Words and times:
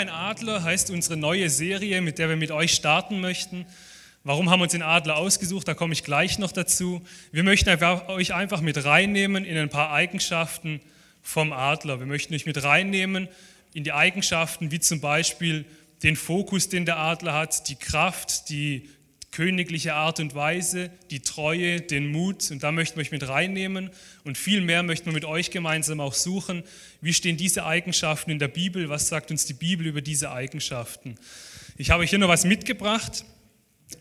Ein 0.00 0.08
Adler 0.08 0.62
heißt 0.62 0.88
unsere 0.88 1.18
neue 1.18 1.50
Serie, 1.50 2.00
mit 2.00 2.18
der 2.18 2.30
wir 2.30 2.36
mit 2.36 2.50
euch 2.52 2.72
starten 2.72 3.20
möchten. 3.20 3.66
Warum 4.24 4.48
haben 4.48 4.60
wir 4.60 4.62
uns 4.62 4.72
den 4.72 4.80
Adler 4.80 5.18
ausgesucht? 5.18 5.68
Da 5.68 5.74
komme 5.74 5.92
ich 5.92 6.04
gleich 6.04 6.38
noch 6.38 6.52
dazu. 6.52 7.02
Wir 7.32 7.42
möchten 7.42 7.68
euch 7.68 8.32
einfach 8.32 8.62
mit 8.62 8.82
reinnehmen 8.82 9.44
in 9.44 9.58
ein 9.58 9.68
paar 9.68 9.92
Eigenschaften 9.92 10.80
vom 11.20 11.52
Adler. 11.52 11.98
Wir 11.98 12.06
möchten 12.06 12.32
euch 12.32 12.46
mit 12.46 12.62
reinnehmen 12.62 13.28
in 13.74 13.84
die 13.84 13.92
Eigenschaften 13.92 14.70
wie 14.70 14.80
zum 14.80 15.02
Beispiel 15.02 15.66
den 16.02 16.16
Fokus, 16.16 16.70
den 16.70 16.86
der 16.86 16.96
Adler 16.96 17.34
hat, 17.34 17.68
die 17.68 17.76
Kraft, 17.76 18.48
die 18.48 18.88
königliche 19.32 19.94
Art 19.94 20.18
und 20.18 20.34
Weise, 20.34 20.90
die 21.10 21.20
Treue, 21.20 21.80
den 21.80 22.10
Mut. 22.10 22.50
Und 22.50 22.62
da 22.62 22.72
möchten 22.72 22.96
wir 22.96 23.02
euch 23.02 23.12
mit 23.12 23.28
reinnehmen. 23.28 23.90
Und 24.24 24.36
viel 24.36 24.60
mehr 24.60 24.82
möchten 24.82 25.06
wir 25.06 25.12
mit 25.12 25.24
euch 25.24 25.50
gemeinsam 25.50 26.00
auch 26.00 26.14
suchen. 26.14 26.64
Wie 27.00 27.12
stehen 27.12 27.36
diese 27.36 27.64
Eigenschaften 27.64 28.30
in 28.30 28.38
der 28.38 28.48
Bibel? 28.48 28.88
Was 28.88 29.08
sagt 29.08 29.30
uns 29.30 29.46
die 29.46 29.54
Bibel 29.54 29.86
über 29.86 30.00
diese 30.00 30.32
Eigenschaften? 30.32 31.16
Ich 31.76 31.90
habe 31.90 32.02
euch 32.02 32.10
hier 32.10 32.18
noch 32.18 32.28
was 32.28 32.44
mitgebracht. 32.44 33.24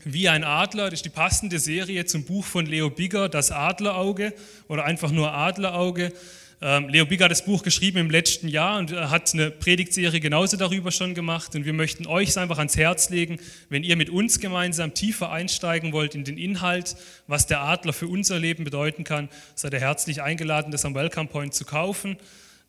Wie 0.04 0.30
ein 0.30 0.44
Adler, 0.44 0.86
das 0.86 1.00
ist 1.00 1.06
die 1.06 1.10
passende 1.10 1.60
Serie 1.60 2.06
zum 2.06 2.24
Buch 2.24 2.46
von 2.46 2.66
Leo 2.66 2.90
Bigger, 2.90 3.28
das 3.28 3.52
Adlerauge 3.52 4.34
oder 4.68 4.86
einfach 4.86 5.12
nur 5.12 5.34
Adlerauge. 5.34 6.14
Ähm, 6.62 6.90
Leo 6.90 7.06
Bigger 7.06 7.26
hat 7.26 7.32
das 7.32 7.46
Buch 7.46 7.64
geschrieben 7.64 8.00
im 8.00 8.10
letzten 8.10 8.50
Jahr 8.50 8.80
und 8.80 8.92
hat 8.92 9.34
eine 9.34 9.50
Predigtserie 9.50 10.20
genauso 10.20 10.58
darüber 10.58 10.92
schon 10.92 11.14
gemacht. 11.14 11.56
Und 11.56 11.66
wir 11.66 11.72
möchten 11.72 12.06
euch 12.06 12.30
es 12.30 12.38
einfach 12.38 12.58
ans 12.58 12.76
Herz 12.76 13.10
legen, 13.10 13.40
wenn 13.70 13.84
ihr 13.84 13.96
mit 13.96 14.10
uns 14.10 14.40
gemeinsam 14.42 14.94
tiefer 14.94 15.32
einsteigen 15.32 15.94
wollt 15.94 16.16
in 16.16 16.26
den 16.26 16.38
Inhalt, 16.38 16.98
was 17.28 17.48
der 17.48 17.62
Adler 17.62 17.94
für 17.94 18.08
unser 18.08 18.40
Leben 18.40 18.66
bedeuten 18.66 19.06
kann, 19.06 19.30
seid 19.56 19.74
ihr 19.74 19.80
herzlich 19.80 20.22
eingeladen, 20.22 20.72
das 20.72 20.84
am 20.84 20.96
Welcome 20.96 21.30
Point 21.30 21.54
zu 21.54 21.64
kaufen 21.64 22.18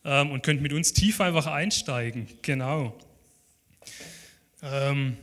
ähm, 0.04 0.30
und 0.30 0.44
könnt 0.44 0.62
mit 0.62 0.72
uns 0.72 0.92
tiefer 0.92 1.24
einfach 1.24 1.46
einsteigen. 1.46 2.28
Genau. 2.42 2.96
Ähm, 4.62 5.16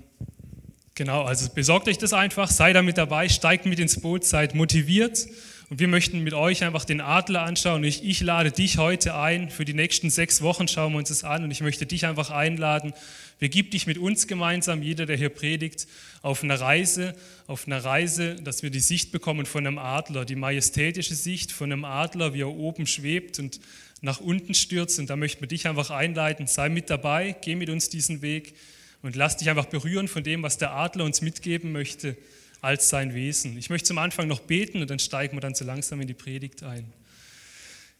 genau, 0.93 1.23
also 1.23 1.49
besorgt 1.53 1.87
euch 1.87 1.97
das 1.97 2.11
einfach, 2.11 2.49
seid 2.49 2.75
da 2.75 2.81
mit 2.81 2.97
dabei, 2.97 3.29
steigt 3.29 3.65
mit 3.65 3.79
ins 3.79 4.01
Boot, 4.01 4.25
seid 4.25 4.55
motiviert. 4.55 5.25
Und 5.69 5.79
wir 5.79 5.89
möchten 5.89 6.23
mit 6.23 6.33
euch 6.33 6.63
einfach 6.63 6.85
den 6.85 7.01
Adler 7.01 7.41
anschauen. 7.41 7.83
Ich, 7.83 8.01
ich 8.01 8.21
lade 8.21 8.53
dich 8.53 8.77
heute 8.77 9.15
ein. 9.15 9.49
Für 9.49 9.65
die 9.65 9.73
nächsten 9.73 10.09
sechs 10.09 10.41
Wochen 10.41 10.69
schauen 10.69 10.93
wir 10.93 10.99
uns 10.99 11.09
das 11.09 11.25
an. 11.25 11.43
Und 11.43 11.51
ich 11.51 11.59
möchte 11.59 11.85
dich 11.85 12.05
einfach 12.05 12.29
einladen. 12.29 12.93
Begib 13.39 13.71
dich 13.71 13.85
mit 13.85 13.97
uns 13.97 14.27
gemeinsam, 14.27 14.81
jeder, 14.81 15.05
der 15.05 15.17
hier 15.17 15.27
predigt, 15.27 15.85
auf 16.21 16.41
eine 16.41 16.57
Reise, 16.57 17.13
auf 17.47 17.65
eine 17.65 17.83
Reise, 17.83 18.35
dass 18.35 18.63
wir 18.63 18.69
die 18.69 18.79
Sicht 18.79 19.11
bekommen 19.11 19.45
von 19.45 19.67
einem 19.67 19.77
Adler, 19.77 20.23
die 20.23 20.35
majestätische 20.35 21.15
Sicht 21.15 21.51
von 21.51 21.69
einem 21.69 21.83
Adler, 21.83 22.33
wie 22.33 22.41
er 22.41 22.49
oben 22.49 22.87
schwebt 22.87 23.37
und 23.37 23.59
nach 23.99 24.21
unten 24.21 24.53
stürzt. 24.53 24.99
Und 24.99 25.09
da 25.09 25.17
möchten 25.17 25.41
wir 25.41 25.49
dich 25.49 25.67
einfach 25.67 25.89
einleiten. 25.89 26.47
Sei 26.47 26.69
mit 26.69 26.89
dabei, 26.89 27.35
geh 27.41 27.55
mit 27.55 27.69
uns 27.69 27.89
diesen 27.89 28.21
Weg 28.21 28.53
und 29.01 29.17
lass 29.17 29.35
dich 29.35 29.49
einfach 29.49 29.65
berühren 29.65 30.07
von 30.07 30.23
dem, 30.23 30.43
was 30.43 30.57
der 30.57 30.71
Adler 30.71 31.03
uns 31.03 31.21
mitgeben 31.21 31.73
möchte 31.73 32.15
als 32.61 32.89
sein 32.89 33.13
Wesen. 33.13 33.57
Ich 33.57 33.69
möchte 33.69 33.87
zum 33.87 33.97
Anfang 33.97 34.27
noch 34.27 34.39
beten 34.39 34.81
und 34.81 34.89
dann 34.89 34.99
steigen 34.99 35.35
wir 35.37 35.41
dann 35.41 35.55
so 35.55 35.65
langsam 35.65 36.01
in 36.01 36.07
die 36.07 36.13
Predigt 36.13 36.63
ein. 36.63 36.91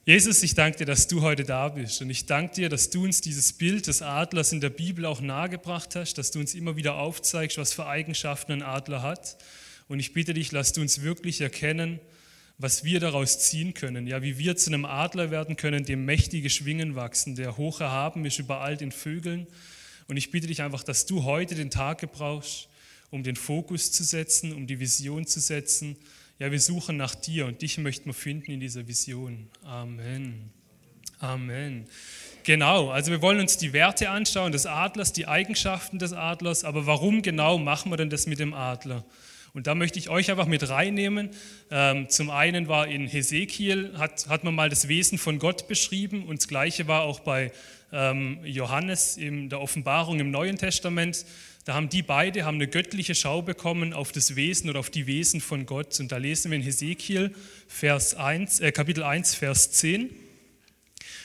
Jesus, 0.06 0.42
ich 0.42 0.54
danke 0.54 0.78
dir, 0.78 0.86
dass 0.86 1.08
du 1.08 1.22
heute 1.22 1.44
da 1.44 1.68
bist 1.68 2.02
und 2.02 2.10
ich 2.10 2.26
danke 2.26 2.56
dir, 2.56 2.70
dass 2.70 2.90
du 2.90 3.04
uns 3.04 3.20
dieses 3.20 3.52
Bild 3.52 3.88
des 3.88 4.02
Adlers 4.02 4.54
in 4.54 4.62
der 4.62 4.70
Bibel 4.70 5.06
auch 5.06 5.20
nahegebracht 5.20 5.98
hast, 5.98 6.18
dass 6.18 6.32
du 6.32 6.40
uns 6.40 6.56
immer 6.56 6.78
wieder 6.78 6.96
aufzeigst, 6.96 7.58
was 7.58 7.74
für 7.74 7.86
Eigenschaften 7.88 8.54
ein 8.54 8.62
Adler 8.62 9.02
hat. 9.02 9.36
Und 9.90 10.00
ich 10.00 10.14
bitte 10.14 10.34
dich, 10.34 10.54
lass 10.54 10.72
du 10.72 10.80
uns 10.80 11.02
wirklich 11.02 11.42
erkennen, 11.42 12.00
was 12.58 12.84
wir 12.86 13.00
daraus 13.00 13.40
ziehen 13.40 13.74
können, 13.74 14.08
ja, 14.08 14.22
wie 14.22 14.38
wir 14.38 14.56
zu 14.56 14.70
einem 14.70 14.86
Adler 14.86 15.30
werden 15.30 15.58
können, 15.58 15.86
dem 15.86 16.06
mächtige 16.06 16.50
Schwingen 16.50 16.96
wachsen, 16.96 17.36
der 17.36 17.58
hoch 17.58 17.82
erhaben 17.82 18.26
ist 18.26 18.40
über 18.40 18.62
all 18.62 18.78
den 18.78 18.94
Vögeln. 18.94 19.46
Und 20.08 20.16
ich 20.16 20.32
bitte 20.32 20.48
dich 20.48 20.62
einfach, 20.62 20.84
dass 20.84 21.06
du 21.06 21.26
heute 21.26 21.54
den 21.54 21.70
Tag 21.70 22.00
gebrauchst, 22.00 22.70
um 23.10 23.24
den 23.24 23.36
Fokus 23.36 23.92
zu 23.92 24.04
setzen, 24.04 24.54
um 24.54 24.68
die 24.68 24.80
Vision 24.80 25.26
zu 25.26 25.40
setzen. 25.40 25.98
Ja, 26.40 26.52
wir 26.52 26.60
suchen 26.60 26.98
nach 26.98 27.16
dir 27.16 27.46
und 27.46 27.62
dich 27.62 27.78
möchten 27.78 28.06
wir 28.06 28.14
finden 28.14 28.52
in 28.52 28.60
dieser 28.60 28.88
Vision. 28.88 29.48
Amen. 29.64 30.52
Amen. 31.20 31.86
Genau, 32.44 32.92
also 32.92 33.12
wir 33.12 33.22
wollen 33.22 33.40
uns 33.40 33.58
die 33.58 33.74
Werte 33.74 34.10
anschauen 34.10 34.52
des 34.52 34.68
Adlers, 34.68 35.14
die 35.14 35.28
Eigenschaften 35.28 36.00
des 36.00 36.14
Adlers, 36.14 36.64
aber 36.64 36.86
warum 36.86 37.24
genau 37.24 37.58
machen 37.58 37.92
wir 37.92 37.98
denn 37.98 38.10
das 38.10 38.28
mit 38.28 38.40
dem 38.40 38.54
Adler? 38.54 39.04
Und 39.54 39.66
da 39.66 39.74
möchte 39.74 39.98
ich 39.98 40.10
euch 40.10 40.30
einfach 40.30 40.46
mit 40.46 40.70
reinnehmen. 40.70 41.32
Ähm, 41.72 42.10
zum 42.10 42.30
einen 42.30 42.68
war 42.68 42.88
in 42.88 43.08
Hesekiel, 43.08 43.98
hat, 43.98 44.30
hat 44.30 44.44
man 44.44 44.54
mal 44.54 44.70
das 44.70 44.88
Wesen 44.88 45.18
von 45.18 45.40
Gott 45.40 45.68
beschrieben 45.68 46.26
und 46.26 46.40
das 46.40 46.48
gleiche 46.48 46.88
war 46.88 47.02
auch 47.02 47.22
bei 47.22 47.52
ähm, 47.92 48.40
Johannes 48.44 49.18
in 49.18 49.50
der 49.50 49.60
Offenbarung 49.60 50.20
im 50.20 50.30
Neuen 50.30 50.58
Testament. 50.58 51.26
Da 51.68 51.74
haben 51.74 51.90
die 51.90 52.02
beide 52.02 52.46
haben 52.46 52.56
eine 52.56 52.70
göttliche 52.70 53.14
Schau 53.14 53.42
bekommen 53.42 53.92
auf 53.92 54.14
das 54.14 54.38
Wesen 54.38 54.70
oder 54.70 54.80
auf 54.80 54.90
die 54.90 55.06
Wesen 55.06 55.42
von 55.42 55.66
Gott. 55.66 56.00
Und 56.00 56.14
da 56.14 56.16
lesen 56.16 56.50
wir 56.50 56.56
in 56.56 56.64
Hesekiel 56.64 57.36
Vers 57.68 58.16
1, 58.16 58.62
äh, 58.62 58.72
Kapitel 58.72 59.04
1, 59.04 59.36
Vers 59.36 59.72
10. 59.72 60.10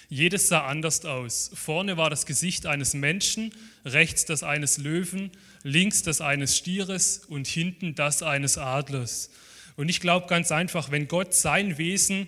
Jedes 0.08 0.48
sah 0.48 0.66
anders 0.66 1.04
aus. 1.04 1.52
Vorne 1.54 1.96
war 1.96 2.10
das 2.10 2.26
Gesicht 2.26 2.66
eines 2.66 2.92
Menschen, 2.92 3.54
rechts 3.84 4.24
das 4.24 4.42
eines 4.42 4.78
Löwen, 4.78 5.30
links 5.62 6.02
das 6.02 6.20
eines 6.20 6.56
Stieres 6.56 7.18
und 7.18 7.46
hinten 7.46 7.94
das 7.94 8.24
eines 8.24 8.58
Adlers. 8.58 9.30
Und 9.76 9.90
ich 9.90 10.00
glaube 10.00 10.26
ganz 10.26 10.50
einfach, 10.50 10.90
wenn 10.90 11.06
Gott 11.06 11.34
sein 11.34 11.78
Wesen 11.78 12.26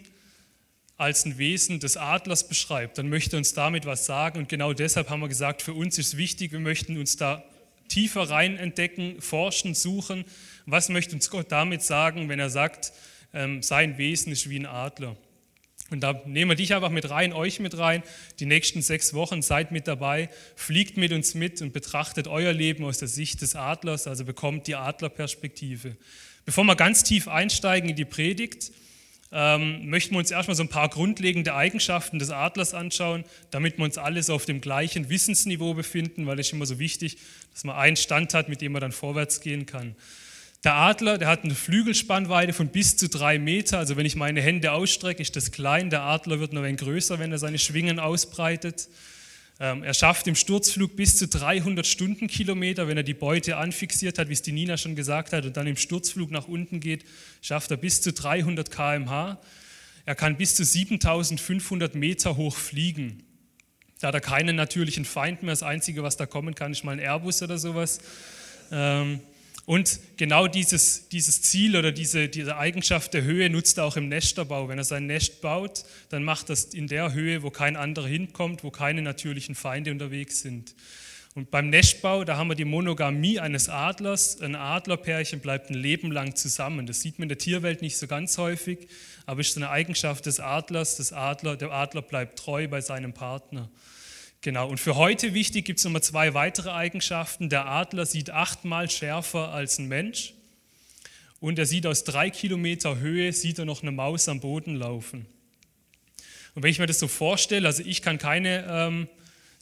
als 0.97 1.25
ein 1.25 1.37
Wesen 1.37 1.81
des 1.81 1.97
Adlers 1.97 2.47
beschreibt, 2.47 2.97
dann 2.97 3.09
möchte 3.09 3.37
uns 3.37 3.55
damit 3.55 3.87
was 3.87 4.07
sagen. 4.07 4.39
Und 4.39 4.49
genau 4.49 4.73
deshalb 4.73 5.11
haben 5.11 5.19
wir 5.19 5.29
gesagt, 5.29 5.63
für 5.63 5.75
uns 5.75 5.99
ist 5.99 6.17
wichtig, 6.17 6.53
wir 6.53 6.61
möchten 6.61 6.97
uns 6.97 7.17
da 7.17 7.45
tiefer 7.89 8.31
rein 8.31 8.57
entdecken, 8.57 9.21
forschen, 9.21 9.75
suchen. 9.75 10.25
Was 10.67 10.89
möchte 10.89 11.15
uns 11.15 11.31
Gott 11.31 11.53
damit 11.53 11.83
sagen, 11.83 12.29
wenn 12.29 12.41
er 12.41 12.51
sagt, 12.51 12.93
ähm, 13.33 13.63
sein 13.63 13.99
Wesen 13.99 14.33
ist 14.33 14.49
wie 14.49 14.59
ein 14.59 14.67
Adler? 14.67 15.17
Und 15.91 16.01
da 16.01 16.23
nehmen 16.25 16.51
wir 16.51 16.57
dich 16.57 16.75
einfach 16.75 16.91
mit 16.91 17.11
rein, 17.11 17.33
euch 17.33 17.61
mit 17.61 17.77
rein. 17.77 18.03
Die 18.41 18.47
nächsten 18.47 18.81
sechs 18.81 19.13
Wochen 19.13 19.43
seid 19.43 19.71
mit 19.71 19.87
dabei, 19.87 20.31
fliegt 20.57 20.97
mit 20.97 21.13
uns 21.13 21.35
mit 21.35 21.61
und 21.61 21.73
betrachtet 21.73 22.27
euer 22.27 22.53
Leben 22.53 22.85
aus 22.85 22.99
der 22.99 23.09
Sicht 23.09 23.43
des 23.43 23.55
Adlers, 23.55 24.07
also 24.07 24.25
bekommt 24.25 24.67
die 24.67 24.77
Adlerperspektive. 24.77 25.97
Bevor 26.47 26.65
wir 26.65 26.75
ganz 26.75 27.05
tief 27.05 27.29
einsteigen 27.29 27.91
in 27.91 27.97
die 27.97 28.05
Predigt, 28.05 28.73
ähm, 29.37 29.89
möchten 29.91 30.15
wir 30.15 30.21
uns 30.21 30.31
erstmal 30.31 30.55
so 30.55 30.63
ein 30.63 30.69
paar 30.69 30.89
grundlegende 30.89 31.55
Eigenschaften 31.55 32.21
des 32.21 32.31
Adlers 32.31 32.73
anschauen, 32.73 33.25
damit 33.51 33.79
wir 33.79 33.85
uns 33.85 33.99
alles 33.99 34.31
auf 34.31 34.47
dem 34.47 34.61
gleichen 34.61 35.11
Wissensniveau 35.11 35.75
befinden, 35.75 36.27
weil 36.27 36.39
es 36.39 36.47
ist 36.47 36.53
immer 36.53 36.67
so 36.67 36.79
wichtig, 36.79 37.19
dass 37.53 37.65
man 37.65 37.75
einen 37.75 37.97
Stand 37.97 38.33
hat, 38.33 38.49
mit 38.49 38.61
dem 38.61 38.71
man 38.71 38.81
dann 38.81 38.93
vorwärts 38.93 39.41
gehen 39.41 39.67
kann. 39.67 39.97
Der 40.63 40.77
Adler, 40.77 41.19
der 41.19 41.29
hat 41.29 41.43
eine 41.43 41.55
Flügelspannweite 41.55 42.53
von 42.53 42.69
bis 42.69 42.97
zu 42.97 43.09
drei 43.09 43.41
Meter. 43.41 43.79
Also 43.79 43.97
wenn 43.97 44.07
ich 44.07 44.15
meine 44.15 44.41
Hände 44.41 44.71
ausstrecke, 44.71 45.21
ist 45.21 45.35
das 45.35 45.51
klein. 45.51 45.91
Der 45.91 46.03
Adler 46.03 46.39
wird 46.39 46.53
noch 46.53 46.63
ein 46.63 46.69
wenig 46.69 46.81
größer, 46.81 47.19
wenn 47.19 47.33
er 47.33 47.39
seine 47.39 47.59
Schwingen 47.59 47.99
ausbreitet. 47.99 48.89
Ähm, 49.61 49.85
er 49.85 49.95
schafft 49.95 50.27
im 50.27 50.35
Sturzflug 50.35 50.97
bis 50.97 51.17
zu 51.17 51.29
300 51.29 51.87
Stundenkilometer, 51.87 52.89
wenn 52.89 52.97
er 52.97 53.03
die 53.05 53.15
Beute 53.15 53.57
anfixiert 53.57 54.19
hat, 54.19 54.29
wie 54.29 54.33
es 54.33 54.43
die 54.43 54.53
Nina 54.53 54.77
schon 54.77 54.97
gesagt 54.97 55.33
hat, 55.33 55.45
und 55.45 55.57
dann 55.57 55.67
im 55.67 55.77
Sturzflug 55.77 56.31
nach 56.31 56.49
unten 56.49 56.81
geht, 56.81 57.05
schafft 57.41 57.71
er 57.71 57.77
bis 57.77 58.03
zu 58.03 58.13
300 58.13 58.71
km/h. 58.71 59.41
Er 60.07 60.15
kann 60.15 60.37
bis 60.37 60.57
zu 60.57 60.65
7500 60.65 61.95
Meter 61.95 62.37
hoch 62.37 62.57
fliegen. 62.57 63.23
Da 64.01 64.09
hat 64.09 64.15
er 64.15 64.21
keinen 64.21 64.57
natürlichen 64.57 65.05
Feind 65.05 65.43
mehr. 65.43 65.53
Das 65.53 65.63
Einzige, 65.63 66.03
was 66.03 66.17
da 66.17 66.27
kommen 66.27 66.55
kann, 66.55 66.73
ist 66.73 66.85
mal 66.85 66.93
ein 66.93 66.99
Airbus 66.99 67.43
oder 67.43 67.57
sowas. 67.57 68.01
Ähm, 68.71 69.21
und 69.67 69.99
genau 70.19 70.47
dieses, 70.47 71.09
dieses 71.09 71.41
Ziel 71.41 71.77
oder 71.77 71.91
diese, 71.91 72.29
diese 72.29 72.59
Eigenschaft 72.59 73.15
der 73.15 73.23
Höhe 73.23 73.49
nutzt 73.49 73.79
er 73.79 73.85
auch 73.85 73.97
im 73.97 74.09
Nesterbau. 74.09 74.69
Wenn 74.69 74.77
er 74.77 74.85
sein 74.85 75.07
Nest 75.07 75.41
baut, 75.41 75.85
dann 76.11 76.23
macht 76.23 76.51
er 76.51 76.55
es 76.55 76.65
in 76.67 76.87
der 76.87 77.15
Höhe, 77.15 77.43
wo 77.43 77.51
kein 77.51 77.77
anderer 77.77 78.07
hinkommt, 78.07 78.63
wo 78.63 78.71
keine 78.71 79.01
natürlichen 79.01 79.55
Feinde 79.55 79.91
unterwegs 79.91 80.41
sind. 80.41 80.75
Und 81.35 81.51
beim 81.51 81.69
Nestbau, 81.69 82.23
da 82.25 82.37
haben 82.37 82.49
wir 82.49 82.55
die 82.55 82.65
Monogamie 82.65 83.41
eines 83.41 83.69
Adlers. 83.69 84.41
Ein 84.41 84.55
Adlerpärchen 84.55 85.41
bleibt 85.41 85.69
ein 85.69 85.75
Leben 85.75 86.13
lang 86.13 86.37
zusammen. 86.37 86.87
Das 86.87 87.01
sieht 87.01 87.19
man 87.19 87.25
in 87.25 87.31
der 87.31 87.39
Tierwelt 87.39 87.83
nicht 87.83 87.97
so 87.97 88.07
ganz 88.07 88.39
häufig, 88.39 88.87
aber 89.27 89.41
ist 89.41 89.57
eine 89.57 89.71
Eigenschaft 89.71 90.27
des 90.27 90.39
Adlers. 90.39 90.97
Das 90.97 91.13
Adler, 91.13 91.57
der 91.57 91.73
Adler 91.73 92.03
bleibt 92.03 92.39
treu 92.39 92.69
bei 92.69 92.81
seinem 92.81 93.15
Partner. 93.15 93.69
Genau, 94.45 94.69
und 94.69 94.79
für 94.79 94.97
heute 94.97 95.33
wichtig 95.33 95.65
gibt 95.65 95.79
es 95.79 95.87
nochmal 95.87 96.03
zwei 96.03 96.35
weitere 96.35 96.69
Eigenschaften. 96.69 97.49
Der 97.49 97.65
Adler 97.65 98.05
sieht 98.05 98.29
achtmal 98.29 98.91
schärfer 98.91 99.55
als 99.55 99.79
ein 99.79 99.89
Mensch 99.89 100.35
und 101.41 101.59
er 101.59 101.65
sieht 101.65 101.87
aus 101.87 102.05
drei 102.05 102.29
Kilometer 102.29 102.99
Höhe, 102.99 103.33
sieht 103.33 103.59
er 103.59 103.65
noch 103.65 103.81
eine 103.81 103.91
Maus 103.91 104.29
am 104.29 104.41
Boden 104.41 104.77
laufen. 104.77 105.25
Und 106.55 106.63
wenn 106.63 106.71
ich 106.71 106.79
mir 106.79 106.85
das 106.85 106.99
so 106.99 107.09
vorstelle, 107.09 107.67
also 107.67 107.83
ich 107.87 108.03
kann 108.03 108.19
keine, 108.19 108.67
ähm, 108.69 109.09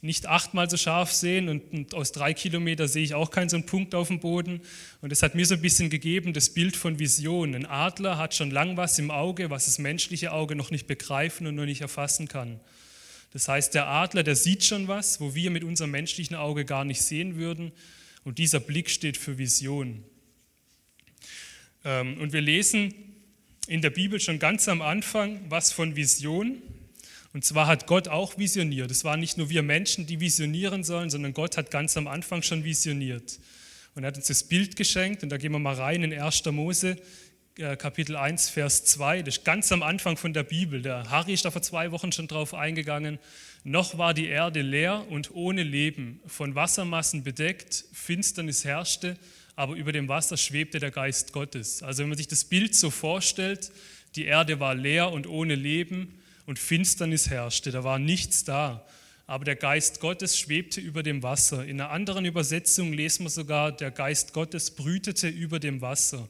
nicht 0.01 0.27
achtmal 0.27 0.69
so 0.69 0.75
scharf 0.75 1.13
sehen 1.13 1.47
und, 1.47 1.71
und, 1.71 1.93
aus 1.95 2.11
drei 2.11 2.33
Kilometer 2.33 2.89
sehe 2.89 3.05
ich 3.05 3.13
auch 3.13 3.31
keinen 3.31 3.47
so 3.47 3.55
einen 3.55 3.65
Punkt 3.65 3.95
auf 3.95 4.09
dem 4.09 4.19
Boden. 4.19 4.59
Und 4.99 5.13
das 5.13 5.23
hat 5.23 5.33
mir 5.33 5.45
so 5.45 5.53
ein 5.55 5.61
bisschen 5.61 5.89
gegeben, 5.91 6.33
das 6.33 6.49
Bild 6.49 6.75
von 6.75 6.99
Vision. 6.99 7.55
Ein 7.55 7.65
Adler 7.65 8.17
hat 8.17 8.35
schon 8.35 8.51
lang 8.51 8.75
was 8.75 8.99
im 8.99 9.11
Auge, 9.11 9.49
was 9.49 9.63
das 9.63 9.79
menschliche 9.79 10.33
Auge 10.33 10.57
noch 10.57 10.71
nicht 10.71 10.87
begreifen 10.87 11.47
und 11.47 11.55
noch 11.55 11.63
nicht 11.63 11.79
erfassen 11.79 12.27
kann. 12.27 12.59
Das 13.33 13.47
heißt, 13.47 13.73
der 13.73 13.87
Adler, 13.87 14.21
der 14.21 14.35
sieht 14.35 14.63
schon 14.63 14.87
was, 14.87 15.19
wo 15.19 15.33
wir 15.33 15.49
mit 15.49 15.63
unserem 15.63 15.91
menschlichen 15.91 16.35
Auge 16.35 16.65
gar 16.65 16.85
nicht 16.85 17.01
sehen 17.01 17.35
würden. 17.35 17.71
Und 18.23 18.37
dieser 18.37 18.59
Blick 18.59 18.91
steht 18.91 19.17
für 19.17 19.39
Vision. 19.39 20.03
Ähm, 21.83 22.19
und 22.21 22.31
wir 22.31 22.41
lesen 22.41 22.93
in 23.67 23.81
der 23.81 23.89
Bibel 23.89 24.19
schon 24.19 24.37
ganz 24.37 24.67
am 24.67 24.81
Anfang 24.81 25.41
was 25.49 25.71
von 25.71 25.95
Vision. 25.95 26.61
Und 27.33 27.43
zwar 27.43 27.65
hat 27.65 27.87
Gott 27.87 28.07
auch 28.07 28.37
visioniert. 28.37 28.91
Es 28.91 29.03
waren 29.03 29.19
nicht 29.19 29.39
nur 29.39 29.49
wir 29.49 29.63
Menschen, 29.63 30.05
die 30.05 30.19
visionieren 30.19 30.83
sollen, 30.83 31.09
sondern 31.09 31.33
Gott 31.33 31.57
hat 31.57 31.71
ganz 31.71 31.97
am 31.97 32.07
Anfang 32.07 32.43
schon 32.43 32.63
visioniert. 32.63 33.39
Und 33.95 34.03
er 34.03 34.07
hat 34.07 34.17
uns 34.17 34.27
das 34.27 34.43
Bild 34.43 34.75
geschenkt. 34.75 35.23
Und 35.23 35.29
da 35.29 35.37
gehen 35.37 35.51
wir 35.51 35.59
mal 35.59 35.73
rein 35.73 36.03
in 36.03 36.13
1. 36.13 36.45
Mose, 36.45 36.97
Kapitel 37.55 38.15
1, 38.15 38.49
Vers 38.49 38.83
2. 38.85 39.21
Das 39.21 39.37
ist 39.37 39.45
ganz 39.45 39.71
am 39.71 39.83
Anfang 39.83 40.17
von 40.17 40.33
der 40.33 40.43
Bibel. 40.43 40.81
Der 40.81 41.09
Harry 41.09 41.33
ist 41.33 41.45
da 41.45 41.51
vor 41.51 41.61
zwei 41.61 41.91
Wochen 41.91 42.11
schon 42.11 42.27
drauf 42.27 42.53
eingegangen. 42.53 43.19
Noch 43.63 43.97
war 43.97 44.13
die 44.13 44.27
Erde 44.27 44.61
leer 44.61 45.05
und 45.09 45.35
ohne 45.35 45.63
Leben, 45.63 46.19
von 46.25 46.55
Wassermassen 46.55 47.23
bedeckt, 47.23 47.85
Finsternis 47.93 48.65
herrschte 48.65 49.17
aber 49.55 49.75
über 49.75 49.91
dem 49.91 50.07
Wasser 50.07 50.37
schwebte 50.37 50.79
der 50.79 50.91
Geist 50.91 51.33
Gottes. 51.33 51.83
Also 51.83 52.01
wenn 52.01 52.09
man 52.09 52.17
sich 52.17 52.27
das 52.27 52.43
Bild 52.43 52.75
so 52.75 52.89
vorstellt, 52.89 53.71
die 54.15 54.25
Erde 54.25 54.59
war 54.59 54.75
leer 54.75 55.11
und 55.11 55.27
ohne 55.27 55.55
Leben 55.55 56.19
und 56.45 56.59
Finsternis 56.59 57.29
herrschte, 57.29 57.71
da 57.71 57.83
war 57.83 57.99
nichts 57.99 58.43
da, 58.43 58.85
aber 59.27 59.45
der 59.45 59.55
Geist 59.55 59.99
Gottes 59.99 60.37
schwebte 60.37 60.81
über 60.81 61.03
dem 61.03 61.23
Wasser. 61.23 61.65
In 61.65 61.79
einer 61.79 61.91
anderen 61.91 62.25
Übersetzung 62.25 62.93
lesen 62.93 63.25
wir 63.25 63.29
sogar, 63.29 63.71
der 63.71 63.91
Geist 63.91 64.33
Gottes 64.33 64.71
brütete 64.71 65.27
über 65.27 65.59
dem 65.59 65.81
Wasser. 65.81 66.27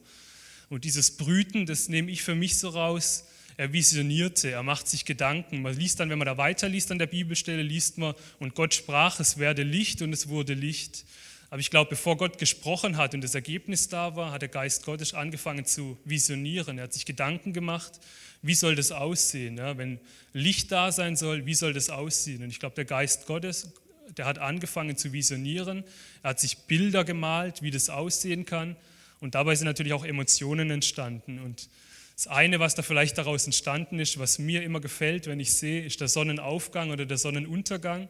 Und 0.69 0.85
dieses 0.85 1.17
Brüten, 1.17 1.65
das 1.65 1.89
nehme 1.89 2.11
ich 2.11 2.23
für 2.23 2.35
mich 2.35 2.57
so 2.57 2.69
raus, 2.69 3.25
er 3.55 3.71
visionierte, 3.71 4.49
er 4.49 4.63
macht 4.63 4.87
sich 4.87 5.05
Gedanken. 5.05 5.61
Man 5.61 5.77
liest 5.77 5.99
dann, 5.99 6.09
wenn 6.09 6.17
man 6.17 6.25
da 6.25 6.37
weiterliest 6.37 6.91
an 6.91 6.99
der 6.99 7.07
Bibelstelle, 7.07 7.61
liest 7.61 7.97
man, 7.97 8.15
und 8.39 8.55
Gott 8.55 8.73
sprach, 8.73 9.19
es 9.19 9.37
werde 9.37 9.63
Licht 9.63 10.01
und 10.01 10.11
es 10.11 10.27
wurde 10.27 10.53
Licht. 10.53 11.05
Aber 11.51 11.59
ich 11.59 11.69
glaube, 11.69 11.91
bevor 11.91 12.17
Gott 12.17 12.39
gesprochen 12.39 12.97
hat 12.97 13.13
und 13.13 13.23
das 13.23 13.35
Ergebnis 13.35 13.87
da 13.87 14.15
war, 14.15 14.31
hat 14.31 14.41
der 14.41 14.49
Geist 14.49 14.85
Gottes 14.85 15.13
angefangen 15.13 15.65
zu 15.65 15.99
visionieren. 16.03 16.79
Er 16.79 16.85
hat 16.85 16.93
sich 16.93 17.05
Gedanken 17.05 17.53
gemacht, 17.53 17.99
wie 18.41 18.55
soll 18.55 18.75
das 18.75 18.91
aussehen? 18.91 19.57
Ja, 19.57 19.77
wenn 19.77 19.99
Licht 20.33 20.71
da 20.71 20.91
sein 20.91 21.15
soll, 21.15 21.45
wie 21.45 21.53
soll 21.53 21.73
das 21.73 21.91
aussehen? 21.91 22.41
Und 22.41 22.49
ich 22.49 22.59
glaube, 22.59 22.73
der 22.73 22.85
Geist 22.85 23.27
Gottes, 23.27 23.69
der 24.17 24.25
hat 24.25 24.39
angefangen 24.39 24.97
zu 24.97 25.13
visionieren. 25.13 25.83
Er 26.23 26.31
hat 26.31 26.39
sich 26.39 26.57
Bilder 26.57 27.03
gemalt, 27.03 27.61
wie 27.61 27.69
das 27.69 27.89
aussehen 27.89 28.45
kann. 28.45 28.75
Und 29.23 29.35
dabei 29.35 29.55
sind 29.55 29.67
natürlich 29.67 29.93
auch 29.93 30.03
Emotionen 30.03 30.69
entstanden. 30.69 31.39
Und 31.39 31.69
das 32.13 32.27
eine, 32.27 32.59
was 32.59 32.75
da 32.75 32.81
vielleicht 32.81 33.17
daraus 33.17 33.45
entstanden 33.45 33.97
ist, 33.99 34.19
was 34.19 34.37
mir 34.37 34.63
immer 34.63 34.81
gefällt, 34.81 35.27
wenn 35.27 35.39
ich 35.39 35.53
sehe, 35.53 35.85
ist 35.85 36.01
der 36.01 36.09
Sonnenaufgang 36.09 36.91
oder 36.91 37.05
der 37.05 37.17
Sonnenuntergang 37.17 38.09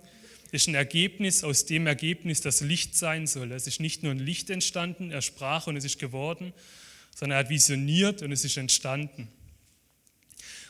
ist 0.51 0.67
ein 0.67 0.73
Ergebnis 0.73 1.43
aus 1.43 1.67
dem 1.67 1.85
Ergebnis, 1.85 2.41
das 2.41 2.61
Licht 2.61 2.95
sein 2.95 3.27
soll. 3.27 3.51
Es 3.51 3.67
ist 3.67 3.79
nicht 3.79 4.01
nur 4.01 4.11
ein 4.11 4.17
Licht 4.17 4.49
entstanden, 4.49 5.11
er 5.11 5.21
sprach 5.21 5.67
und 5.67 5.77
es 5.77 5.85
ist 5.85 5.99
geworden, 5.99 6.51
sondern 7.15 7.37
er 7.37 7.39
hat 7.41 7.49
visioniert 7.49 8.23
und 8.23 8.31
es 8.31 8.43
ist 8.43 8.57
entstanden. 8.57 9.27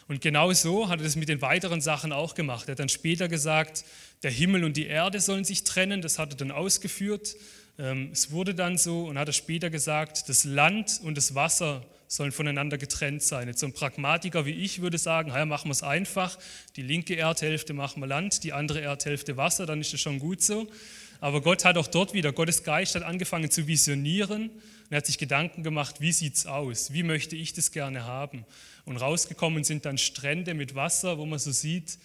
Und 0.10 0.20
genau 0.20 0.52
so 0.52 0.90
hat 0.90 1.00
er 1.00 1.06
das 1.06 1.16
mit 1.16 1.30
den 1.30 1.42
weiteren 1.42 1.80
Sachen 1.80 2.12
auch 2.12 2.36
gemacht. 2.36 2.68
Er 2.68 2.74
hat 2.74 2.80
dann 2.80 2.90
später 2.90 3.30
gesagt, 3.30 3.86
der 4.24 4.32
Himmel 4.32 4.66
und 4.66 4.76
die 4.76 4.88
Erde 4.88 5.22
sollen 5.22 5.46
sich 5.46 5.64
trennen, 5.64 6.02
das 6.02 6.20
hat 6.20 6.34
er 6.34 6.38
dann 6.38 6.52
ausgeführt. 6.52 7.38
Ähm, 7.80 8.10
es 8.12 8.32
wurde 8.32 8.54
dann 8.54 8.78
so 8.78 9.06
und 9.08 9.18
hat 9.18 9.28
er 9.28 9.34
später 9.34 9.70
gesagt, 9.70 10.30
das 10.30 10.44
Land 10.44 11.00
und 11.04 11.18
das 11.18 11.36
Wasser 11.36 11.84
sollen 12.08 12.32
voneinander 12.32 12.78
getrennt 12.78 13.24
sein. 13.24 13.48
Jetzt 13.48 13.60
so 13.60 13.66
ein 13.66 13.74
Pragmatiker 13.74 14.46
wie 14.46 14.52
ich 14.52 14.82
würde 14.82 14.98
sagen, 14.98 15.30
ja, 15.30 15.46
machen 15.46 15.70
wir 15.70 15.74
es 15.74 15.82
einfach, 15.84 16.38
die 16.76 16.84
linke 16.84 17.16
Erdhälfte 17.16 17.74
machen 17.74 18.02
wir 18.02 18.08
Land, 18.08 18.44
die 18.44 18.54
andere 18.54 18.82
Erdhälfte 18.82 19.38
Wasser, 19.38 19.66
dann 19.66 19.82
ist 19.82 19.94
es 19.94 20.02
schon 20.02 20.20
gut 20.20 20.42
so. 20.42 20.68
Aber 21.20 21.42
Gott 21.42 21.64
hat 21.66 21.78
auch 21.78 21.88
dort 21.88 22.14
wieder, 22.14 22.34
Gottes 22.34 22.64
Geist 22.64 22.96
hat 22.96 23.04
angefangen 23.04 23.50
zu 23.50 23.66
visionieren 23.66 24.52
und 24.90 24.96
hat 24.96 25.06
sich 25.06 25.18
Gedanken 25.18 25.64
gemacht, 25.64 26.02
wie 26.02 26.12
sieht 26.12 26.36
es 26.36 26.46
aus, 26.46 26.92
wie 26.92 27.02
möchte 27.02 27.36
ich 27.36 27.54
das 27.54 27.72
gerne 27.72 28.04
haben. 28.04 28.46
Und 28.86 28.98
rausgekommen 28.98 29.64
sind 29.64 29.86
dann 29.86 29.98
Strände 29.98 30.54
mit 30.54 30.76
Wasser, 30.76 31.18
wo 31.18 31.26
man 31.26 31.40
so 31.40 31.52
sieht, 31.52 31.98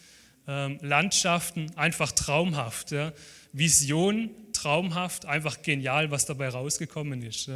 ähm, 0.47 0.79
Landschaften, 0.81 1.67
einfach 1.77 2.13
traumhaft. 2.13 2.93
Ja. 2.93 3.13
Vision, 3.53 4.31
traumhaft, 4.61 5.27
einfach 5.27 5.63
genial, 5.63 6.11
was 6.11 6.27
dabei 6.27 6.49
rausgekommen 6.49 7.23
ist. 7.23 7.51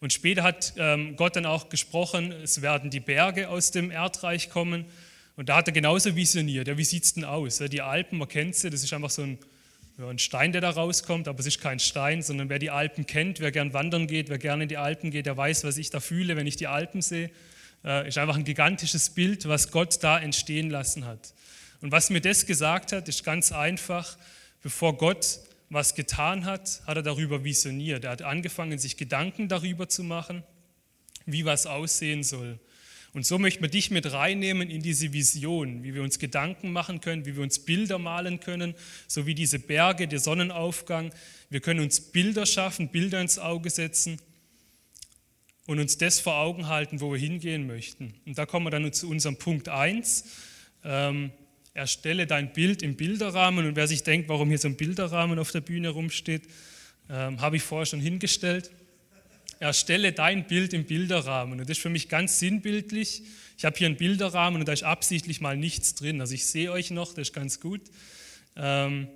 Und 0.00 0.12
später 0.12 0.42
hat 0.42 0.72
ähm, 0.76 1.16
Gott 1.16 1.36
dann 1.36 1.46
auch 1.46 1.68
gesprochen, 1.68 2.32
es 2.32 2.62
werden 2.62 2.90
die 2.90 3.00
Berge 3.00 3.48
aus 3.48 3.70
dem 3.70 3.90
Erdreich 3.90 4.50
kommen. 4.50 4.86
Und 5.36 5.48
da 5.48 5.56
hat 5.56 5.68
er 5.68 5.72
genauso 5.72 6.16
visioniert. 6.16 6.68
Ja, 6.68 6.76
wie 6.76 6.84
sieht 6.84 7.04
es 7.04 7.14
denn 7.14 7.24
aus? 7.24 7.58
Die 7.58 7.82
Alpen, 7.82 8.18
man 8.18 8.28
kennt 8.28 8.56
sie, 8.56 8.70
das 8.70 8.82
ist 8.82 8.92
einfach 8.92 9.10
so 9.10 9.22
ein, 9.22 9.38
ja, 9.98 10.08
ein, 10.08 10.18
Stein, 10.18 10.52
der 10.52 10.60
da 10.60 10.70
rauskommt, 10.70 11.28
aber 11.28 11.38
es 11.40 11.46
ist 11.46 11.60
kein 11.60 11.78
Stein, 11.78 12.22
sondern 12.22 12.48
wer 12.48 12.58
die 12.58 12.70
Alpen 12.70 13.06
kennt, 13.06 13.40
wer 13.40 13.52
gern 13.52 13.72
wandern 13.72 14.06
geht, 14.06 14.28
wer 14.28 14.38
gerne 14.38 14.64
in 14.64 14.68
die 14.68 14.76
Alpen 14.76 15.10
geht, 15.10 15.26
der 15.26 15.36
weiß, 15.36 15.64
was 15.64 15.76
ich 15.76 15.90
da 15.90 16.00
fühle, 16.00 16.36
wenn 16.36 16.46
ich 16.46 16.56
die 16.56 16.66
Alpen 16.66 17.02
sehe. 17.02 17.30
Äh, 17.84 18.08
ist 18.08 18.18
einfach 18.18 18.36
ein 18.36 18.44
gigantisches 18.44 19.10
Bild, 19.10 19.48
was 19.48 19.70
Gott 19.70 20.02
da 20.02 20.18
entstehen 20.18 20.70
lassen 20.70 21.06
hat. 21.06 21.32
Und 21.80 21.92
was 21.92 22.10
mir 22.10 22.20
das 22.20 22.46
gesagt 22.46 22.92
hat, 22.92 23.08
ist 23.08 23.24
ganz 23.24 23.52
einfach, 23.52 24.18
bevor 24.62 24.96
Gott 24.96 25.40
was 25.70 25.94
getan 25.94 26.44
hat, 26.44 26.82
hat 26.86 26.96
er 26.96 27.02
darüber 27.02 27.44
visioniert. 27.44 28.04
Er 28.04 28.10
hat 28.10 28.22
angefangen, 28.22 28.78
sich 28.78 28.96
Gedanken 28.96 29.48
darüber 29.48 29.88
zu 29.88 30.02
machen, 30.02 30.42
wie 31.26 31.44
was 31.44 31.66
aussehen 31.66 32.24
soll. 32.24 32.58
Und 33.12 33.26
so 33.26 33.38
möchten 33.38 33.62
wir 33.62 33.70
dich 33.70 33.90
mit 33.90 34.12
reinnehmen 34.12 34.70
in 34.70 34.82
diese 34.82 35.12
Vision, 35.12 35.82
wie 35.82 35.94
wir 35.94 36.02
uns 36.02 36.18
Gedanken 36.18 36.72
machen 36.72 37.00
können, 37.00 37.26
wie 37.26 37.34
wir 37.34 37.42
uns 37.42 37.60
Bilder 37.60 37.98
malen 37.98 38.38
können, 38.38 38.74
so 39.08 39.26
wie 39.26 39.34
diese 39.34 39.58
Berge, 39.58 40.06
der 40.06 40.20
Sonnenaufgang. 40.20 41.12
Wir 41.48 41.60
können 41.60 41.80
uns 41.80 42.00
Bilder 42.00 42.46
schaffen, 42.46 42.88
Bilder 42.88 43.20
ins 43.20 43.38
Auge 43.38 43.70
setzen 43.70 44.20
und 45.66 45.80
uns 45.80 45.98
das 45.98 46.20
vor 46.20 46.36
Augen 46.36 46.68
halten, 46.68 47.00
wo 47.00 47.12
wir 47.12 47.18
hingehen 47.18 47.66
möchten. 47.66 48.14
Und 48.26 48.38
da 48.38 48.46
kommen 48.46 48.66
wir 48.66 48.70
dann 48.70 48.92
zu 48.92 49.08
unserem 49.08 49.36
Punkt 49.36 49.68
1 49.68 50.24
erstelle 51.74 52.26
dein 52.26 52.52
Bild 52.52 52.82
im 52.82 52.96
Bilderrahmen. 52.96 53.66
Und 53.66 53.76
wer 53.76 53.88
sich 53.88 54.02
denkt, 54.02 54.28
warum 54.28 54.48
hier 54.48 54.58
so 54.58 54.68
ein 54.68 54.76
Bilderrahmen 54.76 55.38
auf 55.38 55.50
der 55.52 55.60
Bühne 55.60 55.90
rumsteht, 55.90 56.42
ähm, 57.08 57.40
habe 57.40 57.56
ich 57.56 57.62
vorher 57.62 57.86
schon 57.86 58.00
hingestellt. 58.00 58.70
Erstelle 59.58 60.12
dein 60.12 60.46
Bild 60.46 60.72
im 60.72 60.84
Bilderrahmen. 60.84 61.60
Und 61.60 61.68
das 61.68 61.76
ist 61.76 61.82
für 61.82 61.90
mich 61.90 62.08
ganz 62.08 62.38
sinnbildlich. 62.38 63.22
Ich 63.58 63.64
habe 63.64 63.76
hier 63.76 63.88
einen 63.88 63.96
Bilderrahmen 63.96 64.60
und 64.60 64.66
da 64.66 64.72
ist 64.72 64.84
absichtlich 64.84 65.40
mal 65.40 65.56
nichts 65.56 65.94
drin. 65.94 66.20
Also 66.20 66.34
ich 66.34 66.46
sehe 66.46 66.72
euch 66.72 66.90
noch, 66.90 67.10
das 67.12 67.28
ist 67.28 67.34
ganz 67.34 67.60
gut. 67.60 67.82
Ähm, 68.56 69.08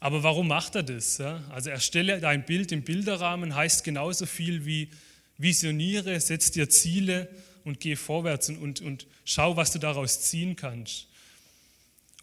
aber 0.00 0.22
warum 0.22 0.48
macht 0.48 0.74
er 0.74 0.82
das? 0.82 1.18
Ja? 1.18 1.42
Also 1.50 1.70
erstelle 1.70 2.20
dein 2.20 2.44
Bild 2.44 2.72
im 2.72 2.82
Bilderrahmen 2.82 3.54
heißt 3.54 3.84
genauso 3.84 4.26
viel 4.26 4.66
wie 4.66 4.90
visioniere, 5.38 6.18
setz 6.20 6.50
dir 6.50 6.68
Ziele 6.68 7.28
und 7.64 7.80
geh 7.80 7.96
vorwärts 7.96 8.48
und, 8.48 8.58
und, 8.58 8.80
und 8.80 9.06
schau, 9.24 9.56
was 9.56 9.72
du 9.72 9.78
daraus 9.78 10.20
ziehen 10.20 10.56
kannst. 10.56 11.08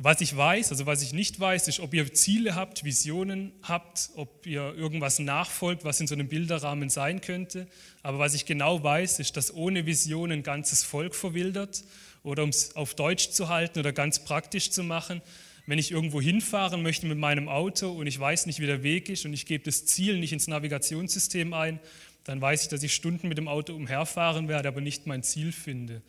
Was 0.06 0.20
ich 0.20 0.36
weiß, 0.36 0.72
also 0.72 0.86
was 0.86 1.02
ich 1.02 1.14
nicht 1.14 1.40
weiß, 1.40 1.70
ist, 1.70 1.80
ob 1.80 1.94
ihr 1.94 2.14
Ziele 2.14 2.56
habt, 2.56 2.84
Visionen 2.84 3.54
habt, 3.62 4.10
ob 4.16 4.46
ihr 4.46 4.76
irgendwas 4.76 5.20
nachfolgt, 5.20 5.86
was 5.86 6.02
in 6.02 6.08
so 6.08 6.14
einem 6.14 6.28
Bilderrahmen 6.28 6.90
sein 6.90 7.22
könnte. 7.22 7.68
Aber 8.02 8.20
was 8.20 8.34
ich 8.34 8.46
genau 8.46 8.84
weiß, 8.84 9.20
ist, 9.20 9.38
dass 9.38 9.54
ohne 9.54 9.86
Vision 9.86 10.34
ein 10.34 10.44
ganzes 10.44 10.84
Volk 10.84 11.16
verwildert. 11.16 11.86
Oder 12.22 12.44
um 12.44 12.50
es 12.50 12.76
auf 12.76 12.96
Deutsch 12.96 13.30
zu 13.30 13.48
halten 13.48 13.80
oder 13.80 13.94
ganz 13.94 14.26
praktisch 14.26 14.72
zu 14.72 14.84
machen, 14.84 15.22
wenn 15.68 15.80
ich 15.80 15.92
irgendwo 15.92 16.20
hinfahren 16.20 16.84
möchte 16.84 17.06
mit 17.06 17.18
meinem 17.18 17.48
Auto 17.48 17.90
und 17.90 18.06
ich 18.06 18.20
weiß 18.20 18.46
nicht, 18.48 18.60
wie 18.60 18.68
der 18.68 18.84
Weg 18.84 19.08
ist 19.08 19.24
und 19.24 19.32
ich 19.32 19.46
gebe 19.46 19.64
das 19.64 19.86
Ziel 19.86 20.20
nicht 20.20 20.34
ins 20.34 20.50
Navigationssystem 20.50 21.54
ein, 21.54 21.80
dann 22.26 22.42
weiß 22.42 22.64
ich, 22.64 22.68
dass 22.68 22.84
ich 22.84 22.94
Stunden 22.94 23.30
mit 23.30 23.38
dem 23.38 23.48
Auto 23.48 23.74
umherfahren 23.74 24.50
werde, 24.50 24.68
aber 24.68 24.82
nicht 24.82 25.08
mein 25.08 25.24
Ziel 25.24 25.54
finde. 25.54 26.02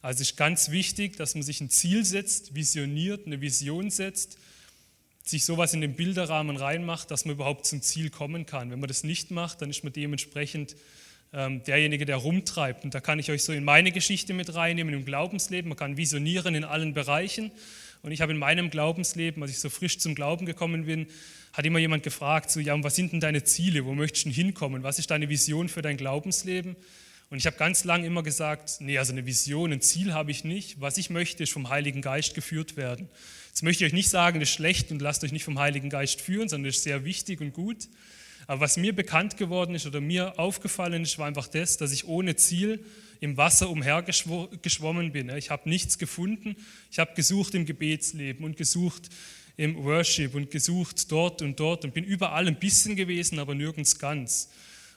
Also 0.00 0.22
es 0.22 0.30
ist 0.30 0.36
ganz 0.36 0.70
wichtig, 0.70 1.16
dass 1.16 1.34
man 1.34 1.42
sich 1.42 1.60
ein 1.60 1.70
Ziel 1.70 2.04
setzt, 2.04 2.54
visioniert, 2.54 3.26
eine 3.26 3.40
Vision 3.40 3.90
setzt, 3.90 4.38
sich 5.24 5.44
sowas 5.44 5.74
in 5.74 5.80
den 5.80 5.94
Bilderrahmen 5.94 6.56
reinmacht, 6.56 7.10
dass 7.10 7.24
man 7.24 7.34
überhaupt 7.34 7.66
zum 7.66 7.82
Ziel 7.82 8.10
kommen 8.10 8.46
kann. 8.46 8.70
Wenn 8.70 8.80
man 8.80 8.88
das 8.88 9.04
nicht 9.04 9.30
macht, 9.30 9.60
dann 9.60 9.70
ist 9.70 9.84
man 9.84 9.92
dementsprechend 9.92 10.76
ähm, 11.32 11.62
derjenige, 11.64 12.06
der 12.06 12.16
rumtreibt. 12.16 12.84
Und 12.84 12.94
da 12.94 13.00
kann 13.00 13.18
ich 13.18 13.30
euch 13.30 13.42
so 13.42 13.52
in 13.52 13.64
meine 13.64 13.92
Geschichte 13.92 14.32
mit 14.32 14.54
reinnehmen, 14.54 14.94
im 14.94 15.04
Glaubensleben. 15.04 15.68
Man 15.68 15.76
kann 15.76 15.96
visionieren 15.96 16.54
in 16.54 16.64
allen 16.64 16.94
Bereichen. 16.94 17.50
Und 18.02 18.12
ich 18.12 18.20
habe 18.20 18.32
in 18.32 18.38
meinem 18.38 18.70
Glaubensleben, 18.70 19.42
als 19.42 19.50
ich 19.52 19.58
so 19.58 19.68
frisch 19.68 19.98
zum 19.98 20.14
Glauben 20.14 20.46
gekommen 20.46 20.86
bin, 20.86 21.08
hat 21.52 21.66
immer 21.66 21.80
jemand 21.80 22.04
gefragt, 22.04 22.50
so, 22.50 22.60
ja, 22.60 22.80
was 22.82 22.94
sind 22.94 23.12
denn 23.12 23.20
deine 23.20 23.42
Ziele? 23.42 23.84
Wo 23.84 23.94
möchtest 23.94 24.26
du 24.26 24.30
hinkommen? 24.30 24.82
Was 24.84 24.98
ist 24.98 25.10
deine 25.10 25.28
Vision 25.28 25.68
für 25.68 25.82
dein 25.82 25.96
Glaubensleben? 25.96 26.76
Und 27.30 27.38
ich 27.38 27.46
habe 27.46 27.56
ganz 27.56 27.84
lange 27.84 28.06
immer 28.06 28.22
gesagt, 28.22 28.80
nee, 28.80 28.96
also 28.96 29.12
eine 29.12 29.26
Vision, 29.26 29.72
ein 29.72 29.82
Ziel 29.82 30.14
habe 30.14 30.30
ich 30.30 30.44
nicht. 30.44 30.80
Was 30.80 30.96
ich 30.96 31.10
möchte, 31.10 31.42
ist 31.42 31.52
vom 31.52 31.68
Heiligen 31.68 32.00
Geist 32.00 32.34
geführt 32.34 32.76
werden. 32.76 33.08
Jetzt 33.48 33.62
möchte 33.62 33.84
ich 33.84 33.90
euch 33.90 33.94
nicht 33.94 34.08
sagen, 34.08 34.40
das 34.40 34.48
ist 34.48 34.54
schlecht 34.54 34.90
und 34.90 35.02
lasst 35.02 35.22
euch 35.24 35.32
nicht 35.32 35.44
vom 35.44 35.58
Heiligen 35.58 35.90
Geist 35.90 36.20
führen, 36.22 36.48
sondern 36.48 36.68
das 36.68 36.76
ist 36.76 36.84
sehr 36.84 37.04
wichtig 37.04 37.40
und 37.40 37.52
gut. 37.52 37.88
Aber 38.46 38.62
was 38.62 38.78
mir 38.78 38.94
bekannt 38.94 39.36
geworden 39.36 39.74
ist 39.74 39.86
oder 39.86 40.00
mir 40.00 40.38
aufgefallen 40.38 41.02
ist, 41.02 41.18
war 41.18 41.26
einfach 41.26 41.48
das, 41.48 41.76
dass 41.76 41.92
ich 41.92 42.08
ohne 42.08 42.34
Ziel 42.36 42.82
im 43.20 43.36
Wasser 43.36 43.68
umhergeschwommen 43.68 45.12
bin. 45.12 45.28
Ich 45.36 45.50
habe 45.50 45.68
nichts 45.68 45.98
gefunden. 45.98 46.56
Ich 46.90 46.98
habe 46.98 47.12
gesucht 47.14 47.54
im 47.54 47.66
Gebetsleben 47.66 48.44
und 48.46 48.56
gesucht 48.56 49.10
im 49.58 49.76
Worship 49.84 50.34
und 50.34 50.50
gesucht 50.50 51.12
dort 51.12 51.42
und 51.42 51.60
dort 51.60 51.84
und 51.84 51.92
bin 51.92 52.04
überall 52.04 52.46
ein 52.46 52.58
bisschen 52.58 52.96
gewesen, 52.96 53.38
aber 53.38 53.54
nirgends 53.54 53.98
ganz. 53.98 54.48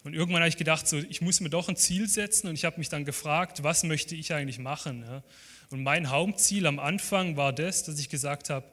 Und 0.03 0.13
irgendwann 0.13 0.41
habe 0.41 0.49
ich 0.49 0.57
gedacht, 0.57 0.87
so, 0.87 0.97
ich 0.97 1.21
muss 1.21 1.39
mir 1.41 1.49
doch 1.49 1.69
ein 1.69 1.75
Ziel 1.75 2.09
setzen 2.09 2.47
und 2.47 2.55
ich 2.55 2.65
habe 2.65 2.79
mich 2.79 2.89
dann 2.89 3.05
gefragt, 3.05 3.63
was 3.63 3.83
möchte 3.83 4.15
ich 4.15 4.33
eigentlich 4.33 4.57
machen? 4.57 5.03
Ja? 5.07 5.23
Und 5.69 5.83
mein 5.83 6.09
Hauptziel 6.09 6.65
am 6.65 6.79
Anfang 6.79 7.37
war 7.37 7.53
das, 7.53 7.83
dass 7.83 7.99
ich 7.99 8.09
gesagt 8.09 8.49
habe, 8.49 8.65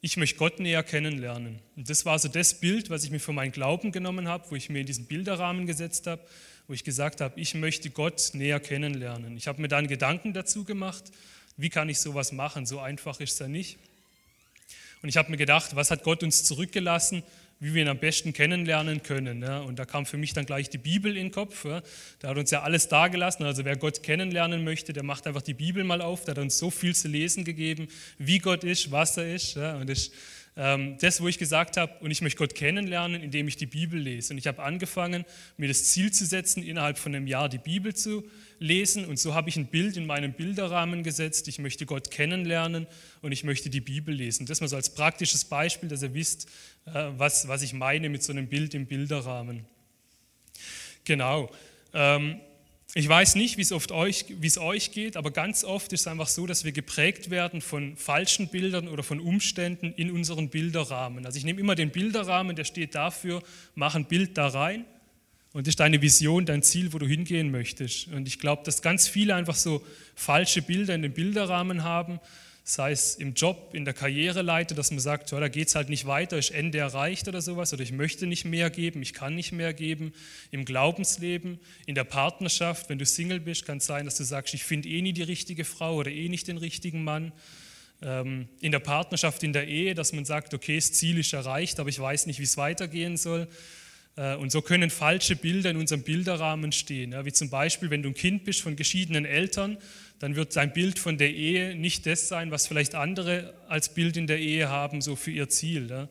ich 0.00 0.16
möchte 0.16 0.38
Gott 0.38 0.60
näher 0.60 0.82
kennenlernen. 0.82 1.60
Und 1.76 1.88
das 1.90 2.04
war 2.04 2.18
so 2.18 2.28
das 2.28 2.54
Bild, 2.54 2.90
was 2.90 3.04
ich 3.04 3.10
mir 3.10 3.18
für 3.18 3.32
meinen 3.32 3.52
Glauben 3.52 3.92
genommen 3.92 4.28
habe, 4.28 4.50
wo 4.50 4.56
ich 4.56 4.68
mir 4.68 4.80
in 4.80 4.86
diesen 4.86 5.06
Bilderrahmen 5.06 5.66
gesetzt 5.66 6.06
habe, 6.06 6.22
wo 6.68 6.72
ich 6.72 6.84
gesagt 6.84 7.20
habe, 7.20 7.40
ich 7.40 7.54
möchte 7.54 7.90
Gott 7.90 8.30
näher 8.34 8.60
kennenlernen. 8.60 9.36
Ich 9.36 9.48
habe 9.48 9.60
mir 9.60 9.68
dann 9.68 9.88
Gedanken 9.88 10.34
dazu 10.34 10.64
gemacht, 10.64 11.04
wie 11.56 11.70
kann 11.70 11.88
ich 11.88 11.98
sowas 11.98 12.30
machen? 12.30 12.66
So 12.66 12.78
einfach 12.78 13.18
ist 13.20 13.32
es 13.32 13.38
ja 13.38 13.48
nicht. 13.48 13.78
Und 15.02 15.08
ich 15.08 15.16
habe 15.16 15.30
mir 15.30 15.36
gedacht, 15.36 15.74
was 15.76 15.90
hat 15.90 16.04
Gott 16.04 16.22
uns 16.22 16.44
zurückgelassen, 16.44 17.22
wie 17.60 17.74
wir 17.74 17.82
ihn 17.82 17.88
am 17.88 17.98
besten 17.98 18.32
kennenlernen 18.32 19.02
können. 19.02 19.42
Ja? 19.42 19.58
Und 19.60 19.78
da 19.78 19.84
kam 19.84 20.06
für 20.06 20.16
mich 20.16 20.32
dann 20.32 20.46
gleich 20.46 20.70
die 20.70 20.78
Bibel 20.78 21.16
in 21.16 21.26
den 21.26 21.32
Kopf. 21.32 21.64
Ja? 21.64 21.82
Da 22.20 22.28
hat 22.28 22.38
uns 22.38 22.50
ja 22.50 22.62
alles 22.62 22.88
dagelassen. 22.88 23.44
Also 23.44 23.64
wer 23.64 23.76
Gott 23.76 24.02
kennenlernen 24.02 24.64
möchte, 24.64 24.92
der 24.92 25.02
macht 25.02 25.26
einfach 25.26 25.42
die 25.42 25.54
Bibel 25.54 25.84
mal 25.84 26.00
auf. 26.00 26.24
Da 26.24 26.32
hat 26.32 26.38
uns 26.38 26.58
so 26.58 26.70
viel 26.70 26.94
zu 26.94 27.08
lesen 27.08 27.44
gegeben, 27.44 27.88
wie 28.18 28.38
Gott 28.38 28.64
ist, 28.64 28.90
was 28.90 29.16
er 29.16 29.34
ist. 29.34 29.56
Ja? 29.56 29.76
Und 29.76 29.88
das 29.88 30.08
ähm, 30.08 30.14
das, 30.58 31.20
wo 31.20 31.28
ich 31.28 31.38
gesagt 31.38 31.76
habe, 31.76 31.92
und 32.00 32.10
ich 32.10 32.20
möchte 32.20 32.38
Gott 32.38 32.56
kennenlernen, 32.56 33.22
indem 33.22 33.46
ich 33.46 33.56
die 33.56 33.66
Bibel 33.66 34.00
lese. 34.00 34.32
Und 34.32 34.38
ich 34.38 34.48
habe 34.48 34.60
angefangen, 34.60 35.24
mir 35.56 35.68
das 35.68 35.84
Ziel 35.84 36.12
zu 36.12 36.26
setzen, 36.26 36.64
innerhalb 36.64 36.98
von 36.98 37.14
einem 37.14 37.28
Jahr 37.28 37.48
die 37.48 37.58
Bibel 37.58 37.94
zu 37.94 38.24
lesen. 38.58 39.04
Und 39.04 39.20
so 39.20 39.34
habe 39.34 39.50
ich 39.50 39.56
ein 39.56 39.66
Bild 39.66 39.96
in 39.96 40.04
meinen 40.04 40.32
Bilderrahmen 40.32 41.04
gesetzt. 41.04 41.46
Ich 41.46 41.60
möchte 41.60 41.86
Gott 41.86 42.10
kennenlernen 42.10 42.88
und 43.22 43.30
ich 43.30 43.44
möchte 43.44 43.70
die 43.70 43.80
Bibel 43.80 44.12
lesen. 44.12 44.46
Das 44.46 44.60
mal 44.60 44.66
so 44.66 44.74
als 44.74 44.92
praktisches 44.92 45.44
Beispiel, 45.44 45.88
dass 45.88 46.02
ihr 46.02 46.12
wisst, 46.12 46.48
äh, 46.86 47.04
was, 47.16 47.46
was 47.46 47.62
ich 47.62 47.72
meine 47.72 48.08
mit 48.08 48.24
so 48.24 48.32
einem 48.32 48.48
Bild 48.48 48.74
im 48.74 48.86
Bilderrahmen. 48.86 49.64
Genau. 51.04 51.52
Ähm, 51.94 52.40
ich 52.98 53.08
weiß 53.08 53.36
nicht, 53.36 53.58
wie 53.58 53.62
es, 53.62 53.70
euch, 53.92 54.24
euch 54.58 54.90
geht, 54.90 55.16
aber 55.16 55.30
ganz 55.30 55.62
oft 55.62 55.92
ist 55.92 56.00
es 56.00 56.06
einfach 56.08 56.26
so, 56.26 56.48
dass 56.48 56.64
wir 56.64 56.72
geprägt 56.72 57.30
werden 57.30 57.60
von 57.60 57.96
falschen 57.96 58.48
Bildern 58.48 58.88
oder 58.88 59.04
von 59.04 59.20
Umständen 59.20 59.92
in 59.96 60.10
unseren 60.10 60.48
Bilderrahmen. 60.48 61.24
Also 61.24 61.38
ich 61.38 61.44
nehme 61.44 61.60
immer 61.60 61.76
den 61.76 61.90
Bilderrahmen, 61.90 62.56
der 62.56 62.64
steht 62.64 62.96
dafür, 62.96 63.40
mach 63.76 63.94
ein 63.94 64.06
Bild 64.06 64.36
da 64.36 64.48
rein 64.48 64.84
und 65.52 65.68
das 65.68 65.72
ist 65.72 65.80
deine 65.80 66.02
Vision, 66.02 66.44
dein 66.44 66.64
Ziel, 66.64 66.92
wo 66.92 66.98
du 66.98 67.06
hingehen 67.06 67.52
möchtest. 67.52 68.08
Und 68.08 68.26
ich 68.26 68.40
glaube, 68.40 68.64
dass 68.64 68.82
ganz 68.82 69.06
viele 69.06 69.36
einfach 69.36 69.54
so 69.54 69.80
falsche 70.16 70.60
Bilder 70.60 70.96
in 70.96 71.02
den 71.02 71.12
Bilderrahmen 71.12 71.84
haben 71.84 72.18
sei 72.70 72.92
es 72.92 73.14
im 73.14 73.32
Job, 73.32 73.70
in 73.72 73.86
der 73.86 73.94
Karriereleiter, 73.94 74.74
dass 74.74 74.90
man 74.90 75.00
sagt, 75.00 75.30
ja, 75.30 75.40
da 75.40 75.48
geht 75.48 75.68
es 75.68 75.74
halt 75.74 75.88
nicht 75.88 76.06
weiter, 76.06 76.36
ist 76.36 76.50
Ende 76.50 76.76
erreicht 76.76 77.26
oder 77.26 77.40
sowas, 77.40 77.72
oder 77.72 77.82
ich 77.82 77.92
möchte 77.92 78.26
nicht 78.26 78.44
mehr 78.44 78.68
geben, 78.68 79.00
ich 79.00 79.14
kann 79.14 79.34
nicht 79.34 79.52
mehr 79.52 79.72
geben. 79.72 80.12
Im 80.50 80.66
Glaubensleben, 80.66 81.60
in 81.86 81.94
der 81.94 82.04
Partnerschaft, 82.04 82.90
wenn 82.90 82.98
du 82.98 83.06
Single 83.06 83.40
bist, 83.40 83.64
kann 83.64 83.78
es 83.78 83.86
sein, 83.86 84.04
dass 84.04 84.18
du 84.18 84.24
sagst, 84.24 84.52
ich 84.52 84.64
finde 84.64 84.90
eh 84.90 85.00
nie 85.00 85.14
die 85.14 85.22
richtige 85.22 85.64
Frau 85.64 85.96
oder 85.96 86.10
eh 86.10 86.28
nicht 86.28 86.46
den 86.46 86.58
richtigen 86.58 87.04
Mann. 87.04 87.32
Ähm, 88.02 88.48
in 88.60 88.70
der 88.70 88.80
Partnerschaft, 88.80 89.42
in 89.42 89.54
der 89.54 89.66
Ehe, 89.66 89.94
dass 89.94 90.12
man 90.12 90.26
sagt, 90.26 90.52
okay, 90.52 90.76
das 90.76 90.92
Ziel 90.92 91.18
ist 91.18 91.32
erreicht, 91.32 91.80
aber 91.80 91.88
ich 91.88 91.98
weiß 91.98 92.26
nicht, 92.26 92.38
wie 92.38 92.44
es 92.44 92.58
weitergehen 92.58 93.16
soll. 93.16 93.48
Äh, 94.18 94.34
und 94.34 94.52
so 94.52 94.60
können 94.60 94.90
falsche 94.90 95.36
Bilder 95.36 95.70
in 95.70 95.78
unserem 95.78 96.02
Bilderrahmen 96.02 96.72
stehen, 96.72 97.14
wie 97.24 97.32
zum 97.32 97.48
Beispiel, 97.48 97.88
wenn 97.88 98.02
du 98.02 98.10
ein 98.10 98.14
Kind 98.14 98.44
bist 98.44 98.60
von 98.60 98.76
geschiedenen 98.76 99.24
Eltern 99.24 99.78
dann 100.18 100.34
wird 100.36 100.52
sein 100.52 100.72
Bild 100.72 100.98
von 100.98 101.16
der 101.16 101.32
Ehe 101.32 101.74
nicht 101.76 102.06
das 102.06 102.28
sein, 102.28 102.50
was 102.50 102.66
vielleicht 102.66 102.94
andere 102.94 103.54
als 103.68 103.94
Bild 103.94 104.16
in 104.16 104.26
der 104.26 104.38
Ehe 104.38 104.68
haben, 104.68 105.00
so 105.00 105.16
für 105.16 105.30
ihr 105.30 105.48
Ziel. 105.48 106.08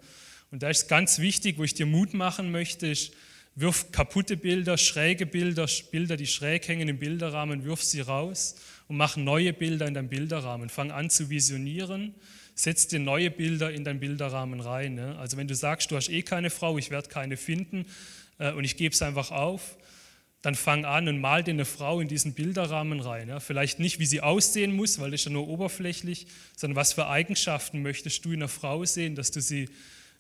Und 0.51 0.63
da 0.63 0.69
ist 0.69 0.87
ganz 0.87 1.19
wichtig, 1.19 1.57
wo 1.57 1.63
ich 1.63 1.73
dir 1.73 1.85
Mut 1.85 2.13
machen 2.13 2.51
möchte, 2.51 2.87
ist, 2.87 3.11
wirf 3.55 3.91
kaputte 3.91 4.37
Bilder, 4.37 4.77
schräge 4.77 5.25
Bilder, 5.25 5.67
Bilder, 5.91 6.15
die 6.15 6.27
schräg 6.27 6.67
hängen 6.67 6.87
im 6.87 6.99
Bilderrahmen, 6.99 7.65
wirf 7.65 7.83
sie 7.83 8.01
raus 8.01 8.55
und 8.87 8.97
mach 8.97 9.17
neue 9.17 9.51
Bilder 9.51 9.87
in 9.87 9.93
deinem 9.93 10.09
Bilderrahmen. 10.09 10.69
Fang 10.69 10.91
an 10.91 11.09
zu 11.09 11.29
visionieren, 11.29 12.15
setz 12.57 12.87
dir 12.87 12.99
neue 12.99 13.29
Bilder 13.29 13.71
in 13.71 13.83
deinen 13.83 13.99
Bilderrahmen 13.99 14.59
rein. 14.59 14.99
Also 14.99 15.37
wenn 15.37 15.47
du 15.47 15.55
sagst, 15.55 15.91
du 15.91 15.95
hast 15.95 16.09
eh 16.09 16.23
keine 16.23 16.49
Frau, 16.49 16.77
ich 16.77 16.89
werde 16.89 17.07
keine 17.07 17.37
finden 17.37 17.85
äh, 18.39 18.51
und 18.51 18.63
ich 18.63 18.75
gebe 18.75 18.93
es 18.93 19.01
einfach 19.01 19.31
auf, 19.31 19.77
dann 20.41 20.55
fang 20.55 20.83
an 20.85 21.07
und 21.07 21.19
mal 21.19 21.43
dir 21.43 21.51
eine 21.51 21.65
Frau 21.65 21.99
in 21.99 22.07
diesen 22.07 22.33
Bilderrahmen 22.33 22.99
rein. 22.99 23.29
Ja. 23.29 23.39
Vielleicht 23.39 23.79
nicht, 23.79 23.99
wie 23.99 24.05
sie 24.05 24.21
aussehen 24.21 24.75
muss, 24.75 24.99
weil 24.99 25.11
das 25.11 25.21
ist 25.21 25.25
ja 25.25 25.31
nur 25.31 25.47
oberflächlich, 25.47 26.27
sondern 26.55 26.75
was 26.75 26.93
für 26.93 27.07
Eigenschaften 27.07 27.81
möchtest 27.83 28.25
du 28.25 28.31
in 28.31 28.41
einer 28.41 28.47
Frau 28.47 28.83
sehen, 28.85 29.15
dass 29.15 29.31
du 29.31 29.39
sie 29.39 29.69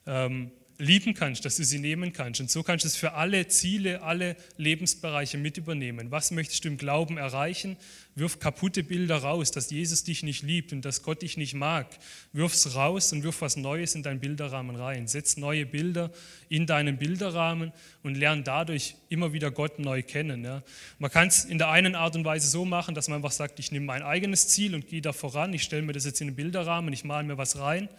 ähm, 0.05 0.51
lieben 0.79 1.13
kannst, 1.13 1.43
dass 1.43 1.57
du 1.57 1.63
sie 1.63 1.79
nehmen 1.79 2.13
kannst. 2.13 2.39
Und 2.39 2.51
so 2.51 2.61
kannst 2.61 2.85
du 2.85 2.87
es 2.87 2.95
für 2.95 3.13
alle 3.13 3.47
Ziele, 3.47 4.03
alle 4.03 4.35
Lebensbereiche 4.57 5.37
mit 5.37 5.57
übernehmen. 5.57 6.11
Was 6.11 6.31
möchtest 6.31 6.63
du 6.63 6.69
im 6.69 6.77
Glauben 6.77 7.17
erreichen? 7.17 7.77
Wirf 8.15 8.39
kaputte 8.39 8.83
Bilder 8.83 9.17
raus, 9.17 9.51
dass 9.51 9.69
Jesus 9.69 10.03
dich 10.03 10.23
nicht 10.23 10.43
liebt 10.43 10.73
und 10.73 10.85
dass 10.85 11.03
Gott 11.03 11.21
dich 11.21 11.37
nicht 11.37 11.53
mag. 11.53 11.87
Wirf 12.33 12.53
es 12.53 12.75
raus 12.75 13.11
und 13.11 13.23
wirf 13.23 13.41
was 13.41 13.57
Neues 13.57 13.95
in 13.95 14.03
deinen 14.03 14.19
Bilderrahmen 14.19 14.75
rein. 14.75 15.07
Setz 15.07 15.37
neue 15.37 15.65
Bilder 15.65 16.11
in 16.49 16.67
deinen 16.67 16.97
Bilderrahmen 16.97 17.71
und 18.03 18.15
lern 18.15 18.43
dadurch 18.43 18.95
immer 19.09 19.33
wieder 19.33 19.51
Gott 19.51 19.79
neu 19.79 20.03
kennen. 20.03 20.43
Ja. 20.43 20.63
Man 20.99 21.11
kann 21.11 21.27
es 21.27 21.45
in 21.45 21.57
der 21.57 21.69
einen 21.69 21.95
Art 21.95 22.15
und 22.15 22.25
Weise 22.25 22.47
so 22.47 22.65
machen, 22.65 22.93
dass 22.93 23.07
man 23.07 23.17
einfach 23.17 23.31
sagt, 23.31 23.59
ich 23.59 23.71
nehme 23.71 23.85
mein 23.85 24.03
eigenes 24.03 24.47
Ziel 24.47 24.75
und 24.75 24.87
gehe 24.87 25.01
da 25.01 25.13
voran. 25.13 25.53
Ich 25.53 25.63
stelle 25.63 25.81
mir 25.81 25.93
das 25.93 26.05
jetzt 26.05 26.21
in 26.21 26.27
den 26.27 26.35
Bilderrahmen, 26.35 26.93
ich 26.93 27.03
male 27.03 27.25
mir 27.25 27.37
was 27.37 27.57
rein. 27.59 27.89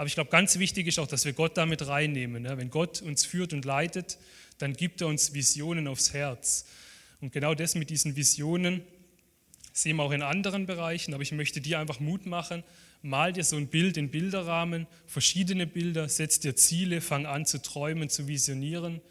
Aber 0.00 0.06
ich 0.06 0.14
glaube, 0.14 0.30
ganz 0.30 0.58
wichtig 0.58 0.86
ist 0.86 0.98
auch, 0.98 1.06
dass 1.06 1.26
wir 1.26 1.34
Gott 1.34 1.58
damit 1.58 1.86
reinnehmen. 1.86 2.44
Wenn 2.44 2.70
Gott 2.70 3.02
uns 3.02 3.26
führt 3.26 3.52
und 3.52 3.66
leitet, 3.66 4.16
dann 4.56 4.72
gibt 4.72 5.02
er 5.02 5.08
uns 5.08 5.34
Visionen 5.34 5.86
aufs 5.86 6.14
Herz. 6.14 6.64
Und 7.20 7.34
genau 7.34 7.54
das 7.54 7.74
mit 7.74 7.90
diesen 7.90 8.16
Visionen 8.16 8.80
sehen 9.74 9.96
wir 9.96 10.04
auch 10.04 10.12
in 10.12 10.22
anderen 10.22 10.64
Bereichen. 10.64 11.12
Aber 11.12 11.22
ich 11.22 11.32
möchte 11.32 11.60
dir 11.60 11.78
einfach 11.78 12.00
Mut 12.00 12.24
machen. 12.24 12.64
Mal 13.02 13.34
dir 13.34 13.44
so 13.44 13.56
ein 13.56 13.66
Bild 13.66 13.98
in 13.98 14.10
Bilderrahmen, 14.10 14.86
verschiedene 15.06 15.66
Bilder, 15.66 16.08
setz 16.08 16.40
dir 16.40 16.56
Ziele, 16.56 17.02
fang 17.02 17.26
an 17.26 17.44
zu 17.44 17.60
träumen, 17.60 18.08
zu 18.08 18.26
visionieren. 18.26 19.02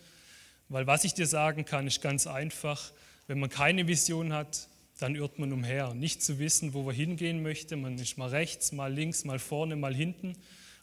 Weil 0.69 0.87
was 0.87 1.03
ich 1.03 1.13
dir 1.13 1.27
sagen 1.27 1.65
kann, 1.65 1.85
ist 1.85 2.01
ganz 2.01 2.25
einfach. 2.25 2.93
Wenn 3.27 3.39
man 3.39 3.51
keine 3.51 3.85
Vision 3.85 4.33
hat, 4.33 4.67
dann 4.97 5.13
irrt 5.13 5.37
man 5.37 5.53
umher. 5.53 5.93
Nicht 5.93 6.23
zu 6.23 6.39
wissen, 6.39 6.73
wo 6.73 6.81
man 6.81 6.95
hingehen 6.95 7.43
möchte. 7.43 7.75
Man 7.75 7.99
ist 7.99 8.17
mal 8.17 8.29
rechts, 8.29 8.71
mal 8.71 8.91
links, 8.91 9.23
mal 9.23 9.37
vorne, 9.37 9.75
mal 9.75 9.93
hinten. 9.93 10.35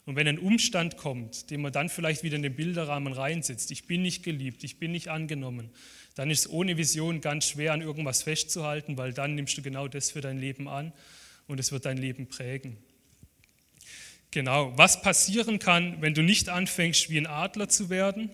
Und 0.07 0.15
wenn 0.15 0.25
ein 0.25 0.39
Umstand 0.39 0.95
kommt, 0.95 1.49
den 1.49 1.59
man 1.59 1.73
dann 1.73 1.89
vielleicht 1.89 2.23
wieder 2.23 2.37
in 2.37 2.41
den 2.41 2.55
Bilderrahmen 2.55 3.11
reinsetzt, 3.11 3.71
ich 3.71 3.87
bin 3.87 4.03
nicht 4.03 4.23
geliebt, 4.23 4.63
ich 4.63 4.79
bin 4.79 4.93
nicht 4.93 5.09
angenommen, 5.09 5.69
dann 6.15 6.31
ist 6.31 6.45
es 6.45 6.49
ohne 6.49 6.77
Vision 6.77 7.19
ganz 7.19 7.49
schwer, 7.49 7.73
an 7.73 7.81
irgendwas 7.81 8.23
festzuhalten, 8.23 8.97
weil 8.97 9.11
dann 9.11 9.35
nimmst 9.35 9.57
du 9.57 9.61
genau 9.61 9.89
das 9.89 10.11
für 10.11 10.21
dein 10.21 10.39
Leben 10.39 10.69
an 10.69 10.93
und 11.47 11.59
es 11.59 11.73
wird 11.73 11.83
dein 11.83 11.97
Leben 11.97 12.27
prägen. 12.27 12.77
Genau, 14.31 14.71
was 14.77 15.01
passieren 15.01 15.59
kann, 15.59 16.01
wenn 16.01 16.13
du 16.13 16.21
nicht 16.23 16.47
anfängst, 16.47 17.09
wie 17.09 17.17
ein 17.17 17.27
Adler 17.27 17.67
zu 17.67 17.89
werden, 17.89 18.29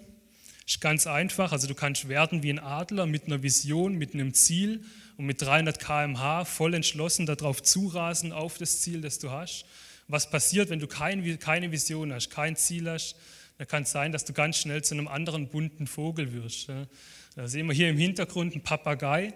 ist 0.67 0.79
ganz 0.79 1.07
einfach. 1.07 1.51
Also 1.53 1.67
du 1.67 1.73
kannst 1.73 2.07
werden 2.07 2.43
wie 2.43 2.51
ein 2.51 2.59
Adler 2.59 3.07
mit 3.07 3.25
einer 3.25 3.41
Vision, 3.41 3.95
mit 3.95 4.13
einem 4.13 4.35
Ziel 4.35 4.85
und 5.17 5.25
mit 5.25 5.41
300 5.41 5.79
km/h 5.79 6.45
voll 6.45 6.75
entschlossen 6.75 7.25
darauf 7.25 7.63
zurasen 7.63 8.31
auf 8.31 8.59
das 8.59 8.81
Ziel, 8.81 9.01
das 9.01 9.17
du 9.17 9.31
hast 9.31 9.65
was 10.07 10.29
passiert, 10.29 10.69
wenn 10.69 10.79
du 10.79 10.87
kein, 10.87 11.39
keine 11.39 11.71
Vision 11.71 12.13
hast, 12.13 12.29
kein 12.29 12.55
Ziel 12.55 12.89
hast. 12.89 13.15
Da 13.57 13.65
kann 13.65 13.83
es 13.83 13.91
sein, 13.91 14.11
dass 14.11 14.25
du 14.25 14.33
ganz 14.33 14.57
schnell 14.57 14.83
zu 14.83 14.95
einem 14.95 15.07
anderen 15.07 15.47
bunten 15.47 15.87
Vogel 15.87 16.33
wirst. 16.33 16.69
Da 17.35 17.47
sehen 17.47 17.67
wir 17.67 17.73
hier 17.73 17.89
im 17.89 17.97
Hintergrund 17.97 18.53
einen 18.53 18.63
Papagei. 18.63 19.33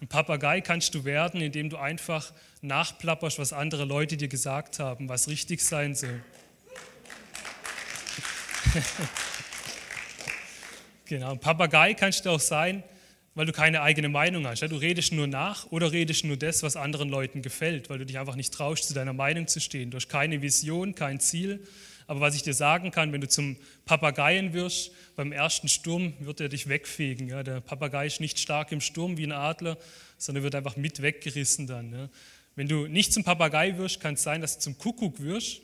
Ein 0.00 0.08
Papagei 0.08 0.60
kannst 0.62 0.94
du 0.94 1.04
werden, 1.04 1.40
indem 1.40 1.68
du 1.68 1.76
einfach 1.76 2.32
nachplapperst, 2.62 3.38
was 3.38 3.52
andere 3.52 3.84
Leute 3.84 4.16
dir 4.16 4.28
gesagt 4.28 4.78
haben, 4.78 5.08
was 5.08 5.28
richtig 5.28 5.62
sein 5.62 5.94
soll. 5.94 6.22
genau, 11.04 11.32
ein 11.32 11.40
Papagei 11.40 11.94
kannst 11.94 12.24
du 12.24 12.30
auch 12.30 12.40
sein, 12.40 12.82
weil 13.34 13.46
du 13.46 13.52
keine 13.52 13.82
eigene 13.82 14.08
Meinung 14.08 14.46
hast. 14.46 14.62
Du 14.62 14.76
redest 14.76 15.12
nur 15.12 15.26
nach 15.26 15.66
oder 15.70 15.92
redest 15.92 16.24
nur 16.24 16.36
das, 16.36 16.62
was 16.62 16.76
anderen 16.76 17.08
Leuten 17.08 17.42
gefällt, 17.42 17.88
weil 17.88 17.98
du 17.98 18.06
dich 18.06 18.18
einfach 18.18 18.36
nicht 18.36 18.52
traust, 18.52 18.88
zu 18.88 18.94
deiner 18.94 19.12
Meinung 19.12 19.46
zu 19.46 19.60
stehen. 19.60 19.90
Du 19.90 19.96
hast 19.96 20.08
keine 20.08 20.42
Vision, 20.42 20.94
kein 20.94 21.20
Ziel. 21.20 21.60
Aber 22.06 22.20
was 22.20 22.34
ich 22.34 22.42
dir 22.42 22.54
sagen 22.54 22.90
kann, 22.90 23.12
wenn 23.12 23.20
du 23.20 23.28
zum 23.28 23.56
Papageien 23.84 24.52
wirst, 24.52 24.90
beim 25.14 25.30
ersten 25.30 25.68
Sturm 25.68 26.14
wird 26.18 26.40
er 26.40 26.48
dich 26.48 26.68
wegfegen. 26.68 27.28
Der 27.44 27.60
Papagei 27.60 28.06
ist 28.06 28.20
nicht 28.20 28.40
stark 28.40 28.72
im 28.72 28.80
Sturm 28.80 29.16
wie 29.16 29.24
ein 29.24 29.32
Adler, 29.32 29.78
sondern 30.18 30.42
wird 30.42 30.56
einfach 30.56 30.76
mit 30.76 31.02
weggerissen 31.02 31.68
dann. 31.68 32.10
Wenn 32.56 32.66
du 32.66 32.88
nicht 32.88 33.12
zum 33.12 33.22
Papagei 33.22 33.78
wirst, 33.78 34.00
kann 34.00 34.14
es 34.14 34.24
sein, 34.24 34.40
dass 34.40 34.56
du 34.56 34.60
zum 34.60 34.76
Kuckuck 34.76 35.20
wirst. 35.20 35.60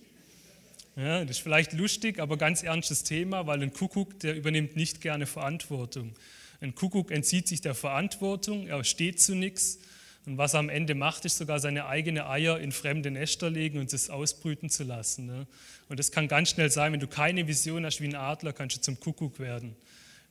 Ja, 0.94 1.22
das 1.24 1.38
ist 1.38 1.42
vielleicht 1.42 1.72
lustig, 1.72 2.20
aber 2.20 2.38
ganz 2.38 2.62
ernstes 2.62 3.02
Thema, 3.02 3.48
weil 3.48 3.60
ein 3.60 3.72
Kuckuck, 3.72 4.20
der 4.20 4.36
übernimmt 4.36 4.76
nicht 4.76 5.00
gerne 5.00 5.26
Verantwortung. 5.26 6.14
Ein 6.60 6.74
Kuckuck 6.74 7.10
entzieht 7.10 7.48
sich 7.48 7.60
der 7.60 7.74
Verantwortung, 7.74 8.66
er 8.66 8.82
steht 8.84 9.20
zu 9.20 9.34
nichts. 9.34 9.78
Und 10.26 10.38
was 10.38 10.54
er 10.54 10.60
am 10.60 10.68
Ende 10.68 10.96
macht, 10.96 11.24
ist 11.24 11.38
sogar 11.38 11.60
seine 11.60 11.86
eigenen 11.86 12.24
Eier 12.24 12.58
in 12.58 12.72
fremde 12.72 13.12
Nester 13.12 13.48
legen 13.48 13.78
und 13.78 13.92
es 13.92 14.10
ausbrüten 14.10 14.68
zu 14.68 14.82
lassen. 14.82 15.26
Ne? 15.26 15.46
Und 15.88 16.00
das 16.00 16.10
kann 16.10 16.26
ganz 16.26 16.50
schnell 16.50 16.68
sein, 16.70 16.92
wenn 16.92 17.00
du 17.00 17.06
keine 17.06 17.46
Vision 17.46 17.84
hast 17.84 18.00
wie 18.00 18.08
ein 18.08 18.16
Adler, 18.16 18.52
kannst 18.52 18.76
du 18.76 18.80
zum 18.80 18.98
Kuckuck 18.98 19.38
werden. 19.38 19.76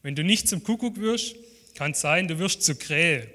Wenn 0.01 0.15
du 0.15 0.23
nicht 0.23 0.49
zum 0.49 0.63
Kuckuck 0.63 0.97
wirst, 0.97 1.35
kann 1.75 1.91
es 1.91 2.01
sein, 2.01 2.27
du 2.27 2.39
wirst 2.39 2.63
zur 2.63 2.77
Krähe. 2.77 3.29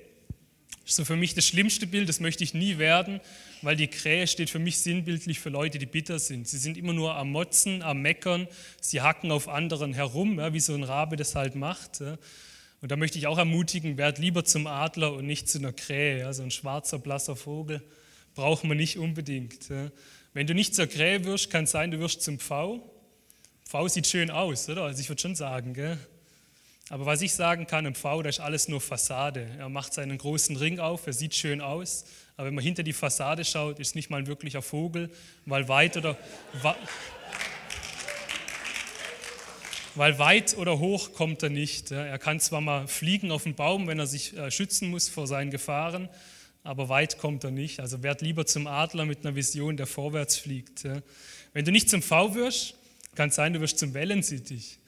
Das 0.83 0.91
ist 0.91 0.97
so 0.97 1.05
für 1.05 1.17
mich 1.17 1.35
das 1.35 1.47
schlimmste 1.47 1.87
Bild, 1.87 2.09
das 2.09 2.21
möchte 2.21 2.45
ich 2.45 2.53
nie 2.53 2.77
werden, 2.77 3.21
weil 3.63 3.77
die 3.77 3.87
Krähe 3.87 4.27
steht 4.27 4.51
für 4.51 4.59
mich 4.59 4.79
sinnbildlich 4.79 5.41
für 5.41 5.49
Leute, 5.49 5.79
die 5.79 5.87
bitter 5.87 6.19
sind. 6.19 6.47
Sie 6.47 6.59
sind 6.59 6.77
immer 6.77 6.93
nur 6.93 7.15
am 7.15 7.31
Motzen, 7.31 7.83
am 7.83 8.03
Meckern, 8.03 8.49
sie 8.81 9.01
hacken 9.01 9.31
auf 9.31 9.49
anderen 9.49 9.95
herum, 9.95 10.39
ja, 10.39 10.53
wie 10.53 10.61
so 10.61 10.75
ein 10.75 10.83
Rabe 10.83 11.17
das 11.17 11.35
halt 11.35 11.55
macht. 11.55 12.01
Ja. 12.01 12.19
Und 12.83 12.91
da 12.91 12.97
möchte 12.97 13.19
ich 13.19 13.27
auch 13.27 13.39
ermutigen, 13.39 13.99
werd 13.99 14.19
lieber 14.19 14.45
zum 14.45 14.67
Adler 14.67 15.13
und 15.13 15.27
nicht 15.27 15.49
zu 15.49 15.59
einer 15.59 15.73
Krähe. 15.73 16.21
Ja. 16.21 16.33
So 16.33 16.43
ein 16.43 16.51
schwarzer, 16.51 16.99
blasser 16.99 17.37
Vogel 17.37 17.83
braucht 18.35 18.65
man 18.65 18.77
nicht 18.77 18.97
unbedingt. 18.97 19.69
Wenn 20.33 20.47
du 20.47 20.55
nicht 20.55 20.75
zur 20.75 20.87
Krähe 20.87 21.25
wirst, 21.25 21.51
kann 21.51 21.65
es 21.65 21.73
sein, 21.73 21.91
du 21.91 21.99
wirst 21.99 22.23
zum 22.23 22.39
Pfau. 22.39 22.81
Pfau 23.67 23.87
sieht 23.89 24.07
schön 24.07 24.31
aus, 24.31 24.69
oder? 24.69 24.85
Also 24.85 25.01
ich 25.01 25.09
würde 25.09 25.21
schon 25.21 25.35
sagen, 25.35 25.75
gell? 25.75 25.99
Aber 26.89 27.07
was 27.07 27.23
ich 27.23 27.35
sagen 27.35 27.69
kann, 27.69 27.87
im 27.87 27.95
Pfau, 27.95 28.23
da 28.23 28.29
ist 28.29 28.41
alles 28.41 28.67
nur 28.67 28.81
Fassade. 28.81 29.49
Er 29.59 29.69
macht 29.69 29.95
seinen 29.95 30.19
großen 30.19 30.57
Ring 30.57 30.81
auf, 30.81 31.07
er 31.07 31.13
sieht 31.13 31.37
schön 31.37 31.61
aus, 31.61 32.05
aber 32.37 32.49
wenn 32.49 32.55
man 32.55 32.65
hinter 32.65 32.83
die 32.83 32.93
Fassade 32.93 33.45
schaut, 33.45 33.79
ist 33.79 33.95
nicht 33.95 34.11
mal 34.11 34.17
ein 34.17 34.27
wirklicher 34.27 34.61
Vogel, 34.61 35.11
weil 35.47 35.69
weit 35.69 35.97
oder, 35.97 36.17
weil 40.01 40.19
weit 40.19 40.57
oder 40.57 40.79
hoch 40.79 41.13
kommt 41.13 41.43
er 41.43 41.51
nicht. 41.51 41.91
Er 41.91 42.19
kann 42.19 42.41
zwar 42.41 42.63
mal 42.63 42.89
fliegen 42.89 43.31
auf 43.31 43.43
den 43.43 43.55
Baum, 43.55 43.87
wenn 43.87 43.99
er 43.99 44.07
sich 44.07 44.35
äh, 44.35 44.51
schützen 44.51 44.89
muss 44.89 45.11
vor 45.11 45.27
seinen 45.27 45.51
Gefahren, 45.51 46.09
aber 46.63 46.89
weit 46.89 47.19
kommt 47.19 47.45
er 47.45 47.51
nicht. 47.51 47.81
Also 47.81 48.03
werd 48.03 48.23
lieber 48.23 48.47
zum 48.47 48.67
Adler 48.67 49.05
mit 49.05 49.27
einer 49.27 49.37
Vision, 49.37 49.77
der 49.77 49.87
vorwärts 49.87 50.39
fliegt. 50.39 50.89
Wenn 51.53 51.67
du 51.67 51.71
nicht 51.71 51.91
zum 51.91 52.01
V 52.01 52.35
wirst, 52.35 52.77
kann 53.15 53.29
es 53.29 53.35
sein, 53.35 53.53
du 53.53 53.61
wirst 53.61 53.79
zum 53.79 53.93
Wellensittich. 53.93 54.79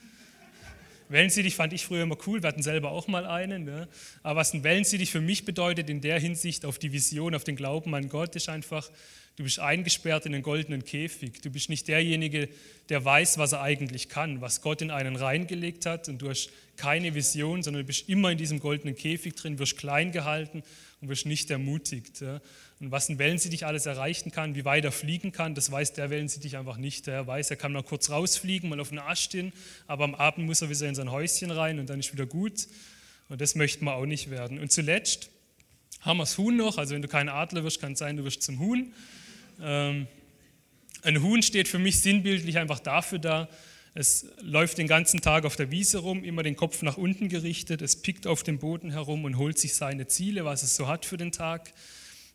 Wellensittich 1.12 1.54
fand 1.54 1.72
ich 1.72 1.84
früher 1.84 2.02
immer 2.02 2.16
cool, 2.26 2.42
wir 2.42 2.48
hatten 2.48 2.62
selber 2.62 2.90
auch 2.90 3.06
mal 3.06 3.26
einen. 3.26 3.64
Ne? 3.64 3.88
Aber 4.22 4.40
was 4.40 4.54
ein 4.54 4.64
Wellensittich 4.64 5.10
für 5.10 5.20
mich 5.20 5.44
bedeutet 5.44 5.88
in 5.90 6.00
der 6.00 6.18
Hinsicht 6.18 6.64
auf 6.64 6.78
die 6.78 6.92
Vision, 6.92 7.34
auf 7.34 7.44
den 7.44 7.56
Glauben 7.56 7.94
an 7.94 8.08
Gott, 8.08 8.34
ist 8.34 8.48
einfach, 8.48 8.90
du 9.36 9.44
bist 9.44 9.60
eingesperrt 9.60 10.26
in 10.26 10.32
den 10.32 10.42
goldenen 10.42 10.84
Käfig. 10.84 11.40
Du 11.42 11.50
bist 11.50 11.68
nicht 11.68 11.86
derjenige, 11.88 12.48
der 12.88 13.04
weiß, 13.04 13.38
was 13.38 13.52
er 13.52 13.60
eigentlich 13.60 14.08
kann, 14.08 14.40
was 14.40 14.62
Gott 14.62 14.82
in 14.82 14.90
einen 14.90 15.16
reingelegt 15.16 15.86
hat 15.86 16.08
und 16.08 16.20
du 16.20 16.30
hast 16.30 16.50
keine 16.76 17.14
Vision, 17.14 17.62
sondern 17.62 17.82
du 17.82 17.86
bist 17.86 18.08
immer 18.08 18.30
in 18.30 18.38
diesem 18.38 18.58
goldenen 18.58 18.96
Käfig 18.96 19.34
drin, 19.34 19.58
wirst 19.58 19.76
klein 19.76 20.12
gehalten 20.12 20.62
und 21.02 21.08
wirst 21.08 21.26
nicht 21.26 21.50
ermutigt. 21.50 22.20
Ja? 22.20 22.40
Und 22.80 22.92
was 22.92 23.08
ein 23.08 23.18
Wellensittich 23.18 23.66
alles 23.66 23.86
erreichen 23.86 24.30
kann, 24.30 24.54
wie 24.54 24.64
weit 24.64 24.84
er 24.84 24.92
fliegen 24.92 25.32
kann, 25.32 25.54
das 25.54 25.70
weiß 25.70 25.92
der 25.94 26.08
Wellensittich 26.10 26.56
einfach 26.56 26.76
nicht. 26.76 27.08
Er 27.08 27.26
weiß, 27.26 27.50
er 27.50 27.56
kann 27.56 27.72
mal 27.72 27.82
kurz 27.82 28.08
rausfliegen, 28.08 28.70
mal 28.70 28.80
auf 28.80 28.90
einen 28.90 29.00
Ast 29.00 29.22
stehen, 29.22 29.52
aber 29.88 30.04
am 30.04 30.14
Abend 30.14 30.46
muss 30.46 30.62
er 30.62 30.70
wieder 30.70 30.88
in 30.88 30.94
sein 30.94 31.10
Häuschen 31.10 31.50
rein 31.50 31.80
und 31.80 31.90
dann 31.90 32.00
ist 32.00 32.12
wieder 32.12 32.24
gut. 32.24 32.68
Und 33.28 33.40
das 33.40 33.56
möchten 33.56 33.84
wir 33.84 33.94
auch 33.94 34.06
nicht 34.06 34.30
werden. 34.30 34.58
Und 34.58 34.70
zuletzt 34.70 35.28
haben 36.00 36.18
wir 36.18 36.22
das 36.22 36.38
Huhn 36.38 36.56
noch. 36.56 36.78
Also 36.78 36.94
wenn 36.94 37.02
du 37.02 37.08
kein 37.08 37.28
Adler 37.28 37.64
wirst, 37.64 37.80
kann 37.80 37.92
es 37.92 37.98
sein, 37.98 38.16
du 38.16 38.24
wirst 38.24 38.42
zum 38.42 38.60
Huhn. 38.60 38.92
Ähm, 39.60 40.06
ein 41.02 41.20
Huhn 41.20 41.42
steht 41.42 41.66
für 41.66 41.80
mich 41.80 42.00
sinnbildlich 42.00 42.58
einfach 42.58 42.78
dafür 42.78 43.18
da, 43.18 43.48
es 43.94 44.26
läuft 44.40 44.78
den 44.78 44.86
ganzen 44.86 45.20
Tag 45.20 45.44
auf 45.44 45.56
der 45.56 45.70
Wiese 45.70 45.98
rum, 45.98 46.24
immer 46.24 46.42
den 46.42 46.56
Kopf 46.56 46.82
nach 46.82 46.96
unten 46.96 47.28
gerichtet, 47.28 47.82
es 47.82 48.00
pickt 48.00 48.26
auf 48.26 48.42
dem 48.42 48.58
Boden 48.58 48.90
herum 48.90 49.24
und 49.24 49.36
holt 49.36 49.58
sich 49.58 49.74
seine 49.74 50.06
Ziele, 50.06 50.44
was 50.44 50.62
es 50.62 50.76
so 50.76 50.88
hat 50.88 51.04
für 51.04 51.18
den 51.18 51.32
Tag. 51.32 51.72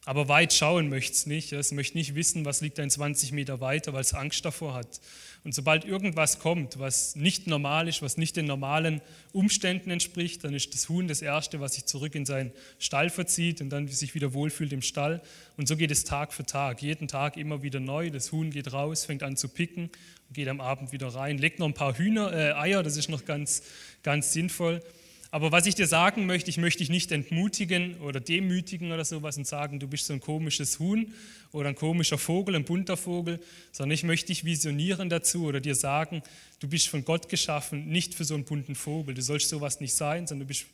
Aber 0.08 0.30
weit 0.30 0.54
schauen 0.54 0.88
möchte 0.88 1.12
es 1.12 1.26
nicht. 1.26 1.52
Es 1.52 1.74
möchte 1.74 1.98
nicht 1.98 2.16
wissen, 2.16 2.46
was 2.46 2.62
liegt 2.62 2.80
ein 2.80 2.90
20 2.90 3.34
Meter 3.34 3.60
weiter, 3.60 3.92
weil 3.92 4.00
es 4.00 4.14
Angst 4.14 4.46
davor 4.46 4.74
hat. 4.74 5.02
Und 5.44 5.54
sobald 5.54 5.84
irgendwas 5.84 6.40
kommt, 6.40 6.80
was 6.80 7.18
nicht 7.18 7.46
normal 7.46 7.90
ist, 7.90 8.02
was 8.02 8.16
nicht 8.16 8.38
den 8.38 8.46
normalen 8.46 9.02
Umständen 9.34 9.90
entspricht, 9.90 10.46
dann 10.46 10.54
ist 10.54 10.74
das 10.74 10.88
Huhn 10.88 11.10
das 11.10 11.22
Erste, 11.22 11.60
was 11.60 11.74
sich 11.74 11.88
zurück 11.88 12.16
in 12.16 12.26
seinen 12.26 12.54
Stall 12.80 13.10
verzieht 13.10 13.60
und 13.60 13.70
dann 13.70 13.90
sich 13.90 14.16
wieder 14.16 14.32
wohlfühlt 14.32 14.72
im 14.72 14.82
Stall. 14.82 15.22
Und 15.58 15.68
so 15.68 15.76
geht 15.76 15.92
es 15.92 16.06
Tag 16.06 16.32
für 16.32 16.46
Tag, 16.46 16.82
jeden 16.82 17.10
Tag 17.10 17.36
immer 17.36 17.62
wieder 17.62 17.82
neu. 17.82 18.10
Das 18.10 18.32
Huhn 18.32 18.50
geht 18.50 18.72
raus, 18.72 19.04
fängt 19.04 19.24
an 19.24 19.36
zu 19.36 19.50
picken, 19.50 19.90
geht 20.32 20.48
am 20.48 20.62
Abend 20.62 20.94
wieder 20.94 21.10
rein, 21.10 21.38
legt 21.38 21.60
noch 21.60 21.68
ein 21.68 21.74
paar 21.74 21.98
Hühner, 21.98 22.32
äh, 22.32 22.54
Eier, 22.54 22.82
das 22.82 22.96
ist 22.96 23.10
noch 23.10 23.26
ganz, 23.26 23.62
ganz 24.04 24.32
sinnvoll. 24.32 24.82
Aber 25.30 25.52
was 25.52 25.66
ich 25.66 25.76
dir 25.76 25.88
sagen 25.88 26.26
möchte, 26.26 26.50
ich 26.50 26.58
möchte 26.58 26.80
dich 26.80 26.90
nicht 26.90 27.12
entmutigen 27.12 28.00
oder 28.00 28.20
demütigen 28.20 28.92
oder 28.92 29.04
sowas 29.04 29.38
und 29.38 29.46
sagen, 29.46 29.80
du 29.80 29.88
bist 29.88 30.06
so 30.06 30.14
ein 30.14 30.22
komisches 30.22 30.80
Huhn 30.80 31.14
oder 31.52 31.70
ein 31.70 31.76
komischer 31.76 32.18
Vogel, 32.18 32.56
ein 32.56 32.64
bunter 32.64 32.96
Vogel, 32.96 33.40
sondern 33.72 33.94
ich 33.94 34.04
möchte 34.04 34.28
dich 34.28 34.46
visionieren 34.46 35.10
dazu 35.10 35.46
oder 35.46 35.60
dir 35.60 35.76
sagen, 35.76 36.24
du 36.60 36.70
bist 36.70 36.88
von 36.88 37.04
Gott 37.04 37.28
geschaffen, 37.28 37.88
nicht 37.88 38.16
für 38.16 38.24
so 38.24 38.36
einen 38.36 38.46
bunten 38.46 38.76
Vogel. 38.76 39.16
Du 39.16 39.22
sollst 39.22 39.50
sowas 39.50 39.82
nicht 39.82 39.94
sein, 39.94 40.28
sondern 40.28 40.48
du 40.48 40.48
bist 40.48 40.66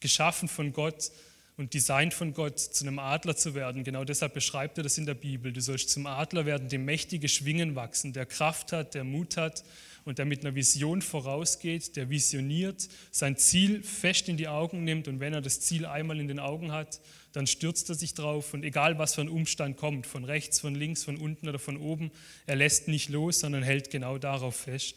geschaffen 0.00 0.48
von 0.48 0.72
Gott 0.72 1.10
und 1.58 1.74
designt 1.74 2.14
von 2.14 2.32
Gott, 2.32 2.58
zu 2.58 2.84
einem 2.84 3.00
Adler 3.00 3.36
zu 3.36 3.54
werden. 3.54 3.82
Genau 3.82 4.04
deshalb 4.04 4.32
beschreibt 4.32 4.78
er 4.78 4.84
das 4.84 4.96
in 4.96 5.06
der 5.06 5.14
Bibel. 5.14 5.52
Du 5.52 5.60
sollst 5.60 5.90
zum 5.90 6.06
Adler 6.06 6.46
werden, 6.46 6.68
dem 6.68 6.84
mächtige 6.84 7.28
Schwingen 7.28 7.74
wachsen, 7.74 8.12
der 8.12 8.26
Kraft 8.26 8.72
hat, 8.72 8.94
der 8.94 9.02
Mut 9.02 9.36
hat 9.36 9.64
und 10.04 10.18
der 10.18 10.24
mit 10.24 10.44
einer 10.44 10.54
Vision 10.54 11.02
vorausgeht, 11.02 11.96
der 11.96 12.10
visioniert, 12.10 12.88
sein 13.10 13.36
Ziel 13.36 13.82
fest 13.82 14.28
in 14.28 14.36
die 14.36 14.46
Augen 14.46 14.84
nimmt 14.84 15.08
und 15.08 15.18
wenn 15.18 15.34
er 15.34 15.42
das 15.42 15.60
Ziel 15.60 15.84
einmal 15.84 16.20
in 16.20 16.28
den 16.28 16.38
Augen 16.38 16.70
hat, 16.70 17.00
dann 17.32 17.48
stürzt 17.48 17.88
er 17.88 17.96
sich 17.96 18.14
drauf 18.14 18.54
und 18.54 18.64
egal 18.64 18.98
was 18.98 19.16
für 19.16 19.20
ein 19.20 19.28
Umstand 19.28 19.76
kommt, 19.76 20.06
von 20.06 20.24
rechts, 20.24 20.60
von 20.60 20.76
links, 20.76 21.02
von 21.02 21.16
unten 21.16 21.48
oder 21.48 21.58
von 21.58 21.76
oben, 21.76 22.12
er 22.46 22.56
lässt 22.56 22.86
nicht 22.86 23.10
los, 23.10 23.40
sondern 23.40 23.64
hält 23.64 23.90
genau 23.90 24.16
darauf 24.16 24.54
fest. 24.54 24.94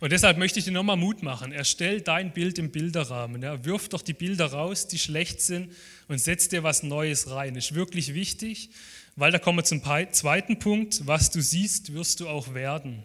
Und 0.00 0.12
deshalb 0.12 0.38
möchte 0.38 0.58
ich 0.58 0.64
dir 0.64 0.72
nochmal 0.72 0.96
Mut 0.96 1.22
machen. 1.22 1.52
Erstell 1.52 2.00
dein 2.00 2.32
Bild 2.32 2.58
im 2.58 2.70
Bilderrahmen. 2.70 3.42
Ja. 3.42 3.62
Wirf 3.66 3.90
doch 3.90 4.00
die 4.00 4.14
Bilder 4.14 4.46
raus, 4.46 4.88
die 4.88 4.98
schlecht 4.98 5.42
sind, 5.42 5.72
und 6.08 6.18
setz 6.18 6.48
dir 6.48 6.62
was 6.62 6.82
Neues 6.82 7.30
rein. 7.30 7.54
Ist 7.54 7.74
wirklich 7.74 8.14
wichtig, 8.14 8.70
weil 9.16 9.30
da 9.30 9.38
kommen 9.38 9.58
wir 9.58 9.64
zum 9.64 9.82
zweiten 9.82 10.58
Punkt. 10.58 11.06
Was 11.06 11.30
du 11.30 11.42
siehst, 11.42 11.92
wirst 11.92 12.20
du 12.20 12.28
auch 12.28 12.54
werden. 12.54 13.02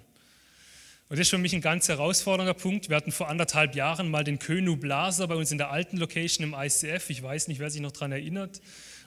Und 1.10 1.20
das 1.20 1.28
ist 1.28 1.30
für 1.30 1.38
mich 1.38 1.54
ein 1.54 1.62
ganz 1.62 1.90
herausfordernder 1.90 2.54
Punkt. 2.54 2.90
Wir 2.90 2.96
hatten 2.96 3.12
vor 3.12 3.28
anderthalb 3.28 3.76
Jahren 3.76 4.10
mal 4.10 4.24
den 4.24 4.40
Könu 4.40 4.78
Blaser 4.78 5.28
bei 5.28 5.36
uns 5.36 5.52
in 5.52 5.58
der 5.58 5.72
alten 5.72 5.98
Location 5.98 6.48
im 6.48 6.56
ICF. 6.58 7.10
Ich 7.10 7.22
weiß 7.22 7.50
nicht, 7.50 7.60
wer 7.60 7.70
sich 7.70 7.82
noch 7.82 7.92
daran 7.92 8.14
erinnert. 8.14 8.62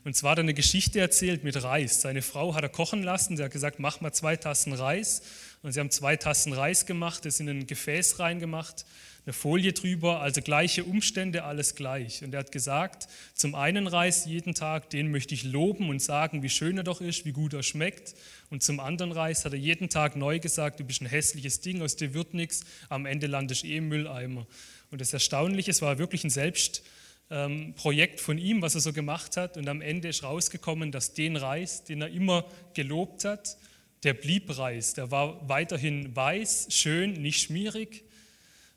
Und 0.04 0.14
zwar 0.14 0.32
hat 0.32 0.38
er 0.38 0.42
eine 0.42 0.54
Geschichte 0.54 1.00
erzählt 1.00 1.42
mit 1.42 1.60
Reis. 1.60 2.02
Seine 2.02 2.22
Frau 2.22 2.54
hat 2.54 2.62
er 2.62 2.68
kochen 2.68 3.02
lassen. 3.02 3.36
Sie 3.36 3.42
hat 3.42 3.50
gesagt, 3.50 3.80
mach 3.80 4.00
mal 4.00 4.12
zwei 4.12 4.36
Tassen 4.36 4.74
Reis. 4.74 5.22
Und 5.62 5.72
sie 5.72 5.80
haben 5.80 5.90
zwei 5.90 6.16
Tassen 6.16 6.52
Reis 6.52 6.86
gemacht, 6.86 7.24
das 7.24 7.40
in 7.40 7.48
ein 7.48 7.66
Gefäß 7.66 8.18
reingemacht, 8.20 8.84
eine 9.26 9.32
Folie 9.34 9.74
drüber, 9.74 10.20
also 10.20 10.40
gleiche 10.40 10.84
Umstände, 10.84 11.44
alles 11.44 11.74
gleich. 11.74 12.24
Und 12.24 12.32
er 12.32 12.40
hat 12.40 12.52
gesagt, 12.52 13.08
zum 13.34 13.54
einen 13.54 13.86
Reis 13.86 14.24
jeden 14.24 14.54
Tag, 14.54 14.88
den 14.88 15.10
möchte 15.10 15.34
ich 15.34 15.42
loben 15.42 15.90
und 15.90 16.00
sagen, 16.00 16.42
wie 16.42 16.48
schön 16.48 16.78
er 16.78 16.84
doch 16.84 17.02
ist, 17.02 17.26
wie 17.26 17.32
gut 17.32 17.52
er 17.52 17.62
schmeckt. 17.62 18.14
Und 18.48 18.62
zum 18.62 18.80
anderen 18.80 19.12
Reis 19.12 19.44
hat 19.44 19.52
er 19.52 19.58
jeden 19.58 19.90
Tag 19.90 20.16
neu 20.16 20.38
gesagt, 20.38 20.80
du 20.80 20.84
bist 20.84 21.02
ein 21.02 21.06
hässliches 21.06 21.60
Ding, 21.60 21.82
aus 21.82 21.96
dir 21.96 22.14
wird 22.14 22.32
nichts, 22.32 22.64
am 22.88 23.04
Ende 23.04 23.26
landest 23.26 23.64
eh 23.64 23.76
im 23.76 23.88
Mülleimer. 23.88 24.46
Und 24.90 25.02
das 25.02 25.12
Erstaunliche, 25.12 25.72
es 25.72 25.82
war 25.82 25.98
wirklich 25.98 26.24
ein 26.24 26.30
Selbstprojekt 26.30 28.20
von 28.20 28.38
ihm, 28.38 28.62
was 28.62 28.76
er 28.76 28.80
so 28.80 28.94
gemacht 28.94 29.36
hat. 29.36 29.58
Und 29.58 29.68
am 29.68 29.82
Ende 29.82 30.08
ist 30.08 30.22
rausgekommen, 30.22 30.90
dass 30.90 31.12
den 31.12 31.36
Reis, 31.36 31.84
den 31.84 32.00
er 32.00 32.08
immer 32.08 32.46
gelobt 32.72 33.26
hat, 33.26 33.58
der 34.04 34.14
blieb 34.14 34.56
Reis, 34.56 34.94
der 34.94 35.10
war 35.10 35.48
weiterhin 35.48 36.14
weiß, 36.14 36.68
schön, 36.70 37.14
nicht 37.14 37.42
schmierig. 37.42 38.04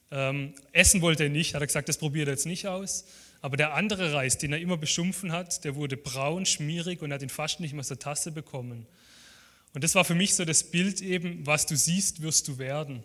Ähm, 0.10 0.54
essen 0.72 1.02
wollte 1.02 1.24
er 1.24 1.30
nicht, 1.30 1.54
hat 1.54 1.62
er 1.62 1.68
gesagt, 1.68 1.90
das 1.90 1.98
probiert 1.98 2.28
er 2.28 2.34
jetzt 2.34 2.46
nicht 2.46 2.68
aus. 2.68 3.06
Aber 3.42 3.58
der 3.58 3.74
andere 3.74 4.14
Reis, 4.14 4.38
den 4.38 4.54
er 4.54 4.60
immer 4.60 4.78
beschumpfen 4.78 5.32
hat, 5.32 5.64
der 5.64 5.76
wurde 5.76 5.98
braun, 5.98 6.46
schmierig 6.46 7.02
und 7.02 7.12
hat 7.12 7.22
ihn 7.22 7.30
fast 7.30 7.60
nicht 7.60 7.74
mehr 7.74 7.80
aus 7.80 7.88
der 7.88 8.00
Tasse 8.00 8.32
bekommen. 8.32 8.86
Und 9.74 9.84
das 9.84 9.96
war 9.96 10.06
für 10.06 10.16
mich 10.16 10.36
so 10.36 10.46
das 10.46 10.64
Bild 10.64 11.02
eben, 11.02 11.46
was 11.46 11.66
du 11.66 11.76
siehst, 11.76 12.22
wirst 12.22 12.48
du 12.48 12.58
werden. 12.58 13.04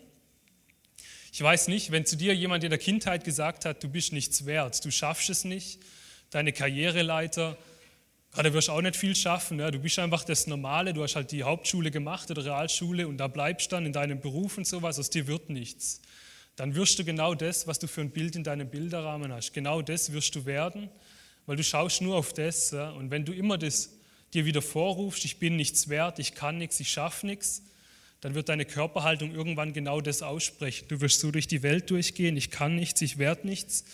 Ich 1.33 1.41
weiß 1.41 1.69
nicht, 1.69 1.91
wenn 1.91 2.07
zu 2.07 2.17
dir 2.17 2.35
jemand 2.35 2.65
in 2.65 2.71
der 2.71 2.79
Kindheit 2.79 3.25
gesagt 3.25 3.65
hat, 3.65 3.83
du 3.83 3.89
bist 3.89 4.13
nichts 4.13 4.47
wert, 4.47 4.85
du 4.85 4.91
schaffst 4.91 5.31
es 5.31 5.45
nicht, 5.45 5.81
deine 6.31 6.53
Karriereleiter 6.53 7.57
ja, 8.37 8.43
da 8.43 8.53
wirst 8.53 8.69
du 8.69 8.73
auch 8.73 8.83
nicht 8.83 8.97
viel 8.97 9.15
schaffen. 9.15 9.59
Ja. 9.59 9.71
Du 9.71 9.79
bist 9.79 9.99
einfach 9.99 10.25
das 10.25 10.47
Normale, 10.47 10.93
du 10.93 11.03
hast 11.03 11.17
halt 11.17 11.33
die 11.33 11.43
Hauptschule 11.43 11.91
gemacht 11.91 12.31
oder 12.31 12.45
Realschule 12.45 13.09
und 13.09 13.17
da 13.17 13.29
bleibst 13.29 13.73
dann 13.73 13.87
in 13.87 13.93
deinem 13.93 14.21
Beruf 14.21 14.59
und 14.59 14.67
sowas, 14.67 14.99
aus 14.99 15.09
dir 15.09 15.27
wird 15.27 15.49
nichts. 15.49 16.03
Dann 16.57 16.75
wirst 16.75 16.99
du 16.99 17.05
genau 17.05 17.35
das, 17.35 17.67
was 17.67 17.79
du 17.79 17.87
für 17.87 18.03
ein 18.03 18.11
Bild 18.11 18.37
in 18.37 18.45
deinem 18.45 18.69
Bilderrahmen 18.69 19.33
hast, 19.33 19.53
genau 19.53 19.83
das 19.83 20.13
wirst 20.13 20.35
du 20.35 20.45
werden, 20.45 20.89
weil 21.47 21.57
du 21.57 21.65
schaust 21.65 22.03
nur 22.03 22.17
auf 22.17 22.33
das. 22.33 22.73
Ja. 22.73 22.91
Und 22.91 23.11
wenn 23.11 23.25
du 23.25 23.33
immer 23.33 23.57
das 23.57 23.91
dir 24.35 24.45
wieder 24.45 24.63
vorrufst, 24.63 25.25
ich 25.25 25.39
bin 25.39 25.57
nichts 25.57 25.89
wert, 25.89 26.19
ich 26.19 26.35
kann 26.35 26.59
nichts, 26.59 26.79
ich 26.81 26.91
schaffe 26.91 27.27
nichts, 27.27 27.63
dann 28.21 28.35
wird 28.35 28.49
deine 28.49 28.65
Körperhaltung 28.65 29.33
irgendwann 29.33 29.73
genau 29.73 30.01
das 30.01 30.23
aussprechen. 30.23 30.89
Du 30.89 31.01
wirst 31.01 31.21
so 31.21 31.31
durch 31.31 31.47
die 31.47 31.63
Welt 31.63 31.91
durchgehen, 31.91 32.37
ich 32.37 32.51
kann 32.51 32.75
nichts, 32.75 33.01
ich 33.01 33.19
werde 33.19 33.47
nichts. 33.47 33.85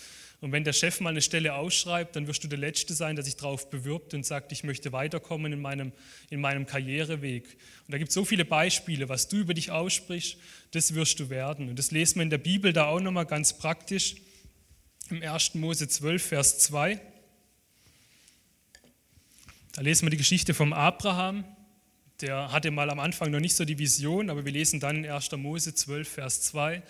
Und 0.43 0.51
wenn 0.51 0.65
der 0.65 0.73
Chef 0.73 0.99
mal 0.99 1.11
eine 1.11 1.21
Stelle 1.21 1.53
ausschreibt, 1.53 2.17
dann 2.17 2.27
wirst 2.27 2.43
du 2.43 2.49
der 2.49 2.59
Letzte 2.59 2.93
sein, 2.93 3.15
der 3.15 3.23
sich 3.23 3.37
darauf 3.37 3.69
bewirbt 3.69 4.13
und 4.13 4.25
sagt, 4.25 4.51
ich 4.51 4.65
möchte 4.65 4.91
weiterkommen 4.91 5.53
in 5.53 5.61
meinem, 5.61 5.93
in 6.29 6.41
meinem 6.41 6.65
Karriereweg. 6.65 7.45
Und 7.45 7.93
da 7.93 7.97
gibt 7.97 8.09
es 8.09 8.13
so 8.13 8.25
viele 8.25 8.43
Beispiele, 8.43 9.07
was 9.07 9.29
du 9.29 9.37
über 9.37 9.53
dich 9.53 9.71
aussprichst, 9.71 10.35
das 10.71 10.95
wirst 10.95 11.21
du 11.21 11.29
werden. 11.29 11.69
Und 11.69 11.79
das 11.79 11.91
lesen 11.91 12.15
wir 12.15 12.23
in 12.23 12.29
der 12.29 12.39
Bibel 12.39 12.73
da 12.73 12.87
auch 12.87 12.99
nochmal 12.99 13.25
ganz 13.25 13.57
praktisch 13.57 14.17
im 15.09 15.23
1. 15.23 15.55
Mose 15.55 15.87
12, 15.87 16.21
Vers 16.21 16.59
2. 16.59 16.99
Da 19.71 19.81
lesen 19.81 20.05
wir 20.05 20.09
die 20.09 20.17
Geschichte 20.17 20.53
vom 20.53 20.73
Abraham. 20.73 21.45
Der 22.19 22.51
hatte 22.51 22.69
mal 22.69 22.89
am 22.89 22.99
Anfang 22.99 23.31
noch 23.31 23.39
nicht 23.39 23.55
so 23.55 23.63
die 23.63 23.79
Vision, 23.79 24.29
aber 24.29 24.43
wir 24.43 24.51
lesen 24.51 24.81
dann 24.81 25.05
in 25.05 25.09
1. 25.09 25.31
Mose 25.37 25.73
12, 25.73 26.05
Vers 26.05 26.41
2 26.41 26.83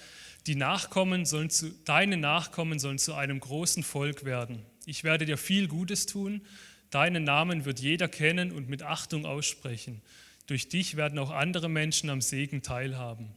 die 0.47 0.55
Nachkommen 0.55 1.25
sollen 1.25 1.49
zu, 1.49 1.71
deine 1.85 2.17
Nachkommen 2.17 2.79
sollen 2.79 2.99
zu 2.99 3.13
einem 3.13 3.39
großen 3.39 3.83
Volk 3.83 4.25
werden. 4.25 4.65
Ich 4.85 5.03
werde 5.03 5.25
dir 5.25 5.37
viel 5.37 5.67
Gutes 5.67 6.05
tun. 6.05 6.41
Deinen 6.89 7.23
Namen 7.23 7.65
wird 7.65 7.79
jeder 7.79 8.07
kennen 8.07 8.51
und 8.51 8.69
mit 8.69 8.83
Achtung 8.83 9.25
aussprechen. 9.25 10.01
Durch 10.47 10.67
dich 10.67 10.97
werden 10.97 11.17
auch 11.19 11.31
andere 11.31 11.69
Menschen 11.69 12.09
am 12.09 12.21
Segen 12.21 12.61
teilhaben. 12.61 13.29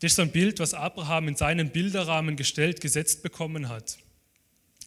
Das 0.00 0.12
ist 0.12 0.16
so 0.16 0.22
ein 0.22 0.30
Bild, 0.30 0.58
was 0.58 0.74
Abraham 0.74 1.28
in 1.28 1.36
seinen 1.36 1.70
Bilderrahmen 1.70 2.36
gestellt, 2.36 2.80
gesetzt 2.80 3.22
bekommen 3.22 3.68
hat. 3.68 3.98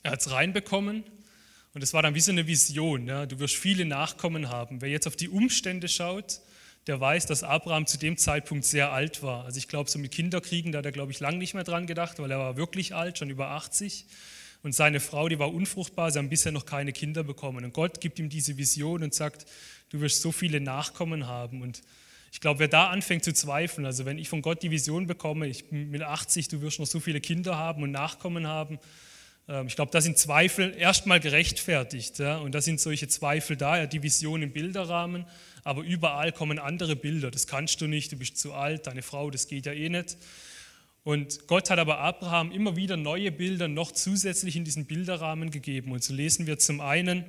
Er 0.04 0.12
hat 0.12 0.22
es 0.22 0.32
reinbekommen 0.32 1.04
und 1.74 1.84
es 1.84 1.94
war 1.94 2.02
dann 2.02 2.16
wie 2.16 2.20
so 2.20 2.32
eine 2.32 2.48
Vision. 2.48 3.08
Ja. 3.08 3.26
Du 3.26 3.40
wirst 3.40 3.56
viele 3.56 3.86
Nachkommen 3.86 4.50
haben. 4.50 4.82
Wer 4.82 4.90
jetzt 4.90 5.08
auf 5.08 5.16
die 5.16 5.30
Umstände 5.30 5.88
schaut, 5.88 6.42
der 6.90 7.00
weiß, 7.00 7.28
dass 7.28 7.44
Abraham 7.44 7.86
zu 7.86 8.00
dem 8.00 8.18
Zeitpunkt 8.18 8.66
sehr 8.66 8.92
alt 8.92 9.22
war. 9.22 9.46
Also 9.46 9.60
ich 9.60 9.68
glaube, 9.68 9.92
so 9.92 10.00
mit 10.00 10.12
Kinderkriegen, 10.12 10.72
da 10.72 10.80
hat 10.80 10.86
er, 10.86 10.92
glaube 10.92 11.12
ich, 11.12 11.20
lange 11.20 11.38
nicht 11.38 11.54
mehr 11.54 11.64
dran 11.64 11.86
gedacht, 11.86 12.18
weil 12.18 12.32
er 12.32 12.40
war 12.40 12.58
wirklich 12.58 12.96
alt, 12.96 13.20
schon 13.20 13.30
über 13.30 13.52
80. 13.52 14.08
Und 14.64 14.74
seine 14.74 15.00
Frau, 15.00 15.30
die 15.30 15.38
war 15.38 15.54
unfruchtbar, 15.54 16.10
sie 16.10 16.18
haben 16.18 16.30
bisher 16.30 16.52
noch 16.52 16.66
keine 16.66 16.92
Kinder 16.92 17.24
bekommen. 17.24 17.64
Und 17.64 17.74
Gott 17.74 18.02
gibt 18.02 18.18
ihm 18.18 18.28
diese 18.28 18.58
Vision 18.58 19.04
und 19.04 19.14
sagt, 19.14 19.46
du 19.92 20.02
wirst 20.02 20.22
so 20.22 20.32
viele 20.32 20.62
Nachkommen 20.62 21.28
haben. 21.28 21.62
Und 21.62 21.84
ich 22.32 22.42
glaube, 22.42 22.60
wer 22.60 22.68
da 22.68 22.90
anfängt 22.90 23.24
zu 23.24 23.34
zweifeln, 23.34 23.86
also 23.86 24.06
wenn 24.06 24.18
ich 24.18 24.28
von 24.28 24.42
Gott 24.42 24.64
die 24.64 24.72
Vision 24.72 25.06
bekomme, 25.06 25.46
ich 25.46 25.70
bin 25.70 25.92
mit 25.92 26.02
80, 26.02 26.48
du 26.48 26.62
wirst 26.62 26.80
noch 26.80 26.88
so 26.88 27.00
viele 27.00 27.22
Kinder 27.22 27.56
haben 27.56 27.84
und 27.84 27.92
Nachkommen 27.92 28.48
haben, 28.48 28.80
ähm, 29.48 29.68
ich 29.68 29.76
glaube, 29.76 29.92
da 29.92 30.02
sind 30.02 30.18
Zweifel 30.18 30.76
erstmal 30.76 31.20
gerechtfertigt. 31.20 32.20
Und 32.20 32.56
da 32.56 32.62
sind 32.62 32.82
solche 32.82 33.08
Zweifel 33.08 33.58
da, 33.58 33.78
ja, 33.78 33.86
die 33.86 34.02
Vision 34.02 34.42
im 34.42 34.52
Bilderrahmen, 34.52 35.26
aber 35.64 35.84
überall 35.84 36.32
kommen 36.32 36.60
andere 36.60 36.96
Bilder. 36.96 37.32
Das 37.32 37.48
kannst 37.48 37.82
du 37.82 37.88
nicht, 37.88 38.12
du 38.12 38.18
bist 38.18 38.38
zu 38.38 38.54
alt, 38.54 38.88
deine 38.88 39.02
Frau, 39.02 39.30
das 39.30 39.48
geht 39.48 39.66
ja 39.66 39.74
eh 39.74 39.90
nicht. 39.90 40.18
Und 41.04 41.48
Gott 41.48 41.70
hat 41.70 41.80
aber 41.80 42.00
Abraham 42.00 42.52
immer 42.52 42.76
wieder 42.76 42.98
neue 42.98 43.32
Bilder 43.32 43.68
noch 43.68 43.92
zusätzlich 43.92 44.56
in 44.56 44.66
diesen 44.66 44.86
Bilderrahmen 44.86 45.50
gegeben. 45.50 45.92
Und 45.92 46.04
so 46.04 46.14
lesen 46.14 46.46
wir 46.46 46.60
zum 46.60 46.82
einen 46.82 47.26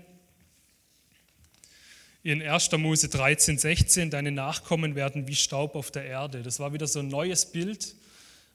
in 2.22 2.42
1. 2.42 2.72
Mose 2.72 3.08
13, 3.08 3.56
16, 3.56 4.10
deine 4.10 4.30
Nachkommen 4.30 4.94
werden 4.94 5.26
wie 5.26 5.34
Staub 5.34 5.74
auf 5.74 5.90
der 5.90 6.04
Erde. 6.04 6.42
Das 6.42 6.60
war 6.60 6.72
wieder 6.72 6.86
so 6.86 6.98
ein 6.98 7.08
neues 7.08 7.46
Bild 7.46 7.94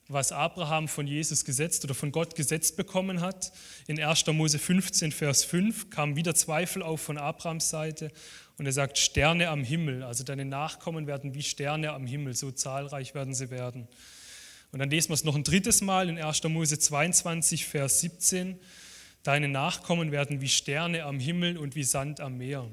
was 0.08 0.32
Abraham 0.32 0.88
von 0.88 1.08
Jesus 1.08 1.46
gesetzt 1.46 1.84
oder 1.84 1.96
von 1.96 2.12
Gott 2.12 2.36
gesetzt 2.36 2.78
bekommen 2.78 3.22
hat. 3.22 3.52
In 3.88 4.00
1. 4.00 4.28
Mose 4.28 4.60
15, 4.60 5.12
Vers 5.12 5.44
5 5.44 5.90
kamen 5.90 6.16
wieder 6.16 6.36
Zweifel 6.36 6.84
auf 6.84 7.02
von 7.02 7.18
Abrahams 7.18 7.70
Seite 7.70 8.12
und 8.58 8.66
er 8.66 8.72
sagt, 8.72 8.98
Sterne 8.98 9.50
am 9.50 9.64
Himmel, 9.64 10.04
also 10.04 10.24
deine 10.24 10.46
Nachkommen 10.46 11.08
werden 11.08 11.34
wie 11.34 11.42
Sterne 11.42 11.92
am 11.92 12.06
Himmel, 12.06 12.36
so 12.36 12.52
zahlreich 12.52 13.16
werden 13.16 13.34
sie 13.34 13.50
werden. 13.50 13.88
Und 14.72 14.80
dann 14.80 14.90
lesen 14.90 15.10
wir 15.10 15.16
es 15.16 15.24
noch 15.24 15.36
ein 15.36 15.44
drittes 15.44 15.82
Mal 15.82 16.10
in 16.10 16.20
1. 16.20 16.44
Mose 16.44 16.78
22, 16.78 17.66
Vers 17.66 18.02
17, 18.02 18.60
deine 19.24 19.48
Nachkommen 19.48 20.12
werden 20.12 20.40
wie 20.42 20.50
Sterne 20.50 21.04
am 21.04 21.20
Himmel 21.20 21.58
und 21.58 21.76
wie 21.76 21.84
Sand 21.84 22.20
am 22.20 22.38
Meer. 22.38 22.70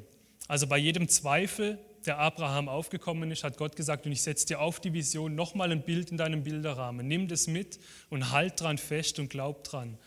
Also 0.49 0.67
bei 0.67 0.77
jedem 0.77 1.09
Zweifel 1.09 1.79
der 2.07 2.19
Abraham 2.19 2.69
aufgekommen 2.69 3.31
ist, 3.31 3.45
hat 3.45 3.57
Gott 3.57 3.77
gesagt, 3.77 4.07
und 4.07 4.13
ich 4.13 4.23
setze 4.23 4.47
dir 4.47 4.61
auf 4.61 4.81
die 4.81 4.93
Vision 4.93 5.35
nochmal 5.35 5.73
ein 5.73 5.83
Bild 5.83 6.11
in 6.11 6.17
deinem 6.17 6.43
Bilderrahmen. 6.43 7.07
Nimm 7.07 7.29
das 7.29 7.47
mit 7.47 7.79
und 8.11 8.31
halt 8.31 8.61
dran 8.61 8.79
fest 8.79 9.19
und 9.19 9.31
glaub 9.31 9.65
dran. 9.65 9.99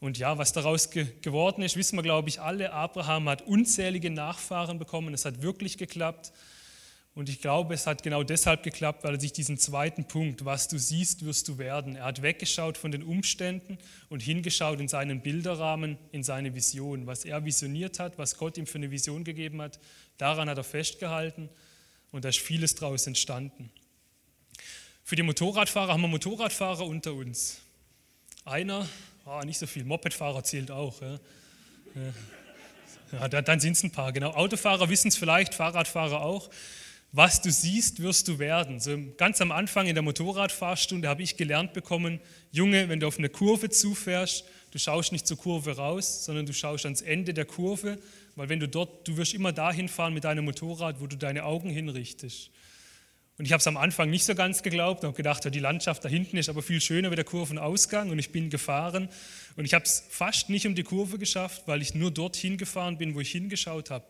Und 0.00 0.16
ja, 0.16 0.38
was 0.38 0.52
daraus 0.52 0.90
ge 0.90 1.06
geworden 1.20 1.62
ist, 1.62 1.76
wissen 1.76 1.96
wir, 1.96 2.02
glaube 2.02 2.30
ich, 2.30 2.40
alle. 2.40 2.72
Abraham 2.72 3.28
hat 3.28 3.42
unzählige 3.42 4.10
Nachfahren 4.10 4.78
bekommen. 4.78 5.12
Es 5.12 5.26
hat 5.26 5.42
wirklich 5.42 5.76
geklappt. 5.76 6.32
Und 7.14 7.28
ich 7.28 7.40
glaube, 7.40 7.74
es 7.74 7.86
hat 7.86 8.02
genau 8.02 8.22
deshalb 8.22 8.62
geklappt, 8.62 9.02
weil 9.02 9.14
er 9.14 9.20
sich 9.20 9.32
diesen 9.32 9.58
zweiten 9.58 10.04
Punkt, 10.04 10.44
was 10.44 10.68
du 10.68 10.78
siehst, 10.78 11.24
wirst 11.24 11.48
du 11.48 11.58
werden. 11.58 11.96
Er 11.96 12.04
hat 12.04 12.22
weggeschaut 12.22 12.78
von 12.78 12.92
den 12.92 13.02
Umständen 13.02 13.78
und 14.08 14.22
hingeschaut 14.22 14.78
in 14.80 14.86
seinen 14.86 15.20
Bilderrahmen, 15.20 15.98
in 16.12 16.22
seine 16.22 16.54
Vision. 16.54 17.06
Was 17.06 17.24
er 17.24 17.44
visioniert 17.44 17.98
hat, 17.98 18.16
was 18.16 18.36
Gott 18.36 18.56
ihm 18.58 18.66
für 18.66 18.78
eine 18.78 18.92
Vision 18.92 19.24
gegeben 19.24 19.60
hat, 19.60 19.80
daran 20.18 20.48
hat 20.48 20.56
er 20.56 20.64
festgehalten 20.64 21.48
und 22.12 22.24
da 22.24 22.28
ist 22.28 22.38
vieles 22.38 22.76
daraus 22.76 23.06
entstanden. 23.08 23.72
Für 25.02 25.16
die 25.16 25.22
Motorradfahrer 25.22 25.92
haben 25.92 26.02
wir 26.02 26.08
Motorradfahrer 26.08 26.86
unter 26.86 27.12
uns. 27.14 27.60
Einer, 28.44 28.88
oh, 29.26 29.40
nicht 29.40 29.58
so 29.58 29.66
viel, 29.66 29.84
Mopedfahrer 29.84 30.44
zählt 30.44 30.70
auch. 30.70 31.02
Ja. 31.02 31.18
Ja, 33.12 33.26
dann 33.28 33.58
sind 33.58 33.72
es 33.72 33.82
ein 33.82 33.90
paar, 33.90 34.12
genau. 34.12 34.30
Autofahrer 34.30 34.88
wissen 34.88 35.08
es 35.08 35.16
vielleicht, 35.16 35.54
Fahrradfahrer 35.54 36.20
auch 36.20 36.48
was 37.12 37.42
du 37.42 37.50
siehst, 37.50 38.00
wirst 38.00 38.28
du 38.28 38.38
werden. 38.38 38.78
So 38.78 38.96
ganz 39.16 39.40
am 39.40 39.50
Anfang 39.50 39.86
in 39.86 39.94
der 39.94 40.02
Motorradfahrstunde 40.02 41.08
habe 41.08 41.22
ich 41.22 41.36
gelernt 41.36 41.72
bekommen, 41.72 42.20
Junge, 42.52 42.88
wenn 42.88 43.00
du 43.00 43.08
auf 43.08 43.18
eine 43.18 43.28
Kurve 43.28 43.68
zufährst, 43.68 44.44
du 44.70 44.78
schaust 44.78 45.10
nicht 45.10 45.26
zur 45.26 45.36
Kurve 45.36 45.76
raus, 45.76 46.24
sondern 46.24 46.46
du 46.46 46.52
schaust 46.52 46.84
ans 46.84 47.00
Ende 47.00 47.34
der 47.34 47.46
Kurve, 47.46 47.98
weil 48.36 48.48
wenn 48.48 48.60
du 48.60 48.68
dort, 48.68 49.08
du 49.08 49.16
wirst 49.16 49.34
immer 49.34 49.52
dahin 49.52 49.88
fahren 49.88 50.14
mit 50.14 50.24
deinem 50.24 50.44
Motorrad, 50.44 51.00
wo 51.00 51.06
du 51.06 51.16
deine 51.16 51.44
Augen 51.44 51.70
hinrichtest. 51.70 52.50
Und 53.38 53.46
ich 53.46 53.52
habe 53.52 53.60
es 53.60 53.66
am 53.66 53.78
Anfang 53.78 54.10
nicht 54.10 54.24
so 54.24 54.34
ganz 54.34 54.62
geglaubt 54.62 55.02
und 55.02 55.08
habe 55.08 55.16
gedacht, 55.16 55.52
die 55.52 55.58
Landschaft 55.60 56.04
da 56.04 56.10
hinten 56.10 56.36
ist 56.36 56.50
aber 56.50 56.62
viel 56.62 56.80
schöner 56.80 57.10
wie 57.10 57.16
der 57.16 57.24
Kurvenausgang 57.24 58.10
und 58.10 58.18
ich 58.18 58.32
bin 58.32 58.50
gefahren 58.50 59.08
und 59.56 59.64
ich 59.64 59.72
habe 59.72 59.84
es 59.84 60.04
fast 60.10 60.50
nicht 60.50 60.66
um 60.66 60.74
die 60.74 60.82
Kurve 60.82 61.18
geschafft, 61.18 61.62
weil 61.64 61.80
ich 61.80 61.94
nur 61.94 62.10
dorthin 62.10 62.58
gefahren 62.58 62.98
bin, 62.98 63.14
wo 63.14 63.20
ich 63.20 63.30
hingeschaut 63.30 63.90
habe. 63.90 64.04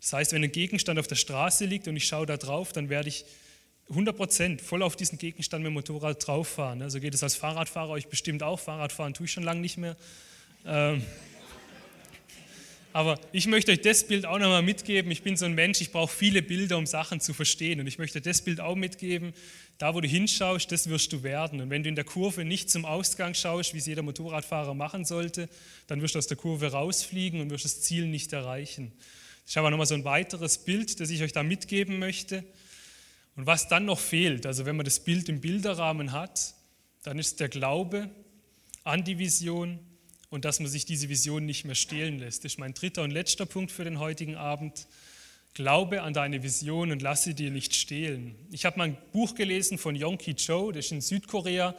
Das 0.00 0.12
heißt, 0.12 0.32
wenn 0.32 0.44
ein 0.44 0.52
Gegenstand 0.52 0.98
auf 0.98 1.06
der 1.06 1.16
Straße 1.16 1.64
liegt 1.64 1.88
und 1.88 1.96
ich 1.96 2.06
schaue 2.06 2.26
da 2.26 2.36
drauf, 2.36 2.72
dann 2.72 2.88
werde 2.88 3.08
ich 3.08 3.24
100% 3.90 4.60
voll 4.60 4.82
auf 4.82 4.96
diesen 4.96 5.18
Gegenstand 5.18 5.62
mit 5.62 5.70
dem 5.70 5.74
Motorrad 5.74 6.26
drauf 6.26 6.48
fahren. 6.48 6.82
Also 6.82 7.00
geht 7.00 7.14
es 7.14 7.22
als 7.22 7.36
Fahrradfahrer 7.36 7.90
euch 7.90 8.08
bestimmt 8.08 8.42
auch. 8.42 8.58
Fahrradfahren 8.58 9.14
tue 9.14 9.26
ich 9.26 9.32
schon 9.32 9.44
lange 9.44 9.60
nicht 9.60 9.76
mehr. 9.76 9.96
Ähm, 10.64 11.02
aber 12.92 13.20
ich 13.30 13.46
möchte 13.46 13.72
euch 13.72 13.82
das 13.82 14.04
Bild 14.04 14.24
auch 14.24 14.38
nochmal 14.38 14.62
mitgeben. 14.62 15.10
Ich 15.10 15.22
bin 15.22 15.36
so 15.36 15.44
ein 15.44 15.54
Mensch, 15.54 15.82
ich 15.82 15.92
brauche 15.92 16.12
viele 16.12 16.40
Bilder, 16.40 16.78
um 16.78 16.86
Sachen 16.86 17.20
zu 17.20 17.34
verstehen. 17.34 17.78
Und 17.78 17.86
ich 17.86 17.98
möchte 17.98 18.20
das 18.22 18.40
Bild 18.40 18.58
auch 18.58 18.74
mitgeben. 18.74 19.34
Da, 19.78 19.94
wo 19.94 20.00
du 20.00 20.08
hinschaust, 20.08 20.72
das 20.72 20.88
wirst 20.88 21.12
du 21.12 21.22
werden. 21.22 21.60
Und 21.60 21.68
wenn 21.68 21.82
du 21.82 21.90
in 21.90 21.94
der 21.94 22.04
Kurve 22.04 22.44
nicht 22.44 22.70
zum 22.70 22.86
Ausgang 22.86 23.34
schaust, 23.34 23.74
wie 23.74 23.78
es 23.78 23.86
jeder 23.86 24.02
Motorradfahrer 24.02 24.72
machen 24.72 25.04
sollte, 25.04 25.48
dann 25.86 26.00
wirst 26.00 26.14
du 26.14 26.18
aus 26.18 26.26
der 26.26 26.38
Kurve 26.38 26.72
rausfliegen 26.72 27.40
und 27.40 27.50
wirst 27.50 27.66
das 27.66 27.82
Ziel 27.82 28.06
nicht 28.06 28.32
erreichen. 28.32 28.92
Das 29.46 29.52
ist 29.52 29.58
aber 29.58 29.70
nochmal 29.70 29.86
so 29.86 29.94
ein 29.94 30.04
weiteres 30.04 30.58
Bild, 30.58 30.98
das 30.98 31.08
ich 31.08 31.22
euch 31.22 31.32
da 31.32 31.44
mitgeben 31.44 32.00
möchte. 32.00 32.42
Und 33.36 33.46
was 33.46 33.68
dann 33.68 33.84
noch 33.84 34.00
fehlt, 34.00 34.44
also 34.44 34.66
wenn 34.66 34.74
man 34.74 34.84
das 34.84 34.98
Bild 34.98 35.28
im 35.28 35.40
Bilderrahmen 35.40 36.10
hat, 36.10 36.54
dann 37.04 37.16
ist 37.20 37.38
der 37.38 37.48
Glaube 37.48 38.10
an 38.82 39.04
die 39.04 39.20
Vision 39.20 39.78
und 40.30 40.44
dass 40.44 40.58
man 40.58 40.68
sich 40.68 40.84
diese 40.84 41.08
Vision 41.08 41.46
nicht 41.46 41.64
mehr 41.64 41.76
stehlen 41.76 42.18
lässt. 42.18 42.44
Das 42.44 42.54
ist 42.54 42.58
mein 42.58 42.74
dritter 42.74 43.04
und 43.04 43.12
letzter 43.12 43.46
Punkt 43.46 43.70
für 43.70 43.84
den 43.84 44.00
heutigen 44.00 44.34
Abend. 44.34 44.88
Glaube 45.54 46.02
an 46.02 46.12
deine 46.12 46.42
Vision 46.42 46.90
und 46.90 47.00
lass 47.00 47.22
sie 47.22 47.34
dir 47.34 47.52
nicht 47.52 47.76
stehlen. 47.76 48.34
Ich 48.50 48.64
habe 48.64 48.78
mal 48.78 48.88
ein 48.88 48.98
Buch 49.12 49.36
gelesen 49.36 49.78
von 49.78 49.94
Yongki 49.94 50.34
Cho, 50.34 50.72
der 50.72 50.80
ist 50.80 50.90
in 50.90 51.00
Südkorea 51.00 51.76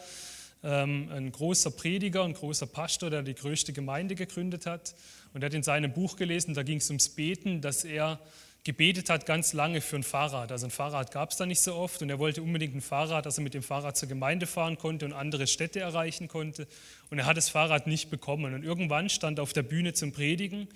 ähm, 0.63 1.09
ein 1.11 1.31
großer 1.31 1.71
Prediger, 1.71 2.23
ein 2.23 2.33
großer 2.33 2.65
Pastor, 2.65 3.09
der 3.09 3.23
die 3.23 3.35
größte 3.35 3.73
Gemeinde 3.73 4.15
gegründet 4.15 4.65
hat. 4.65 4.95
Und 5.37 5.43
er 5.43 5.49
hat 5.49 5.53
in 5.53 5.61
seinem 5.61 5.93
Buch 5.93 6.15
gelesen, 6.15 6.55
da 6.55 6.63
ging 6.63 6.79
es 6.79 6.89
ums 6.89 7.09
Beten, 7.09 7.61
dass 7.61 7.83
er 7.83 8.19
gebetet 8.63 9.11
hat 9.11 9.27
ganz 9.27 9.53
lange 9.53 9.81
für 9.81 9.97
ein 9.97 10.01
Fahrrad. 10.01 10.51
Also 10.51 10.65
ein 10.65 10.71
Fahrrad 10.71 11.11
gab 11.11 11.29
es 11.29 11.37
da 11.37 11.45
nicht 11.45 11.59
so 11.59 11.75
oft 11.75 12.01
und 12.01 12.09
er 12.09 12.17
wollte 12.17 12.41
unbedingt 12.41 12.73
ein 12.73 12.81
Fahrrad, 12.81 13.27
dass 13.27 13.37
er 13.37 13.43
mit 13.43 13.53
dem 13.53 13.61
Fahrrad 13.61 13.95
zur 13.95 14.09
Gemeinde 14.09 14.47
fahren 14.47 14.79
konnte 14.79 15.05
und 15.05 15.13
andere 15.13 15.45
Städte 15.45 15.79
erreichen 15.79 16.27
konnte. 16.27 16.67
Und 17.11 17.19
er 17.19 17.27
hat 17.27 17.37
das 17.37 17.49
Fahrrad 17.49 17.85
nicht 17.85 18.09
bekommen. 18.09 18.55
Und 18.55 18.63
irgendwann 18.63 19.09
stand 19.09 19.37
er 19.37 19.43
auf 19.43 19.53
der 19.53 19.61
Bühne 19.61 19.93
zum 19.93 20.11
Predigen 20.11 20.69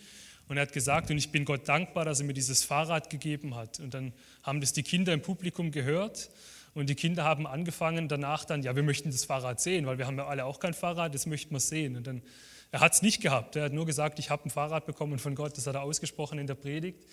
und 0.48 0.58
er 0.58 0.62
hat 0.62 0.74
gesagt, 0.74 1.10
und 1.10 1.18
ich 1.18 1.32
bin 1.32 1.44
Gott 1.44 1.68
dankbar, 1.68 2.06
dass 2.06 2.20
er 2.20 2.28
mir 2.28 2.36
dieses 2.36 2.64
Fahrrad 2.64 3.10
gegeben 3.10 3.56
hat. 3.56 3.80
Und 3.80 3.96
dann 3.96 4.14
haben 4.44 4.62
das 4.62 4.74
die 4.74 4.84
Kinder 4.84 5.12
im 5.12 5.24
Publikum 5.24 5.72
gehört 5.72 6.30
und 6.76 6.88
die 6.88 6.94
Kinder 6.94 7.24
haben 7.24 7.48
angefangen 7.48 8.08
danach 8.08 8.46
dann, 8.46 8.62
ja, 8.62 8.76
wir 8.76 8.84
möchten 8.84 9.10
das 9.10 9.26
Fahrrad 9.26 9.60
sehen, 9.60 9.88
weil 9.88 9.98
wir 9.98 10.06
haben 10.06 10.20
ja 10.20 10.28
alle 10.28 10.46
auch 10.46 10.60
kein 10.60 10.76
Fahrrad, 10.76 11.16
das 11.16 11.26
möchten 11.26 11.52
wir 11.52 11.60
sehen. 11.60 11.96
Und 11.98 12.06
dann, 12.06 12.22
er 12.72 12.80
hat 12.80 12.94
es 12.94 13.02
nicht 13.02 13.22
gehabt, 13.22 13.56
er 13.56 13.66
hat 13.66 13.74
nur 13.74 13.86
gesagt, 13.86 14.20
ich 14.20 14.30
habe 14.30 14.46
ein 14.46 14.50
Fahrrad 14.50 14.86
bekommen 14.86 15.20
von 15.20 15.36
Gott, 15.36 15.58
das 15.58 15.68
hat 15.68 15.76
er 15.76 15.82
ausgesprochen 15.82 16.40
in 16.40 16.48
der 16.48 16.56
Predigt. 16.56 17.06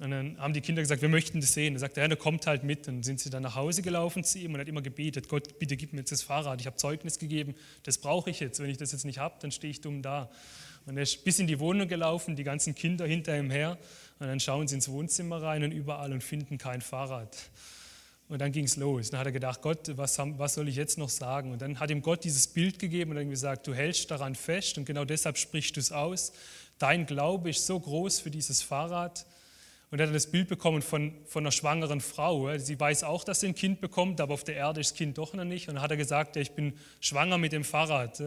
Und 0.00 0.10
dann 0.10 0.38
haben 0.40 0.52
die 0.52 0.60
Kinder 0.60 0.82
gesagt, 0.82 1.02
wir 1.02 1.08
möchten 1.08 1.40
das 1.40 1.52
sehen. 1.52 1.74
Dann 1.74 1.78
sagt 1.78 1.96
er, 1.96 2.02
ja, 2.02 2.08
dann 2.08 2.18
kommt 2.18 2.48
halt 2.48 2.64
mit. 2.64 2.88
Dann 2.88 3.04
sind 3.04 3.20
sie 3.20 3.30
dann 3.30 3.44
nach 3.44 3.54
Hause 3.54 3.80
gelaufen 3.80 4.24
zu 4.24 4.40
ihm 4.40 4.54
und 4.54 4.60
hat 4.60 4.66
immer 4.66 4.82
gebetet, 4.82 5.28
Gott, 5.28 5.60
bitte 5.60 5.76
gib 5.76 5.92
mir 5.92 6.00
jetzt 6.00 6.10
das 6.10 6.22
Fahrrad. 6.22 6.60
Ich 6.60 6.66
habe 6.66 6.76
Zeugnis 6.76 7.20
gegeben, 7.20 7.54
das 7.84 7.98
brauche 7.98 8.28
ich 8.28 8.40
jetzt. 8.40 8.58
Wenn 8.58 8.70
ich 8.70 8.76
das 8.76 8.90
jetzt 8.90 9.04
nicht 9.04 9.18
habe, 9.18 9.36
dann 9.40 9.52
stehe 9.52 9.70
ich 9.70 9.80
dumm 9.80 10.02
da. 10.02 10.30
Und 10.86 10.96
er 10.96 11.04
ist 11.04 11.24
bis 11.24 11.38
in 11.38 11.46
die 11.46 11.60
Wohnung 11.60 11.86
gelaufen, 11.86 12.34
die 12.34 12.42
ganzen 12.42 12.74
Kinder 12.74 13.06
hinter 13.06 13.38
ihm 13.38 13.50
her. 13.50 13.78
Und 14.18 14.26
dann 14.26 14.40
schauen 14.40 14.66
sie 14.66 14.74
ins 14.74 14.88
Wohnzimmer 14.88 15.40
rein 15.40 15.62
und 15.62 15.70
überall 15.70 16.12
und 16.12 16.24
finden 16.24 16.58
kein 16.58 16.80
Fahrrad. 16.80 17.36
Und 18.28 18.40
dann 18.40 18.52
ging 18.52 18.64
es 18.64 18.76
los. 18.76 19.10
Dann 19.10 19.20
hat 19.20 19.26
er 19.26 19.32
gedacht, 19.32 19.60
Gott, 19.60 19.90
was, 19.96 20.18
was, 20.18 20.54
soll 20.54 20.68
ich 20.68 20.76
jetzt 20.76 20.96
noch 20.96 21.10
sagen? 21.10 21.52
Und 21.52 21.60
dann 21.60 21.78
hat 21.78 21.90
ihm 21.90 22.00
Gott 22.00 22.24
dieses 22.24 22.46
Bild 22.46 22.78
gegeben 22.78 23.10
und 23.10 23.16
dann 23.16 23.28
gesagt, 23.28 23.66
du 23.66 23.74
hältst 23.74 24.10
daran 24.10 24.34
fest 24.34 24.78
und 24.78 24.86
genau 24.86 25.04
deshalb 25.04 25.36
sprichst 25.36 25.76
du 25.76 25.80
es 25.80 25.92
aus. 25.92 26.32
Dein 26.78 27.06
Glaube 27.06 27.50
ist 27.50 27.66
so 27.66 27.78
groß 27.78 28.20
für 28.20 28.30
dieses 28.30 28.62
Fahrrad. 28.62 29.26
Und 29.90 30.00
er 30.00 30.08
hat 30.08 30.14
das 30.14 30.26
Bild 30.26 30.48
bekommen 30.48 30.82
von, 30.82 31.12
von 31.26 31.44
einer 31.44 31.52
schwangeren 31.52 32.00
Frau. 32.00 32.56
Sie 32.58 32.80
weiß 32.80 33.04
auch, 33.04 33.22
dass 33.22 33.40
sie 33.40 33.48
ein 33.48 33.54
Kind 33.54 33.80
bekommt, 33.80 34.20
aber 34.20 34.34
auf 34.34 34.42
der 34.42 34.56
Erde 34.56 34.80
ist 34.80 34.90
das 34.90 34.98
Kind 34.98 35.18
doch 35.18 35.34
noch 35.34 35.44
nicht. 35.44 35.68
Und 35.68 35.74
dann 35.74 35.82
hat 35.84 35.90
er 35.90 35.96
gesagt, 35.96 36.36
ich 36.36 36.52
bin 36.52 36.72
schwanger 37.00 37.38
mit 37.38 37.52
dem 37.52 37.62
Fahrrad. 37.62 38.20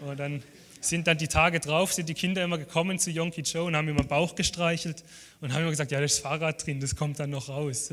Und 0.00 0.20
dann 0.20 0.42
sind 0.80 1.06
dann 1.06 1.18
die 1.18 1.28
Tage 1.28 1.60
drauf, 1.60 1.92
sind 1.92 2.08
die 2.08 2.14
Kinder 2.14 2.44
immer 2.44 2.58
gekommen 2.58 2.98
zu 2.98 3.10
Yonki 3.10 3.40
Joe 3.40 3.64
und 3.64 3.74
haben 3.74 3.88
ihm 3.88 3.98
am 3.98 4.06
Bauch 4.06 4.34
gestreichelt 4.34 5.02
und 5.40 5.52
haben 5.52 5.62
immer 5.62 5.70
gesagt, 5.70 5.90
ja, 5.90 5.98
da 5.98 6.04
ist 6.04 6.18
das 6.18 6.22
Fahrrad 6.22 6.64
drin, 6.64 6.78
das 6.78 6.94
kommt 6.94 7.18
dann 7.18 7.30
noch 7.30 7.48
raus. 7.48 7.90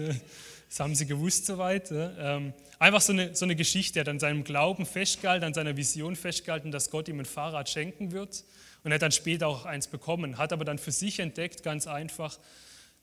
Das 0.71 0.79
haben 0.79 0.95
sie 0.95 1.05
gewusst 1.05 1.47
soweit. 1.47 1.91
Ähm, 1.91 2.53
einfach 2.79 3.01
so 3.01 3.11
eine, 3.11 3.35
so 3.35 3.43
eine 3.43 3.57
Geschichte, 3.57 3.99
er 3.99 4.03
hat 4.03 4.07
an 4.07 4.21
seinem 4.21 4.45
Glauben 4.45 4.85
festgehalten, 4.85 5.43
an 5.43 5.53
seiner 5.53 5.75
Vision 5.75 6.15
festgehalten, 6.15 6.71
dass 6.71 6.89
Gott 6.89 7.09
ihm 7.09 7.19
ein 7.19 7.25
Fahrrad 7.25 7.69
schenken 7.69 8.13
wird. 8.13 8.45
Und 8.81 8.91
er 8.91 8.95
hat 8.95 9.01
dann 9.01 9.11
später 9.11 9.49
auch 9.49 9.65
eins 9.65 9.87
bekommen, 9.87 10.37
hat 10.37 10.53
aber 10.53 10.63
dann 10.63 10.77
für 10.77 10.93
sich 10.93 11.19
entdeckt, 11.19 11.63
ganz 11.63 11.87
einfach, 11.87 12.39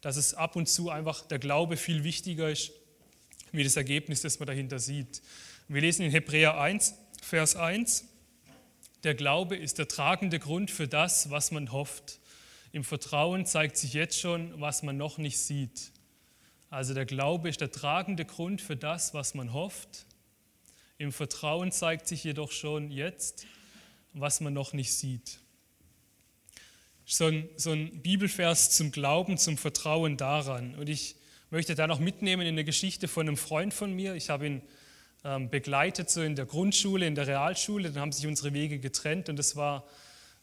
dass 0.01 0.17
es 0.17 0.33
ab 0.33 0.57
und 0.57 0.67
zu 0.67 0.89
einfach 0.89 1.27
der 1.27 1.39
Glaube 1.39 1.77
viel 1.77 2.05
wichtiger 2.05 2.49
ist, 2.49 2.73
wie 3.53 3.65
das 3.65 3.77
Ergebnis, 3.77 4.23
das 4.23 4.39
man 4.39 4.47
dahinter 4.47 4.79
sieht. 4.79 5.21
Wir 5.69 5.83
lesen 5.83 6.07
in 6.07 6.11
Hebräer 6.11 6.59
1, 6.59 6.95
Vers 7.21 7.55
1, 7.55 8.07
der 9.05 9.15
Glaube 9.15 9.59
ist 9.59 9.77
der 9.77 9.89
tragende 9.89 10.39
Grund 10.39 10.71
für 10.71 10.89
das, 10.89 11.29
was 11.29 11.51
man 11.51 11.71
hofft. 11.71 12.19
Im 12.73 12.83
Vertrauen 12.83 13.45
zeigt 13.45 13.77
sich 13.77 13.93
jetzt 13.93 14.19
schon, 14.19 14.59
was 14.59 14.83
man 14.83 14.97
noch 14.97 15.19
nicht 15.19 15.39
sieht. 15.39 15.93
Also 16.71 16.93
der 16.93 17.07
Glaube 17.07 17.49
ist 17.49 17.61
der 17.61 17.71
tragende 17.73 18.25
Grund 18.25 18.61
für 18.61 18.77
das, 18.77 19.15
was 19.15 19.35
man 19.35 19.53
hofft. 19.53 20.07
Im 20.99 21.13
Vertrauen 21.13 21.73
zeigt 21.73 22.07
sich 22.07 22.25
jedoch 22.25 22.53
schon 22.53 22.91
jetzt, 22.91 23.47
was 24.13 24.41
man 24.41 24.53
noch 24.53 24.73
nicht 24.73 24.93
sieht. 24.93 25.39
So 27.07 27.27
ein, 27.27 27.49
so 27.57 27.73
ein 27.73 28.03
Bibelvers 28.03 28.71
zum 28.71 28.91
Glauben, 28.93 29.39
zum 29.39 29.57
Vertrauen 29.57 30.19
daran. 30.19 30.75
Und 30.75 30.91
ich 30.91 31.17
möchte 31.51 31.75
da 31.75 31.87
noch 31.87 32.01
mitnehmen 32.01 32.43
in 32.43 32.49
eine 32.49 32.65
Geschichte 32.65 33.09
von 33.09 33.27
einem 33.27 33.39
Freund 33.39 33.73
von 33.73 33.95
mir. 33.95 34.15
Ich 34.15 34.29
habe 34.29 34.47
ihn 34.47 34.63
ähm, 35.25 35.49
begleitet 35.49 36.11
so 36.11 36.21
in 36.21 36.37
der 36.37 36.45
Grundschule, 36.45 37.07
in 37.07 37.15
der 37.15 37.27
Realschule. 37.27 37.91
Dann 37.91 38.03
haben 38.03 38.13
sich 38.13 38.27
unsere 38.27 38.53
Wege 38.53 38.79
getrennt 38.79 39.31
und 39.31 39.39
das 39.39 39.57
war 39.57 39.85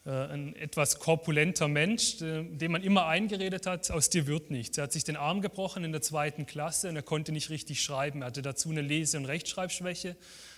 ein 0.05 0.55
etwas 0.55 0.99
korpulenter 0.99 1.67
Mensch, 1.67 2.17
dem 2.19 2.71
man 2.71 2.83
immer 2.83 3.07
eingeredet 3.07 3.65
hat, 3.65 3.89
aus 3.89 4.09
dir 4.09 4.27
wird 4.27 4.51
nichts. 4.51 4.77
Er 4.77 4.83
hat 4.83 4.91
sich 4.91 5.03
den 5.03 5.15
Arm 5.15 5.41
gebrochen 5.41 5.83
in 5.83 5.91
der 5.91 6.01
zweiten 6.01 6.45
Klasse 6.45 6.89
und 6.89 6.95
er 6.95 7.01
konnte 7.01 7.31
nicht 7.31 7.49
richtig 7.49 7.81
schreiben. 7.81 8.21
Er 8.21 8.27
hatte 8.27 8.43
dazu 8.43 8.69
eine 8.69 8.81
Lese- 8.81 9.17
und 9.17 9.25
Rechtschreibschwäche. 9.25 10.15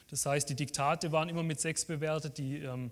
Das 0.10 0.26
heißt, 0.26 0.50
die 0.50 0.56
Diktate 0.56 1.14
waren 1.14 1.30
immer 1.30 1.44
mit 1.44 1.62
sechs 1.62 1.86
bewertet, 1.86 2.38
die, 2.38 2.58
ähm, 2.58 2.92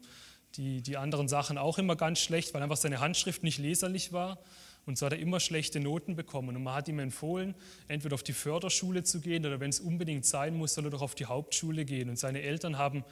die, 0.56 0.82
die 0.82 0.96
anderen 0.96 1.28
Sachen 1.28 1.58
auch 1.58 1.78
immer 1.78 1.98
ganz 1.98 2.20
schlecht, 2.20 2.54
weil 2.54 2.64
einfach 2.64 2.78
seine 2.78 3.02
Handschrift 3.02 3.44
nicht 3.44 3.58
leserlich 3.58 4.14
war. 4.14 4.40
Und 4.86 4.98
so 4.98 5.08
hat 5.08 5.14
er 5.14 5.20
immer 5.20 5.40
schlechte 5.40 5.80
Noten 5.80 6.16
bekommen. 6.16 6.56
Und 6.56 6.64
man 6.64 6.76
hat 6.76 6.88
ihm 6.88 7.00
empfohlen, 7.00 7.56
entweder 7.88 8.14
auf 8.14 8.24
die 8.24 8.34
Förderschule 8.34 9.04
zu 9.04 9.20
gehen 9.20 9.46
oder 9.46 9.60
wenn 9.60 9.72
es 9.72 9.80
unbedingt 9.80 10.26
sein 10.26 10.56
muss, 10.56 10.76
soll 10.76 10.86
er 10.86 10.92
doch 10.92 11.02
auf 11.02 11.16
die 11.16 11.26
Hauptschule 11.26 11.86
gehen. 11.86 12.08
Und 12.08 12.18
seine 12.18 12.44
Eltern 12.44 12.78
haben 12.78 13.04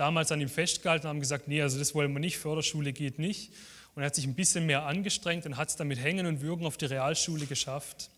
damals 0.00 0.32
an 0.32 0.40
ihm 0.40 0.48
festgehalten 0.48 1.06
und 1.06 1.10
haben 1.10 1.20
gesagt, 1.20 1.46
nee, 1.46 1.60
also 1.60 1.78
das 1.78 1.94
wollen 1.94 2.12
wir 2.12 2.20
nicht, 2.20 2.38
Förderschule 2.38 2.92
geht 2.94 3.18
nicht. 3.18 3.52
Und 3.94 4.02
er 4.02 4.06
hat 4.06 4.14
sich 4.14 4.24
ein 4.24 4.34
bisschen 4.34 4.64
mehr 4.64 4.86
angestrengt 4.86 5.44
und 5.44 5.58
hat 5.58 5.68
es 5.68 5.76
dann 5.76 5.88
mit 5.88 6.02
Hängen 6.02 6.26
und 6.26 6.40
Würgen 6.40 6.64
auf 6.64 6.78
die 6.78 6.86
Realschule 6.86 7.44
geschafft. 7.44 8.08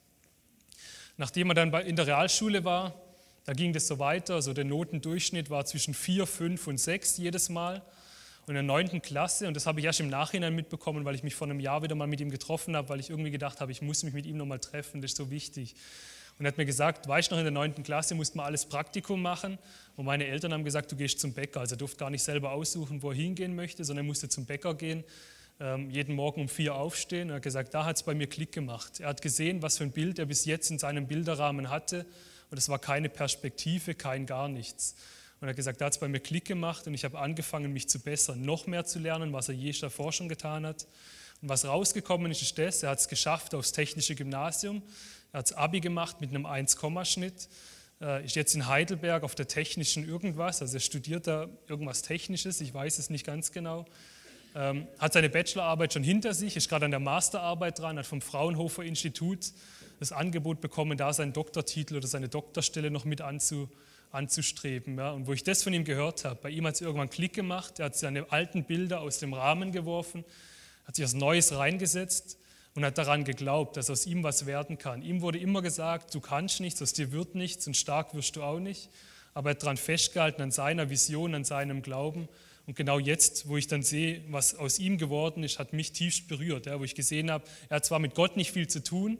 Nachdem 1.17 1.51
er 1.51 1.55
dann 1.55 1.73
in 1.75 1.97
der 1.97 2.07
Realschule 2.07 2.65
war, 2.65 2.95
da 3.45 3.53
ging 3.53 3.73
das 3.73 3.89
so 3.89 3.99
weiter, 3.99 4.35
also 4.35 4.53
der 4.53 4.65
Notendurchschnitt 4.65 5.51
war 5.51 5.65
zwischen 5.65 5.93
4, 5.93 6.27
5 6.27 6.67
und 6.69 6.79
6 6.79 7.19
jedes 7.19 7.49
Mal. 7.49 7.83
Und 8.43 8.51
in 8.51 8.55
der 8.55 8.63
neunten 8.63 9.03
Klasse, 9.03 9.49
und 9.49 9.55
das 9.55 9.67
habe 9.67 9.81
ich 9.81 9.87
erst 9.87 9.99
im 9.99 10.09
Nachhinein 10.09 10.55
mitbekommen, 10.55 11.05
weil 11.05 11.17
ich 11.17 11.25
mich 11.25 11.35
vor 11.35 11.49
einem 11.49 11.59
Jahr 11.59 11.83
wieder 11.83 11.97
mal 11.97 12.07
mit 12.07 12.21
ihm 12.21 12.31
getroffen 12.31 12.77
habe, 12.77 12.89
weil 12.89 13.01
ich 13.01 13.11
irgendwie 13.11 13.31
gedacht 13.33 13.61
habe, 13.61 13.73
ich 13.73 13.83
muss 13.83 14.05
mich 14.05 14.15
mit 14.15 14.27
ihm 14.27 14.37
nochmal 14.37 14.61
treffen, 14.61 15.01
das 15.01 15.13
ist 15.13 15.17
so 15.17 15.31
wichtig. 15.31 15.75
Und 16.39 16.47
hat 16.47 16.59
mir 16.59 16.65
gesagt, 16.65 17.07
weißt 17.07 17.31
du 17.31 17.35
noch, 17.35 17.41
in 17.41 17.45
der 17.45 17.53
neunten 17.53 17.83
Klasse 17.83 18.15
musste 18.15 18.37
man 18.37 18.47
alles 18.47 18.67
Praktikum 18.67 19.23
machen. 19.23 19.59
Und 19.97 20.07
meine 20.07 20.27
Eltern 20.27 20.53
haben 20.53 20.65
gesagt, 20.65 20.91
du 20.91 20.97
gehst 20.97 21.21
zum 21.21 21.33
Bäcker. 21.33 21.61
Also 21.61 21.75
er 21.75 21.79
durfte 21.79 21.99
gar 21.99 22.11
nicht 22.11 22.23
selber 22.23 22.53
aussuchen, 22.53 23.03
wo 23.03 23.11
er 23.11 23.17
hingehen 23.17 23.55
möchte, 23.55 23.85
sondern 23.85 24.05
er 24.05 24.09
musste 24.09 24.29
zum 24.29 24.47
Bäcker 24.47 24.75
gehen, 24.75 25.05
ähm, 25.61 25.91
jeden 25.91 26.15
Morgen 26.15 26.41
um 26.41 26.49
vier 26.49 26.75
aufstehen. 26.75 27.29
Und 27.29 27.31
er 27.31 27.37
hat 27.37 27.43
gesagt, 27.43 27.75
da 27.75 27.85
hat 27.85 27.97
es 27.97 28.03
bei 28.03 28.15
mir 28.15 28.27
Klick 28.27 28.53
gemacht. 28.53 29.01
Er 29.01 29.09
hat 29.09 29.23
gesehen, 29.23 29.63
was 29.63 29.79
für 29.79 29.85
ein 29.85 29.93
Bild 29.93 30.19
er 30.19 30.27
bis 30.27 30.45
jetzt 30.45 30.71
in 30.71 30.79
seinem 30.79 31.07
Bilderrahmen 31.07 31.71
hatte. 31.71 32.07
Und 32.51 32.59
es 32.59 32.69
war 32.69 32.79
keine 32.79 33.09
Perspektive, 33.09 33.95
kein 33.95 34.27
gar 34.27 34.49
nichts. 34.49 34.97
Und 35.41 35.49
er 35.49 35.51
hat 35.51 35.57
gesagt, 35.57 35.81
da 35.81 35.87
hat 35.87 35.95
es 35.95 35.99
bei 35.99 36.07
mir 36.07 36.21
Klick 36.21 36.45
gemacht 36.45 36.87
und 36.87 36.95
ich 36.95 37.05
habe 37.05 37.19
angefangen, 37.19 37.73
mich 37.73 37.89
zu 37.89 37.99
bessern, 37.99 38.43
noch 38.43 38.69
mehr 38.69 38.85
zu 38.85 39.01
lernen, 39.01 39.33
was 39.33 39.49
er 39.49 39.57
je 39.57 39.73
davor 39.73 40.13
schon 40.13 40.29
getan 40.29 40.65
hat. 40.65 40.87
Und 41.41 41.49
was 41.49 41.65
rausgekommen 41.65 42.31
ist, 42.31 42.43
ist 42.43 42.57
das, 42.57 42.85
er 42.85 42.91
hat 42.91 43.01
es 43.01 43.09
geschafft 43.09 43.53
aufs 43.53 43.73
technische 43.73 44.15
Gymnasium. 44.15 44.83
Er 45.33 45.39
hat 45.39 45.57
Abi 45.57 45.81
gemacht 45.81 46.21
mit 46.21 46.31
einem 46.31 46.45
1-Schnitt, 46.45 47.49
äh, 48.03 48.23
ist 48.23 48.37
jetzt 48.37 48.55
in 48.55 48.67
Heidelberg 48.67 49.23
auf 49.23 49.35
der 49.35 49.49
technischen 49.49 50.07
irgendwas, 50.07 50.61
also 50.61 50.77
er 50.77 50.81
studiert 50.81 51.27
da 51.27 51.49
irgendwas 51.69 52.03
Technisches, 52.03 52.61
ich 52.61 52.75
weiß 52.75 52.99
es 52.99 53.09
nicht 53.09 53.25
ganz 53.25 53.51
genau. 53.51 53.87
Ähm, 54.55 54.87
hat 54.99 55.15
seine 55.15 55.31
Bachelorarbeit 55.31 55.95
schon 55.95 56.03
hinter 56.03 56.35
sich, 56.35 56.55
ist 56.59 56.69
gerade 56.69 56.85
an 56.85 56.91
der 56.91 57.01
Masterarbeit 57.01 57.79
dran, 57.79 57.99
hat 57.99 58.05
vom 58.05 58.21
Fraunhofer 58.21 58.83
Institut 58.83 59.53
das 59.99 60.13
Angebot 60.13 60.61
bekommen, 60.61 60.99
da 60.99 61.15
seinen 61.15 61.33
Doktortitel 61.33 61.97
oder 61.97 62.07
seine 62.07 62.29
Doktorstelle 62.29 62.91
noch 62.91 63.07
mit 63.07 63.23
anzu, 63.23 63.71
anzustreben. 64.11 64.99
Ja. 64.99 65.13
Und 65.13 65.27
wo 65.27 65.33
ich 65.33 65.45
das 65.45 65.63
von 65.63 65.73
ihm 65.73 65.85
gehört 65.85 66.27
habe, 66.27 66.39
bei 66.43 66.51
ihm 66.51 66.67
hat 66.67 66.75
es 66.75 66.83
irgendwann 66.83 67.09
Klick 67.09 67.33
gemacht, 67.33 67.79
er 67.79 67.87
hat 67.87 67.97
seine 67.97 68.31
alten 68.31 68.65
Bilder 68.65 69.01
aus 69.01 69.19
dem 69.19 69.33
Rahmen 69.33 69.73
geworfen, 69.73 70.27
hat 70.85 70.97
sich 70.97 71.05
was 71.07 71.15
Neues 71.15 71.57
reingesetzt 71.57 72.37
und 72.75 72.85
hat 72.85 72.99
daran 72.99 73.25
geglaubt, 73.25 73.77
dass 73.77 73.91
aus 73.91 74.07
ihm 74.07 74.23
was 74.23 74.47
werden 74.47 74.79
kann. 74.79 75.03
Ihm 75.03 75.21
wurde 75.21 75.39
immer 75.39 75.63
gesagt, 75.63 76.15
du 76.15 76.21
kannst 76.21 76.61
nichts, 76.61 76.81
aus 76.81 76.93
dir 76.93 77.13
wird 77.13 77.35
nichts 77.35 77.67
und 77.67 77.77
stark 77.77 78.15
wirst 78.15 78.37
du 78.37 78.43
auch 78.43 78.61
nicht. 78.61 78.91
Aber 79.35 79.51
er 79.51 79.55
hat 79.55 79.63
daran 79.63 79.77
festgehalten, 79.77 80.43
an 80.43 80.51
seiner 80.51 80.91
Vision, 80.91 81.35
an 81.35 81.45
seinem 81.45 81.83
Glauben. 81.83 82.29
Und 82.67 82.77
genau 82.77 82.99
jetzt, 82.99 83.49
wo 83.49 83.57
ich 83.57 83.67
dann 83.67 83.83
sehe, 83.83 84.23
was 84.29 84.55
aus 84.55 84.79
ihm 84.79 84.99
geworden 84.99 85.43
ist, 85.43 85.59
hat 85.59 85.73
mich 85.73 85.93
tiefst 85.93 86.29
berührt. 86.29 86.67
Ja, 86.67 86.79
wo 86.79 86.85
ich 86.85 86.95
gesehen 86.95 87.31
habe, 87.31 87.45
er 87.69 87.77
hat 87.77 87.85
zwar 87.85 87.99
mit 87.99 88.15
Gott 88.15 88.37
nicht 88.37 88.53
viel 88.53 88.69
zu 88.69 88.83
tun, 88.83 89.19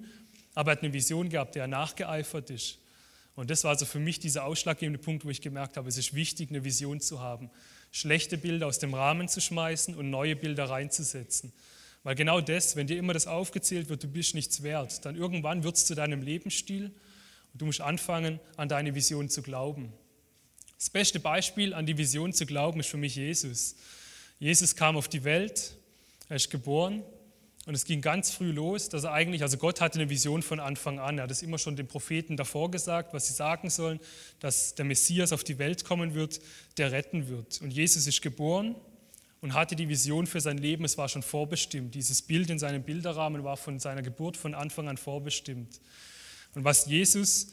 aber 0.55 0.73
er 0.73 0.77
hat 0.77 0.83
eine 0.83 0.93
Vision 0.93 1.29
gehabt, 1.29 1.55
der 1.55 1.67
nachgeeifert 1.67 2.51
ist. 2.51 2.79
Und 3.35 3.51
das 3.51 3.65
war 3.65 3.71
also 3.71 3.87
für 3.87 3.99
mich 3.99 4.21
dieser 4.21 4.45
ausschlaggebende 4.45 4.99
Punkt, 4.99 5.25
wo 5.25 5.31
ich 5.31 5.41
gemerkt 5.41 5.77
habe, 5.77 5.89
es 5.89 5.97
ist 5.97 6.15
wichtig, 6.15 6.51
eine 6.51 6.65
Vision 6.65 7.01
zu 7.01 7.21
haben. 7.21 7.51
Schlechte 7.91 8.37
Bilder 8.37 8.67
aus 8.67 8.79
dem 8.79 8.95
Rahmen 8.95 9.29
zu 9.29 9.41
schmeißen 9.41 9.95
und 9.95 10.11
neue 10.11 10.37
Bilder 10.37 10.69
reinzusetzen. 10.69 11.53
Weil 12.05 12.15
genau 12.15 12.41
das, 12.41 12.75
wenn 12.75 12.87
dir 12.87 12.99
immer 12.99 13.13
das 13.13 13.27
aufgezählt 13.27 13.89
wird, 13.89 14.03
du 14.03 14.09
bist 14.09 14.35
nichts 14.35 14.63
wert, 14.63 15.05
dann 15.05 15.17
irgendwann 15.17 15.63
wird 15.63 15.77
es 15.77 15.87
zu 15.87 15.95
deinem 15.95 16.23
Lebensstil 16.23 16.87
und 17.53 17.63
du 17.63 17.67
musst 17.67 17.81
anfangen, 17.81 18.41
an 18.57 18.69
deine 18.69 18.95
Vision 18.95 19.29
zu 19.29 19.43
glauben. 19.43 19.93
Das 20.79 20.91
beste 20.91 21.21
Beispiel, 21.21 21.75
an 21.75 21.87
die 21.87 21.97
Vision 21.97 22.33
zu 22.33 22.45
glauben, 22.45 22.81
ist 22.81 22.89
für 22.89 22.97
mich 22.97 23.15
Jesus. 23.15 23.77
Jesus 24.41 24.75
kam 24.75 24.97
auf 24.97 25.09
die 25.09 25.23
Welt, 25.23 25.77
er 26.29 26.37
ist 26.37 26.51
geboren 26.51 27.05
und 27.67 27.75
es 27.75 27.85
ging 27.85 28.01
ganz 28.01 28.33
früh 28.33 28.51
los, 28.51 28.89
dass 28.89 29.05
er 29.05 29.13
eigentlich, 29.13 29.43
also 29.43 29.57
Gott 29.57 29.81
hatte 29.81 30.01
eine 30.01 30.11
Vision 30.11 30.43
von 30.43 30.59
Anfang 30.59 30.99
an. 30.99 31.19
Er 31.19 31.25
hat 31.25 31.31
es 31.31 31.43
immer 31.43 31.59
schon 31.59 31.77
den 31.77 31.87
Propheten 31.87 32.37
davor 32.37 32.73
gesagt, 32.73 33.15
was 33.15 33.29
sie 33.29 33.35
sagen 33.35 33.71
sollen, 33.71 34.01
dass 34.41 34.75
der 34.75 34.85
Messias 34.85 35.33
auf 35.33 35.45
die 35.45 35.59
Welt 35.59 35.85
kommen 35.85 36.15
wird, 36.15 36.41
der 36.79 36.91
retten 36.91 37.29
wird. 37.29 37.61
Und 37.61 37.71
Jesus 37.71 38.09
ist 38.09 38.21
geboren 38.21 38.75
und 39.43 39.55
hatte 39.55 39.77
die 39.77 39.89
Vision 39.89 40.27
für 40.27 40.41
sein 40.41 40.57
Leben, 40.57 40.85
es 40.85 40.97
war 40.97 41.09
schon 41.09 41.23
vorbestimmt. 41.23 41.95
Dieses 41.95 42.23
Bild 42.23 42.49
in 42.49 42.59
seinem 42.59 42.85
Bilderrahmen 42.85 43.45
war 43.45 43.57
von 43.59 43.79
seiner 43.81 44.01
Geburt 44.01 44.37
von 44.37 44.55
Anfang 44.55 44.89
an 44.89 44.97
vorbestimmt. 44.97 45.81
Und 46.55 46.65
was 46.65 46.87
Jesus 46.87 47.53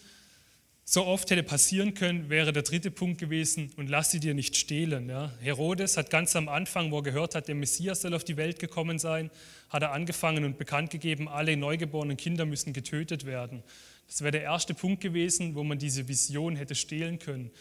so 0.86 1.06
oft 1.06 1.30
hätte 1.30 1.44
passieren 1.44 1.96
können, 1.96 2.30
wäre 2.30 2.54
der 2.54 2.64
dritte 2.64 2.92
Punkt 2.92 3.20
gewesen, 3.20 3.72
und 3.76 3.90
lass 3.90 4.12
sie 4.12 4.20
dir 4.20 4.34
nicht 4.34 4.56
stehlen. 4.56 5.10
Ja. 5.10 5.32
Herodes 5.40 5.98
hat 5.98 6.10
ganz 6.12 6.36
am 6.36 6.48
Anfang, 6.48 6.92
wo 6.92 6.98
er 6.98 7.04
gehört 7.04 7.36
hat, 7.36 7.48
der 7.48 7.56
Messias 7.56 8.02
soll 8.02 8.14
auf 8.14 8.24
die 8.24 8.38
Welt 8.38 8.60
gekommen 8.60 9.00
sein, 9.00 9.32
hat 9.70 9.82
er 9.82 9.92
angefangen 9.92 10.46
und 10.46 10.58
bekannt 10.58 10.92
gegeben, 10.92 11.28
alle 11.28 11.58
neugeborenen 11.58 12.18
Kinder 12.18 12.46
müssen 12.46 12.72
getötet 12.74 13.26
werden. 13.26 13.64
Das 14.08 14.22
wäre 14.22 14.32
der 14.32 14.42
erste 14.42 14.74
Punkt 14.74 15.02
gewesen, 15.02 15.56
wo 15.56 15.64
man 15.64 15.78
diese 15.78 16.08
Vision 16.08 16.56
hätte 16.56 16.76
stehlen 16.76 17.20
können. 17.20 17.52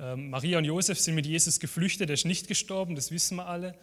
Ähm, 0.00 0.30
Maria 0.30 0.58
und 0.58 0.64
Josef 0.64 0.98
sind 0.98 1.14
mit 1.14 1.26
Jesus 1.26 1.60
geflüchtet, 1.60 2.10
er 2.10 2.14
ist 2.14 2.24
nicht 2.24 2.48
gestorben, 2.48 2.96
das 2.96 3.10
wissen 3.10 3.36
wir 3.36 3.46
alle. 3.46 3.74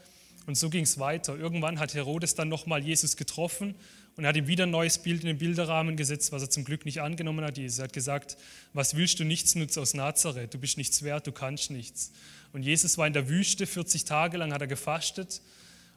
Und 0.48 0.56
so 0.56 0.70
ging 0.70 0.84
es 0.84 0.98
weiter. 0.98 1.38
Irgendwann 1.38 1.80
hat 1.80 1.94
Herodes 1.94 2.34
dann 2.34 2.50
nochmal 2.50 2.84
Jesus 2.84 3.16
getroffen 3.16 3.76
und 4.18 4.26
hat 4.26 4.36
ihm 4.36 4.48
wieder 4.48 4.66
ein 4.66 4.72
neues 4.72 4.98
Bild 4.98 5.22
in 5.22 5.28
den 5.28 5.38
Bilderrahmen 5.38 5.96
gesetzt, 5.96 6.32
was 6.32 6.42
er 6.42 6.50
zum 6.50 6.66
Glück 6.66 6.84
nicht 6.86 7.00
angenommen 7.00 7.46
hat. 7.46 7.58
Jesus 7.58 7.82
hat 7.82 7.94
gesagt, 7.94 8.38
was 8.74 8.96
willst 8.96 9.20
du 9.20 9.24
nichts 9.24 9.56
nutzt 9.56 9.78
aus 9.78 9.94
Nazareth? 9.94 10.54
Du 10.54 10.58
bist 10.58 10.78
nichts 10.78 11.04
wert, 11.04 11.28
du 11.28 11.32
kannst 11.32 11.70
nichts. 11.70 12.12
Und 12.54 12.64
Jesus 12.64 12.98
war 12.98 13.08
in 13.08 13.14
der 13.14 13.30
Wüste, 13.30 13.68
40 13.68 14.06
Tage 14.06 14.38
lang 14.38 14.52
hat 14.52 14.62
er 14.62 14.68
gefastet 14.68 15.42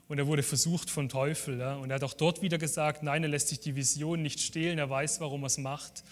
und 0.08 0.18
er 0.18 0.26
wurde 0.26 0.42
versucht 0.42 0.90
vom 0.90 1.08
Teufel. 1.08 1.58
Ja. 1.58 1.76
Und 1.76 1.90
er 1.90 1.96
hat 1.96 2.04
auch 2.04 2.14
dort 2.14 2.42
wieder 2.42 2.58
gesagt, 2.58 3.02
nein, 3.02 3.22
er 3.22 3.30
lässt 3.30 3.48
sich 3.48 3.60
die 3.60 3.74
Vision 3.74 4.22
nicht 4.22 4.40
stehlen, 4.40 4.78
er 4.78 4.90
weiß, 4.90 5.20
warum 5.20 5.42
er 5.42 5.46
es 5.46 5.58
macht. 5.58 6.04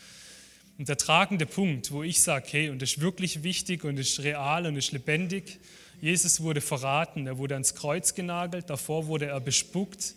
Und 0.79 0.89
der 0.89 0.97
tragende 0.97 1.47
Punkt, 1.47 1.93
wo 1.93 2.03
ich 2.03 2.23
sage, 2.23 2.47
hey, 2.51 2.71
und 2.71 2.83
das 2.83 2.93
ist 2.93 3.01
wirklich 3.01 3.43
wichtig 3.43 3.85
und 3.85 3.97
das 3.97 4.09
ist 4.09 4.23
real 4.23 4.67
und 4.67 4.75
das 4.75 4.87
ist 4.87 4.93
lebendig, 4.93 5.61
Jesus 6.01 6.41
wurde 6.41 6.61
verraten, 6.61 7.29
er 7.29 7.39
wurde 7.39 7.55
ans 7.55 7.77
Kreuz 7.77 8.15
genagelt, 8.15 8.69
davor 8.69 9.07
wurde 9.07 9.27
er 9.27 9.39
bespuckt, 9.41 10.17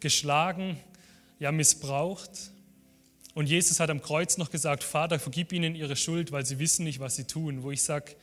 geschlagen, 0.00 0.76
ja 1.38 1.52
missbraucht. 1.52 2.50
Und 3.34 3.48
Jesus 3.48 3.78
hat 3.78 3.90
am 3.90 4.02
Kreuz 4.02 4.38
noch 4.38 4.50
gesagt, 4.50 4.82
Vater, 4.82 5.20
vergib 5.20 5.52
ihnen 5.52 5.76
ihre 5.76 5.94
Schuld, 5.94 6.32
weil 6.32 6.44
sie 6.44 6.58
wissen 6.58 6.84
nicht, 6.84 6.98
was 6.98 7.14
sie 7.14 7.24
tun. 7.24 7.62
Wo 7.62 7.70
ich 7.70 7.84
sage, 7.84 8.16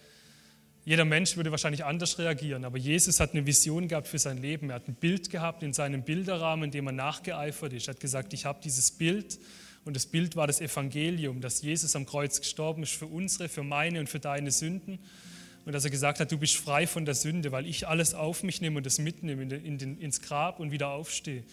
jeder 0.83 1.05
Mensch 1.05 1.37
würde 1.37 1.51
wahrscheinlich 1.51 1.85
anders 1.85 2.19
reagieren, 2.19 2.65
aber 2.65 2.77
Jesus 2.77 3.19
hat 3.19 3.31
eine 3.31 3.45
Vision 3.45 3.87
gehabt 3.87 4.07
für 4.07 4.19
sein 4.19 4.37
Leben. 4.37 4.69
Er 4.69 4.75
hat 4.75 4.87
ein 4.87 4.95
Bild 4.95 5.29
gehabt 5.29 5.63
in 5.63 5.73
seinem 5.73 6.03
Bilderrahmen, 6.03 6.65
in 6.65 6.71
dem 6.71 6.87
er 6.87 6.93
nachgeeifert 6.93 7.73
ist. 7.73 7.87
Er 7.87 7.93
hat 7.93 7.99
gesagt, 7.99 8.33
ich 8.33 8.45
habe 8.45 8.59
dieses 8.63 8.91
Bild 8.91 9.39
und 9.87 9.95
das 9.95 10.05
Bild 10.05 10.35
war 10.35 10.47
das 10.47 10.61
Evangelium, 10.61 11.41
dass 11.41 11.61
Jesus 11.61 11.95
am 11.95 12.05
Kreuz 12.05 12.39
gestorben 12.39 12.83
ist 12.83 12.91
für 12.91 13.07
unsere, 13.07 13.49
für 13.49 13.63
meine 13.63 13.99
und 13.99 14.09
für 14.09 14.19
deine 14.19 14.51
Sünden 14.51 14.99
und 15.65 15.73
dass 15.73 15.83
er 15.83 15.91
gesagt 15.91 16.19
hat, 16.19 16.31
du 16.31 16.37
bist 16.37 16.55
frei 16.55 16.87
von 16.87 17.05
der 17.05 17.15
Sünde, 17.15 17.51
weil 17.51 17.65
ich 17.65 17.87
alles 17.87 18.13
auf 18.13 18.43
mich 18.43 18.61
nehme 18.61 18.77
und 18.77 18.85
das 18.85 18.99
mitnehme 18.99 19.43
in 19.43 19.49
den, 19.49 19.65
in 19.65 19.77
den, 19.77 19.97
ins 19.99 20.21
Grab 20.21 20.59
und 20.59 20.71
wieder 20.71 20.89
aufstehe. 20.89 21.43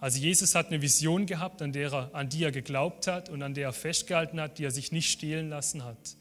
Also 0.00 0.18
Jesus 0.18 0.54
hat 0.54 0.68
eine 0.68 0.80
Vision 0.80 1.26
gehabt, 1.26 1.60
an, 1.62 1.72
der 1.72 1.92
er, 1.92 2.14
an 2.14 2.28
die 2.28 2.44
er 2.44 2.52
geglaubt 2.52 3.06
hat 3.06 3.28
und 3.30 3.42
an 3.42 3.54
der 3.54 3.68
er 3.68 3.72
festgehalten 3.72 4.40
hat, 4.40 4.58
die 4.58 4.64
er 4.64 4.70
sich 4.70 4.92
nicht 4.92 5.10
stehlen 5.10 5.48
lassen 5.48 5.84
hat. 5.84 6.16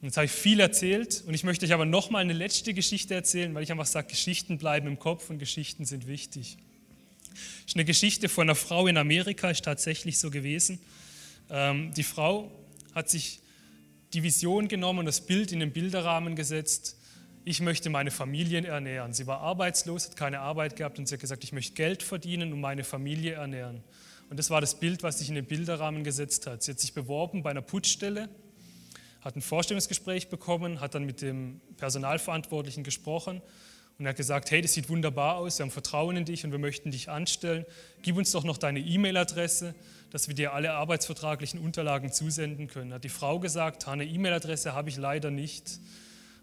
Und 0.00 0.08
jetzt 0.08 0.16
habe 0.16 0.26
ich 0.26 0.32
viel 0.32 0.60
erzählt 0.60 1.22
und 1.26 1.34
ich 1.34 1.44
möchte 1.44 1.64
euch 1.64 1.72
aber 1.72 1.86
noch 1.86 2.10
mal 2.10 2.18
eine 2.18 2.32
letzte 2.32 2.74
Geschichte 2.74 3.14
erzählen, 3.14 3.54
weil 3.54 3.62
ich 3.62 3.70
einfach 3.70 3.86
sage, 3.86 4.08
Geschichten 4.08 4.58
bleiben 4.58 4.86
im 4.86 4.98
Kopf 4.98 5.30
und 5.30 5.38
Geschichten 5.38 5.84
sind 5.84 6.06
wichtig. 6.06 6.58
Das 7.62 7.72
ist 7.72 7.76
eine 7.76 7.84
Geschichte 7.84 8.28
von 8.28 8.46
einer 8.46 8.54
Frau 8.54 8.86
in 8.86 8.96
Amerika, 8.96 9.50
ist 9.50 9.64
tatsächlich 9.64 10.18
so 10.18 10.30
gewesen. 10.30 10.78
Ähm, 11.50 11.92
die 11.94 12.02
Frau 12.02 12.50
hat 12.94 13.08
sich 13.10 13.40
die 14.12 14.22
Vision 14.22 14.68
genommen 14.68 15.00
und 15.00 15.06
das 15.06 15.20
Bild 15.20 15.52
in 15.52 15.60
den 15.60 15.72
Bilderrahmen 15.72 16.36
gesetzt. 16.36 16.96
Ich 17.44 17.60
möchte 17.60 17.90
meine 17.90 18.10
Familien 18.10 18.64
ernähren. 18.64 19.12
Sie 19.12 19.26
war 19.26 19.40
arbeitslos, 19.40 20.08
hat 20.08 20.16
keine 20.16 20.40
Arbeit 20.40 20.76
gehabt 20.76 20.98
und 20.98 21.06
sie 21.06 21.14
hat 21.14 21.20
gesagt, 21.20 21.44
ich 21.44 21.52
möchte 21.52 21.74
Geld 21.74 22.02
verdienen 22.02 22.52
und 22.52 22.60
meine 22.60 22.82
Familie 22.82 23.34
ernähren. 23.34 23.82
Und 24.28 24.38
das 24.38 24.50
war 24.50 24.60
das 24.60 24.80
Bild, 24.80 25.02
was 25.02 25.18
sich 25.18 25.28
in 25.28 25.36
den 25.36 25.44
Bilderrahmen 25.44 26.02
gesetzt 26.02 26.46
hat. 26.46 26.62
Sie 26.62 26.72
hat 26.72 26.80
sich 26.80 26.94
beworben 26.94 27.42
bei 27.42 27.50
einer 27.50 27.62
Putzstelle, 27.62 28.28
hat 29.20 29.36
ein 29.36 29.42
Vorstellungsgespräch 29.42 30.28
bekommen, 30.28 30.80
hat 30.80 30.94
dann 30.94 31.04
mit 31.04 31.22
dem 31.22 31.60
Personalverantwortlichen 31.76 32.82
gesprochen 32.82 33.42
und 33.98 34.06
er 34.06 34.10
hat 34.10 34.16
gesagt, 34.16 34.50
hey, 34.50 34.60
das 34.60 34.74
sieht 34.74 34.88
wunderbar 34.88 35.36
aus, 35.36 35.58
wir 35.58 35.64
haben 35.64 35.70
Vertrauen 35.70 36.16
in 36.16 36.24
dich 36.24 36.44
und 36.44 36.52
wir 36.52 36.58
möchten 36.58 36.90
dich 36.90 37.08
anstellen. 37.08 37.64
Gib 38.02 38.16
uns 38.16 38.30
doch 38.30 38.44
noch 38.44 38.58
deine 38.58 38.80
E-Mail-Adresse 38.80 39.74
dass 40.10 40.28
wir 40.28 40.34
dir 40.34 40.52
alle 40.52 40.72
arbeitsvertraglichen 40.72 41.60
Unterlagen 41.60 42.12
zusenden 42.12 42.68
können. 42.68 42.94
Hat 42.94 43.04
die 43.04 43.08
Frau 43.08 43.38
gesagt, 43.38 43.88
eine 43.88 44.04
E-Mail-Adresse 44.04 44.72
habe 44.72 44.88
ich 44.88 44.96
leider 44.96 45.30
nicht. 45.30 45.78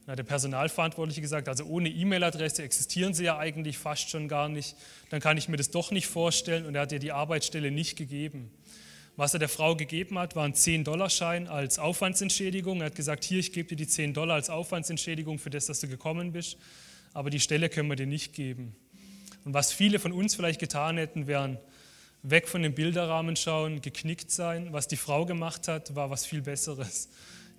Dann 0.05 0.11
hat 0.11 0.19
der 0.19 0.23
Personalverantwortliche 0.23 1.21
gesagt, 1.21 1.47
also 1.47 1.63
ohne 1.65 1.89
E-Mail-Adresse 1.89 2.61
existieren 2.61 3.13
sie 3.13 3.23
ja 3.23 3.37
eigentlich 3.37 3.77
fast 3.77 4.09
schon 4.09 4.27
gar 4.27 4.49
nicht. 4.49 4.75
Dann 5.09 5.21
kann 5.21 5.37
ich 5.37 5.47
mir 5.47 5.57
das 5.57 5.71
doch 5.71 5.91
nicht 5.91 6.07
vorstellen 6.07 6.65
und 6.65 6.75
er 6.75 6.81
hat 6.81 6.91
ihr 6.91 6.99
die 6.99 7.13
Arbeitsstelle 7.13 7.71
nicht 7.71 7.97
gegeben. 7.97 8.51
Was 9.15 9.33
er 9.33 9.39
der 9.39 9.49
Frau 9.49 9.75
gegeben 9.75 10.19
hat, 10.19 10.35
war 10.35 10.43
ein 10.43 10.53
10-Dollar-Schein 10.53 11.47
als 11.47 11.79
Aufwandsentschädigung. 11.79 12.81
Er 12.81 12.87
hat 12.87 12.95
gesagt, 12.95 13.23
hier, 13.23 13.39
ich 13.39 13.53
gebe 13.53 13.69
dir 13.69 13.75
die 13.75 13.87
10 13.87 14.13
Dollar 14.13 14.35
als 14.35 14.49
Aufwandsentschädigung 14.49 15.39
für 15.39 15.51
das, 15.51 15.67
dass 15.67 15.79
du 15.79 15.87
gekommen 15.87 16.31
bist, 16.31 16.57
aber 17.13 17.29
die 17.29 17.39
Stelle 17.39 17.69
können 17.69 17.89
wir 17.89 17.95
dir 17.95 18.07
nicht 18.07 18.33
geben. 18.33 18.75
Und 19.45 19.53
was 19.53 19.71
viele 19.71 19.99
von 19.99 20.11
uns 20.11 20.35
vielleicht 20.35 20.59
getan 20.59 20.97
hätten, 20.97 21.27
wären 21.27 21.57
weg 22.23 22.47
von 22.47 22.63
dem 22.63 22.73
Bilderrahmen 22.73 23.35
schauen, 23.35 23.81
geknickt 23.81 24.31
sein. 24.31 24.71
Was 24.71 24.87
die 24.87 24.97
Frau 24.97 25.25
gemacht 25.25 25.67
hat, 25.67 25.95
war 25.95 26.09
was 26.09 26.25
viel 26.25 26.41
Besseres. 26.41 27.09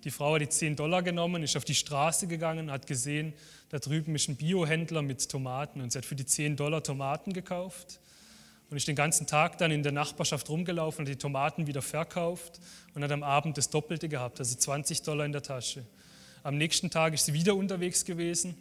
Die 0.03 0.11
Frau 0.11 0.35
hat 0.35 0.41
die 0.41 0.49
10 0.49 0.75
Dollar 0.75 1.01
genommen, 1.01 1.43
ist 1.43 1.57
auf 1.57 1.65
die 1.65 1.75
Straße 1.75 2.27
gegangen, 2.27 2.71
hat 2.71 2.85
gesehen, 2.85 3.33
da 3.69 3.79
drüben 3.79 4.13
ist 4.15 4.27
ein 4.27 4.35
Biohändler 4.35 5.01
mit 5.01 5.27
Tomaten 5.29 5.81
und 5.81 5.91
sie 5.91 5.97
hat 5.97 6.05
für 6.05 6.15
die 6.15 6.25
10 6.25 6.55
Dollar 6.55 6.83
Tomaten 6.83 7.33
gekauft 7.33 7.99
und 8.69 8.77
ist 8.77 8.87
den 8.87 8.95
ganzen 8.95 9.25
Tag 9.25 9.57
dann 9.57 9.71
in 9.71 9.81
der 9.81 9.91
Nachbarschaft 9.91 10.47
rumgelaufen, 10.49 11.05
hat 11.05 11.11
die 11.11 11.17
Tomaten 11.17 11.65
wieder 11.65 11.81
verkauft 11.81 12.59
und 12.93 13.03
hat 13.03 13.11
am 13.11 13.23
Abend 13.23 13.57
das 13.57 13.71
Doppelte 13.71 14.07
gehabt, 14.07 14.39
also 14.39 14.55
20 14.55 15.01
Dollar 15.01 15.25
in 15.25 15.31
der 15.31 15.41
Tasche. 15.41 15.85
Am 16.43 16.57
nächsten 16.57 16.91
Tag 16.91 17.15
ist 17.15 17.25
sie 17.25 17.33
wieder 17.33 17.55
unterwegs 17.55 18.05
gewesen, 18.05 18.55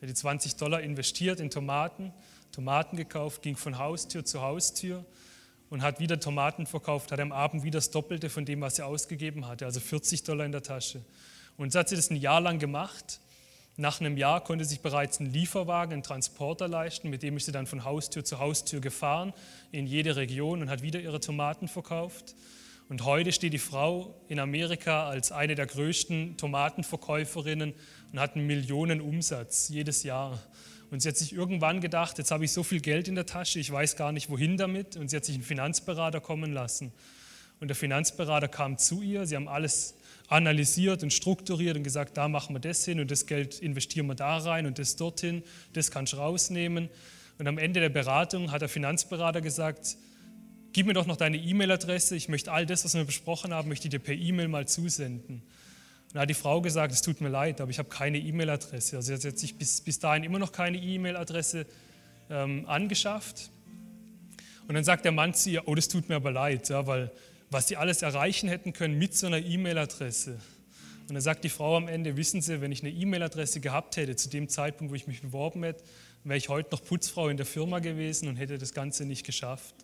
hat 0.00 0.08
die 0.08 0.14
20 0.14 0.56
Dollar 0.56 0.80
investiert 0.80 1.40
in 1.40 1.50
Tomaten, 1.50 2.12
Tomaten 2.52 2.96
gekauft, 2.96 3.42
ging 3.42 3.56
von 3.56 3.78
Haustür 3.78 4.24
zu 4.24 4.40
Haustür 4.40 5.04
und 5.70 5.82
hat 5.82 6.00
wieder 6.00 6.18
Tomaten 6.18 6.66
verkauft, 6.66 7.12
hat 7.12 7.20
am 7.20 7.32
Abend 7.32 7.62
wieder 7.62 7.78
das 7.78 7.90
Doppelte 7.90 8.30
von 8.30 8.44
dem, 8.44 8.60
was 8.60 8.76
sie 8.76 8.82
ausgegeben 8.84 9.46
hatte, 9.46 9.66
also 9.66 9.80
40 9.80 10.22
Dollar 10.22 10.46
in 10.46 10.52
der 10.52 10.62
Tasche. 10.62 11.02
Und 11.56 11.72
so 11.72 11.80
hat 11.80 11.88
sie 11.88 11.96
das 11.96 12.10
ein 12.10 12.16
Jahr 12.16 12.40
lang 12.40 12.58
gemacht. 12.58 13.20
Nach 13.76 14.00
einem 14.00 14.16
Jahr 14.16 14.42
konnte 14.42 14.64
sich 14.64 14.80
bereits 14.80 15.20
einen 15.20 15.32
Lieferwagen, 15.32 15.92
einen 15.92 16.02
Transporter 16.02 16.68
leisten, 16.68 17.10
mit 17.10 17.22
dem 17.22 17.36
ist 17.36 17.46
sie 17.46 17.52
dann 17.52 17.66
von 17.66 17.84
Haustür 17.84 18.24
zu 18.24 18.38
Haustür 18.38 18.80
gefahren 18.80 19.32
in 19.70 19.86
jede 19.86 20.16
Region 20.16 20.62
und 20.62 20.70
hat 20.70 20.82
wieder 20.82 21.00
ihre 21.00 21.20
Tomaten 21.20 21.68
verkauft. 21.68 22.34
Und 22.88 23.04
heute 23.04 23.32
steht 23.32 23.52
die 23.52 23.58
Frau 23.58 24.14
in 24.28 24.40
Amerika 24.40 25.08
als 25.08 25.30
eine 25.30 25.54
der 25.54 25.66
größten 25.66 26.38
Tomatenverkäuferinnen 26.38 27.74
und 28.12 28.20
hat 28.20 28.36
einen 28.36 28.46
Millionenumsatz 28.46 29.68
jedes 29.68 30.02
Jahr. 30.02 30.38
Und 30.90 31.00
sie 31.02 31.08
hat 31.08 31.16
sich 31.16 31.32
irgendwann 31.32 31.80
gedacht, 31.80 32.18
jetzt 32.18 32.30
habe 32.30 32.44
ich 32.44 32.52
so 32.52 32.62
viel 32.62 32.80
Geld 32.80 33.08
in 33.08 33.14
der 33.14 33.26
Tasche, 33.26 33.58
ich 33.58 33.70
weiß 33.70 33.96
gar 33.96 34.12
nicht, 34.12 34.30
wohin 34.30 34.56
damit. 34.56 34.96
Und 34.96 35.10
sie 35.10 35.16
hat 35.16 35.24
sich 35.24 35.34
einen 35.34 35.44
Finanzberater 35.44 36.20
kommen 36.20 36.52
lassen. 36.52 36.92
Und 37.60 37.68
der 37.68 37.76
Finanzberater 37.76 38.48
kam 38.48 38.78
zu 38.78 39.02
ihr, 39.02 39.26
sie 39.26 39.36
haben 39.36 39.48
alles 39.48 39.94
analysiert 40.28 41.02
und 41.02 41.12
strukturiert 41.12 41.76
und 41.76 41.82
gesagt, 41.82 42.16
da 42.16 42.28
machen 42.28 42.54
wir 42.54 42.60
das 42.60 42.84
hin 42.84 43.00
und 43.00 43.10
das 43.10 43.26
Geld 43.26 43.58
investieren 43.58 44.06
wir 44.06 44.14
da 44.14 44.36
rein 44.38 44.66
und 44.66 44.78
das 44.78 44.96
dorthin, 44.96 45.42
das 45.72 45.90
kannst 45.90 46.12
du 46.12 46.18
rausnehmen. 46.18 46.88
Und 47.38 47.46
am 47.46 47.58
Ende 47.58 47.80
der 47.80 47.88
Beratung 47.88 48.52
hat 48.52 48.62
der 48.62 48.68
Finanzberater 48.68 49.40
gesagt, 49.40 49.96
gib 50.72 50.86
mir 50.86 50.92
doch 50.92 51.06
noch 51.06 51.16
deine 51.16 51.38
E-Mail-Adresse, 51.38 52.14
ich 52.14 52.28
möchte 52.28 52.52
all 52.52 52.66
das, 52.66 52.84
was 52.84 52.94
wir 52.94 53.04
besprochen 53.04 53.54
haben, 53.54 53.68
möchte 53.68 53.88
ich 53.88 53.90
dir 53.90 53.98
per 53.98 54.14
E-Mail 54.14 54.48
mal 54.48 54.68
zusenden. 54.68 55.42
Und 56.08 56.14
da 56.14 56.20
hat 56.22 56.30
die 56.30 56.34
Frau 56.34 56.60
gesagt, 56.60 56.92
es 56.92 57.02
tut 57.02 57.20
mir 57.20 57.28
leid, 57.28 57.60
aber 57.60 57.70
ich 57.70 57.78
habe 57.78 57.88
keine 57.88 58.18
E-Mail-Adresse. 58.18 58.96
Also 58.96 59.14
sie 59.14 59.28
hat 59.28 59.38
sich 59.38 59.56
bis, 59.56 59.80
bis 59.82 59.98
dahin 59.98 60.24
immer 60.24 60.38
noch 60.38 60.52
keine 60.52 60.78
E-Mail-Adresse 60.78 61.66
ähm, 62.30 62.64
angeschafft. 62.66 63.50
Und 64.66 64.74
dann 64.74 64.84
sagt 64.84 65.04
der 65.04 65.12
Mann 65.12 65.34
zu 65.34 65.50
ihr, 65.50 65.68
oh, 65.68 65.74
das 65.74 65.88
tut 65.88 66.08
mir 66.08 66.16
aber 66.16 66.30
leid, 66.30 66.68
ja, 66.68 66.86
weil 66.86 67.10
was 67.50 67.68
sie 67.68 67.76
alles 67.76 68.02
erreichen 68.02 68.48
hätten 68.48 68.72
können 68.72 68.98
mit 68.98 69.14
so 69.14 69.26
einer 69.26 69.38
E-Mail-Adresse. 69.38 70.32
Und 71.08 71.14
dann 71.14 71.22
sagt 71.22 71.44
die 71.44 71.48
Frau 71.48 71.76
am 71.76 71.88
Ende, 71.88 72.16
wissen 72.16 72.42
Sie, 72.42 72.60
wenn 72.60 72.70
ich 72.70 72.82
eine 72.82 72.90
E-Mail-Adresse 72.90 73.60
gehabt 73.60 73.96
hätte 73.96 74.16
zu 74.16 74.28
dem 74.28 74.48
Zeitpunkt, 74.48 74.90
wo 74.90 74.94
ich 74.94 75.06
mich 75.06 75.22
beworben 75.22 75.62
hätte, 75.62 75.82
wäre 76.24 76.36
ich 76.36 76.50
heute 76.50 76.70
noch 76.72 76.84
Putzfrau 76.84 77.28
in 77.28 77.38
der 77.38 77.46
Firma 77.46 77.78
gewesen 77.78 78.28
und 78.28 78.36
hätte 78.36 78.58
das 78.58 78.74
Ganze 78.74 79.06
nicht 79.06 79.24
geschafft. 79.24 79.74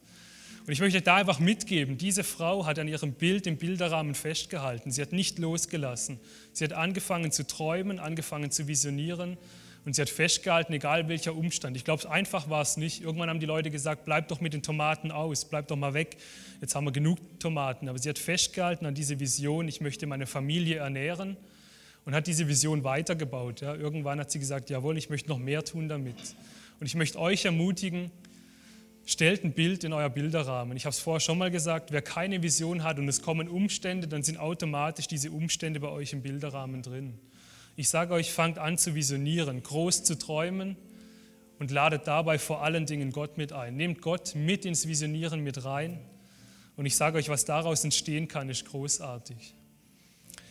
Und 0.66 0.72
ich 0.72 0.80
möchte 0.80 1.02
da 1.02 1.16
einfach 1.16 1.40
mitgeben, 1.40 1.98
diese 1.98 2.24
Frau 2.24 2.64
hat 2.64 2.78
an 2.78 2.88
ihrem 2.88 3.12
Bild 3.12 3.46
im 3.46 3.58
Bilderrahmen 3.58 4.14
festgehalten. 4.14 4.90
Sie 4.90 5.02
hat 5.02 5.12
nicht 5.12 5.38
losgelassen. 5.38 6.18
Sie 6.52 6.64
hat 6.64 6.72
angefangen 6.72 7.32
zu 7.32 7.46
träumen, 7.46 7.98
angefangen 7.98 8.50
zu 8.50 8.66
visionieren 8.66 9.36
und 9.84 9.94
sie 9.94 10.00
hat 10.00 10.08
festgehalten, 10.08 10.72
egal 10.72 11.08
welcher 11.08 11.34
Umstand. 11.34 11.76
Ich 11.76 11.84
glaube, 11.84 12.10
einfach 12.10 12.48
war 12.48 12.62
es 12.62 12.78
nicht. 12.78 13.02
Irgendwann 13.02 13.28
haben 13.28 13.40
die 13.40 13.46
Leute 13.46 13.70
gesagt, 13.70 14.06
bleib 14.06 14.28
doch 14.28 14.40
mit 14.40 14.54
den 14.54 14.62
Tomaten 14.62 15.10
aus, 15.10 15.44
bleib 15.44 15.68
doch 15.68 15.76
mal 15.76 15.92
weg. 15.92 16.16
Jetzt 16.62 16.74
haben 16.74 16.86
wir 16.86 16.92
genug 16.92 17.18
Tomaten. 17.38 17.90
Aber 17.90 17.98
sie 17.98 18.08
hat 18.08 18.18
festgehalten 18.18 18.86
an 18.86 18.94
diese 18.94 19.20
Vision, 19.20 19.68
ich 19.68 19.82
möchte 19.82 20.06
meine 20.06 20.26
Familie 20.26 20.76
ernähren 20.76 21.36
und 22.06 22.14
hat 22.14 22.26
diese 22.26 22.48
Vision 22.48 22.84
weitergebaut. 22.84 23.60
Ja, 23.60 23.74
irgendwann 23.74 24.18
hat 24.18 24.30
sie 24.30 24.38
gesagt, 24.38 24.70
jawohl, 24.70 24.96
ich 24.96 25.10
möchte 25.10 25.28
noch 25.28 25.38
mehr 25.38 25.62
tun 25.62 25.88
damit. 25.88 26.16
Und 26.80 26.86
ich 26.86 26.94
möchte 26.94 27.18
euch 27.18 27.44
ermutigen, 27.44 28.10
Stellt 29.06 29.44
ein 29.44 29.52
Bild 29.52 29.84
in 29.84 29.92
euer 29.92 30.08
Bilderrahmen. 30.08 30.76
Ich 30.76 30.86
habe 30.86 30.92
es 30.92 30.98
vorher 30.98 31.20
schon 31.20 31.36
mal 31.36 31.50
gesagt, 31.50 31.92
wer 31.92 32.00
keine 32.00 32.42
Vision 32.42 32.82
hat 32.84 32.98
und 32.98 33.08
es 33.08 33.20
kommen 33.20 33.48
Umstände, 33.48 34.08
dann 34.08 34.22
sind 34.22 34.38
automatisch 34.38 35.06
diese 35.08 35.30
Umstände 35.30 35.78
bei 35.78 35.88
euch 35.88 36.14
im 36.14 36.22
Bilderrahmen 36.22 36.82
drin. 36.82 37.18
Ich 37.76 37.88
sage 37.88 38.14
euch, 38.14 38.32
fangt 38.32 38.58
an 38.58 38.78
zu 38.78 38.94
visionieren, 38.94 39.62
groß 39.62 40.04
zu 40.04 40.16
träumen 40.16 40.76
und 41.58 41.70
ladet 41.70 42.06
dabei 42.06 42.38
vor 42.38 42.62
allen 42.62 42.86
Dingen 42.86 43.12
Gott 43.12 43.36
mit 43.36 43.52
ein. 43.52 43.76
Nehmt 43.76 44.00
Gott 44.00 44.34
mit 44.34 44.64
ins 44.64 44.88
Visionieren 44.88 45.40
mit 45.40 45.64
rein. 45.64 45.98
Und 46.76 46.86
ich 46.86 46.96
sage 46.96 47.18
euch, 47.18 47.28
was 47.28 47.44
daraus 47.44 47.84
entstehen 47.84 48.26
kann, 48.26 48.48
ist 48.48 48.64
großartig. 48.64 49.54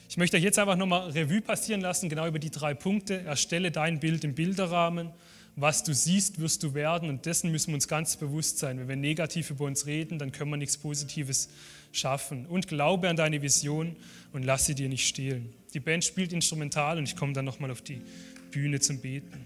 Ich 0.09 0.17
möchte 0.17 0.37
euch 0.37 0.43
jetzt 0.43 0.59
einfach 0.59 0.75
nochmal 0.75 1.09
Revue 1.09 1.41
passieren 1.41 1.81
lassen, 1.81 2.07
genau 2.07 2.27
über 2.27 2.39
die 2.39 2.51
drei 2.51 2.73
Punkte. 2.73 3.21
Erstelle 3.21 3.71
dein 3.71 3.99
Bild 3.99 4.23
im 4.23 4.35
Bilderrahmen 4.35 5.11
was 5.55 5.83
du 5.83 5.93
siehst, 5.93 6.39
wirst 6.39 6.63
du 6.63 6.73
werden 6.73 7.09
und 7.09 7.25
dessen 7.25 7.51
müssen 7.51 7.67
wir 7.67 7.75
uns 7.75 7.87
ganz 7.87 8.17
bewusst 8.17 8.57
sein. 8.57 8.79
Wenn 8.79 8.87
wir 8.87 8.95
negativ 8.95 9.51
über 9.51 9.65
uns 9.65 9.85
reden, 9.85 10.17
dann 10.17 10.31
können 10.31 10.49
wir 10.49 10.57
nichts 10.57 10.77
Positives 10.77 11.49
schaffen. 11.91 12.45
Und 12.47 12.67
glaube 12.67 13.07
an 13.07 13.15
deine 13.15 13.41
Vision 13.41 13.95
und 14.31 14.43
lass 14.43 14.65
sie 14.65 14.73
dir 14.73 14.89
nicht 14.89 15.07
stehlen. 15.07 15.53
Die 15.73 15.79
Band 15.79 16.03
spielt 16.03 16.33
instrumental 16.33 16.97
und 16.97 17.03
ich 17.03 17.15
komme 17.15 17.33
dann 17.33 17.45
nochmal 17.45 17.71
auf 17.71 17.81
die 17.81 18.01
Bühne 18.51 18.79
zum 18.79 18.99
Beten. 18.99 19.45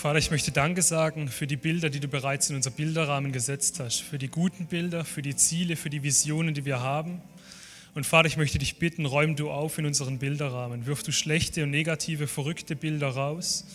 Vater, 0.00 0.18
ich 0.18 0.30
möchte 0.30 0.50
Danke 0.50 0.80
sagen 0.80 1.28
für 1.28 1.46
die 1.46 1.58
Bilder, 1.58 1.90
die 1.90 2.00
du 2.00 2.08
bereits 2.08 2.48
in 2.48 2.56
unser 2.56 2.70
Bilderrahmen 2.70 3.32
gesetzt 3.32 3.80
hast, 3.80 4.00
für 4.00 4.16
die 4.16 4.28
guten 4.28 4.64
Bilder, 4.64 5.04
für 5.04 5.20
die 5.20 5.36
Ziele, 5.36 5.76
für 5.76 5.90
die 5.90 6.02
Visionen, 6.02 6.54
die 6.54 6.64
wir 6.64 6.80
haben. 6.80 7.20
Und 7.94 8.06
Vater, 8.06 8.26
ich 8.26 8.38
möchte 8.38 8.58
dich 8.58 8.78
bitten, 8.78 9.04
räum 9.04 9.36
du 9.36 9.50
auf 9.50 9.76
in 9.76 9.84
unseren 9.84 10.18
Bilderrahmen, 10.18 10.86
wirf 10.86 11.02
du 11.02 11.12
schlechte 11.12 11.64
und 11.64 11.70
negative, 11.70 12.28
verrückte 12.28 12.76
Bilder 12.76 13.08
raus 13.08 13.66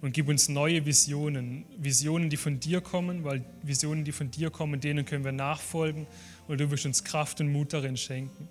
und 0.00 0.14
gib 0.14 0.28
uns 0.28 0.48
neue 0.48 0.86
Visionen, 0.86 1.64
Visionen, 1.76 2.30
die 2.30 2.36
von 2.36 2.60
dir 2.60 2.80
kommen, 2.80 3.24
weil 3.24 3.44
Visionen, 3.64 4.04
die 4.04 4.12
von 4.12 4.30
dir 4.30 4.50
kommen, 4.50 4.80
denen 4.80 5.04
können 5.04 5.24
wir 5.24 5.32
nachfolgen 5.32 6.06
und 6.46 6.60
du 6.60 6.70
wirst 6.70 6.86
uns 6.86 7.02
Kraft 7.02 7.40
und 7.40 7.50
Mut 7.50 7.72
darin 7.72 7.96
schenken. 7.96 8.46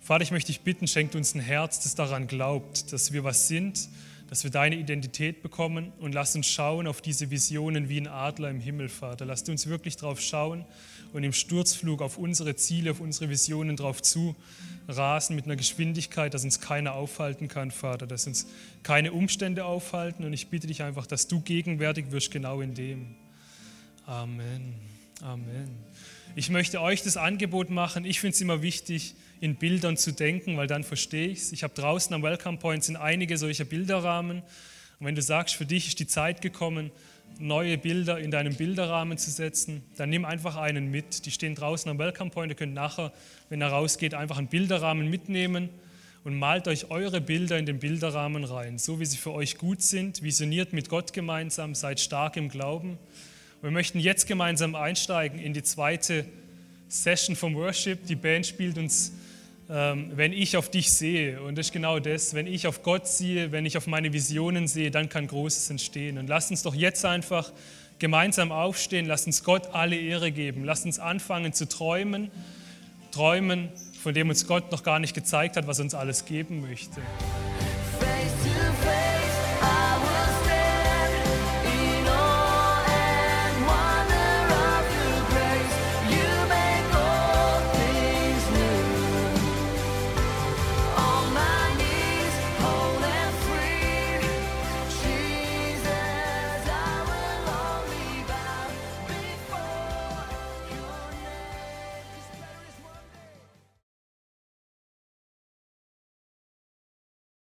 Vater, 0.00 0.22
ich 0.22 0.30
möchte 0.30 0.46
dich 0.46 0.62
bitten, 0.62 0.86
schenk 0.86 1.14
uns 1.14 1.34
ein 1.34 1.42
Herz, 1.42 1.80
das 1.80 1.94
daran 1.94 2.26
glaubt, 2.26 2.90
dass 2.90 3.12
wir 3.12 3.22
was 3.22 3.48
sind 3.48 3.90
dass 4.28 4.44
wir 4.44 4.50
deine 4.50 4.76
Identität 4.76 5.42
bekommen 5.42 5.92
und 5.98 6.14
lass 6.14 6.36
uns 6.36 6.46
schauen 6.46 6.86
auf 6.86 7.00
diese 7.00 7.30
Visionen 7.30 7.88
wie 7.88 8.00
ein 8.00 8.06
Adler 8.06 8.50
im 8.50 8.60
Himmel, 8.60 8.88
Vater. 8.88 9.24
Lass 9.24 9.48
uns 9.48 9.66
wirklich 9.66 9.96
drauf 9.96 10.20
schauen 10.20 10.64
und 11.12 11.24
im 11.24 11.32
Sturzflug 11.32 12.02
auf 12.02 12.18
unsere 12.18 12.54
Ziele, 12.56 12.90
auf 12.90 13.00
unsere 13.00 13.30
Visionen 13.30 13.76
drauf 13.76 14.02
zu 14.02 14.36
rasen 14.86 15.36
mit 15.36 15.46
einer 15.46 15.56
Geschwindigkeit, 15.56 16.34
dass 16.34 16.44
uns 16.44 16.60
keiner 16.60 16.94
aufhalten 16.94 17.48
kann, 17.48 17.70
Vater, 17.70 18.06
dass 18.06 18.26
uns 18.26 18.46
keine 18.82 19.12
Umstände 19.12 19.64
aufhalten. 19.64 20.24
Und 20.24 20.32
ich 20.32 20.48
bitte 20.48 20.66
dich 20.66 20.82
einfach, 20.82 21.06
dass 21.06 21.26
du 21.28 21.40
gegenwärtig 21.40 22.10
wirst, 22.10 22.30
genau 22.30 22.60
in 22.60 22.74
dem. 22.74 23.14
Amen. 24.06 24.74
Amen. 25.22 25.68
Ich 26.36 26.50
möchte 26.50 26.80
euch 26.80 27.02
das 27.02 27.16
Angebot 27.16 27.70
machen. 27.70 28.04
Ich 28.04 28.20
finde 28.20 28.34
es 28.34 28.40
immer 28.40 28.62
wichtig, 28.62 29.14
in 29.40 29.56
Bildern 29.56 29.96
zu 29.96 30.12
denken, 30.12 30.56
weil 30.56 30.66
dann 30.66 30.84
verstehe 30.84 31.28
ich 31.28 31.38
es. 31.38 31.52
Ich 31.52 31.62
habe 31.62 31.74
draußen 31.74 32.14
am 32.14 32.22
Welcome 32.22 32.58
Point 32.58 32.84
sind 32.84 32.96
einige 32.96 33.36
solcher 33.38 33.64
Bilderrahmen. 33.64 34.42
Und 34.98 35.06
wenn 35.06 35.14
du 35.14 35.22
sagst, 35.22 35.54
für 35.54 35.66
dich 35.66 35.88
ist 35.88 36.00
die 36.00 36.06
Zeit 36.06 36.40
gekommen, 36.40 36.90
neue 37.38 37.78
Bilder 37.78 38.18
in 38.18 38.30
deinem 38.30 38.54
Bilderrahmen 38.54 39.16
zu 39.16 39.30
setzen, 39.30 39.82
dann 39.96 40.10
nimm 40.10 40.24
einfach 40.24 40.56
einen 40.56 40.90
mit. 40.90 41.24
Die 41.26 41.30
stehen 41.30 41.54
draußen 41.54 41.90
am 41.90 41.98
Welcome 41.98 42.30
Point. 42.30 42.50
Ihr 42.50 42.56
könnt 42.56 42.74
nachher, 42.74 43.12
wenn 43.48 43.60
er 43.60 43.68
rausgeht, 43.68 44.14
einfach 44.14 44.38
einen 44.38 44.48
Bilderrahmen 44.48 45.08
mitnehmen 45.08 45.68
und 46.24 46.36
malt 46.36 46.66
euch 46.66 46.90
eure 46.90 47.20
Bilder 47.20 47.58
in 47.58 47.66
den 47.66 47.78
Bilderrahmen 47.78 48.44
rein, 48.44 48.78
so 48.78 48.98
wie 48.98 49.06
sie 49.06 49.16
für 49.16 49.32
euch 49.32 49.56
gut 49.56 49.82
sind. 49.82 50.22
Visioniert 50.22 50.72
mit 50.72 50.88
Gott 50.88 51.12
gemeinsam, 51.12 51.74
seid 51.74 52.00
stark 52.00 52.36
im 52.36 52.48
Glauben. 52.48 52.98
Wir 53.62 53.70
möchten 53.70 54.00
jetzt 54.00 54.26
gemeinsam 54.26 54.74
einsteigen 54.74 55.38
in 55.38 55.52
die 55.52 55.62
zweite 55.62 56.24
Session 56.88 57.36
vom 57.36 57.54
Worship. 57.54 58.06
Die 58.06 58.16
Band 58.16 58.46
spielt 58.46 58.78
uns 58.78 59.12
wenn 59.68 60.32
ich 60.32 60.56
auf 60.56 60.70
dich 60.70 60.90
sehe. 60.90 61.42
Und 61.42 61.58
das 61.58 61.66
ist 61.66 61.72
genau 61.72 61.98
das, 61.98 62.32
wenn 62.32 62.46
ich 62.46 62.66
auf 62.66 62.82
Gott 62.82 63.06
sehe, 63.06 63.52
wenn 63.52 63.66
ich 63.66 63.76
auf 63.76 63.86
meine 63.86 64.12
Visionen 64.12 64.66
sehe, 64.66 64.90
dann 64.90 65.10
kann 65.10 65.26
Großes 65.26 65.68
entstehen. 65.70 66.16
Und 66.16 66.26
lass 66.26 66.50
uns 66.50 66.62
doch 66.62 66.74
jetzt 66.74 67.04
einfach 67.04 67.52
gemeinsam 67.98 68.50
aufstehen, 68.50 69.06
lass 69.06 69.26
uns 69.26 69.44
Gott 69.44 69.74
alle 69.74 69.96
Ehre 69.96 70.32
geben, 70.32 70.64
lass 70.64 70.84
uns 70.84 70.98
anfangen 70.98 71.52
zu 71.52 71.68
träumen, 71.68 72.30
träumen, 73.10 73.68
von 74.02 74.14
dem 74.14 74.30
uns 74.30 74.46
Gott 74.46 74.72
noch 74.72 74.84
gar 74.84 75.00
nicht 75.00 75.14
gezeigt 75.14 75.56
hat, 75.56 75.66
was 75.66 75.80
uns 75.80 75.94
alles 75.94 76.24
geben 76.24 76.62
möchte. 76.62 77.00